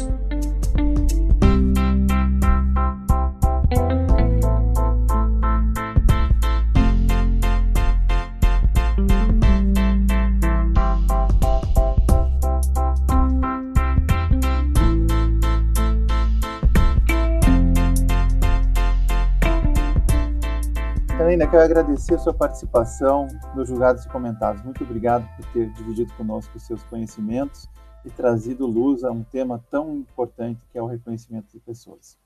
Ainda 21.34 21.48
quero 21.48 21.64
agradecer 21.64 22.14
a 22.14 22.20
sua 22.20 22.32
participação 22.32 23.28
nos 23.56 23.68
Julgados 23.68 24.06
e 24.06 24.10
Comentados. 24.10 24.64
Muito 24.64 24.84
obrigado 24.84 25.28
por 25.36 25.44
ter 25.52 25.68
dividido 25.72 26.14
conosco 26.14 26.56
os 26.56 26.62
seus 26.62 26.84
conhecimentos 26.84 27.68
e 28.06 28.12
trazido 28.12 28.68
luz 28.68 29.04
a 29.04 29.12
um 29.12 29.24
tema 29.24 29.66
tão 29.72 29.96
importante 29.96 30.64
que 30.72 30.78
é 30.78 30.82
o 30.82 30.86
reconhecimento 30.86 31.48
de 31.52 31.60
pessoas. 31.60 32.20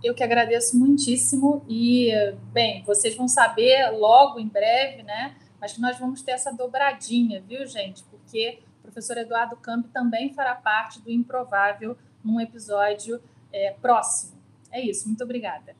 Eu 0.00 0.14
que 0.14 0.22
agradeço 0.22 0.78
muitíssimo 0.78 1.64
e, 1.68 2.12
bem, 2.52 2.84
vocês 2.84 3.16
vão 3.16 3.26
saber 3.26 3.90
logo 3.98 4.38
em 4.38 4.46
breve, 4.46 5.02
né? 5.02 5.34
Mas 5.60 5.72
que 5.72 5.80
nós 5.80 5.98
vamos 5.98 6.22
ter 6.22 6.30
essa 6.30 6.52
dobradinha, 6.52 7.42
viu, 7.42 7.66
gente? 7.66 8.04
Porque 8.04 8.60
o 8.78 8.82
professor 8.82 9.18
Eduardo 9.18 9.56
Camp 9.56 9.86
também 9.92 10.32
fará 10.32 10.54
parte 10.54 11.02
do 11.02 11.10
Improvável 11.10 11.98
num 12.24 12.40
episódio 12.40 13.20
é, 13.52 13.74
próximo. 13.82 14.38
É 14.70 14.80
isso, 14.80 15.08
muito 15.08 15.24
obrigada. 15.24 15.79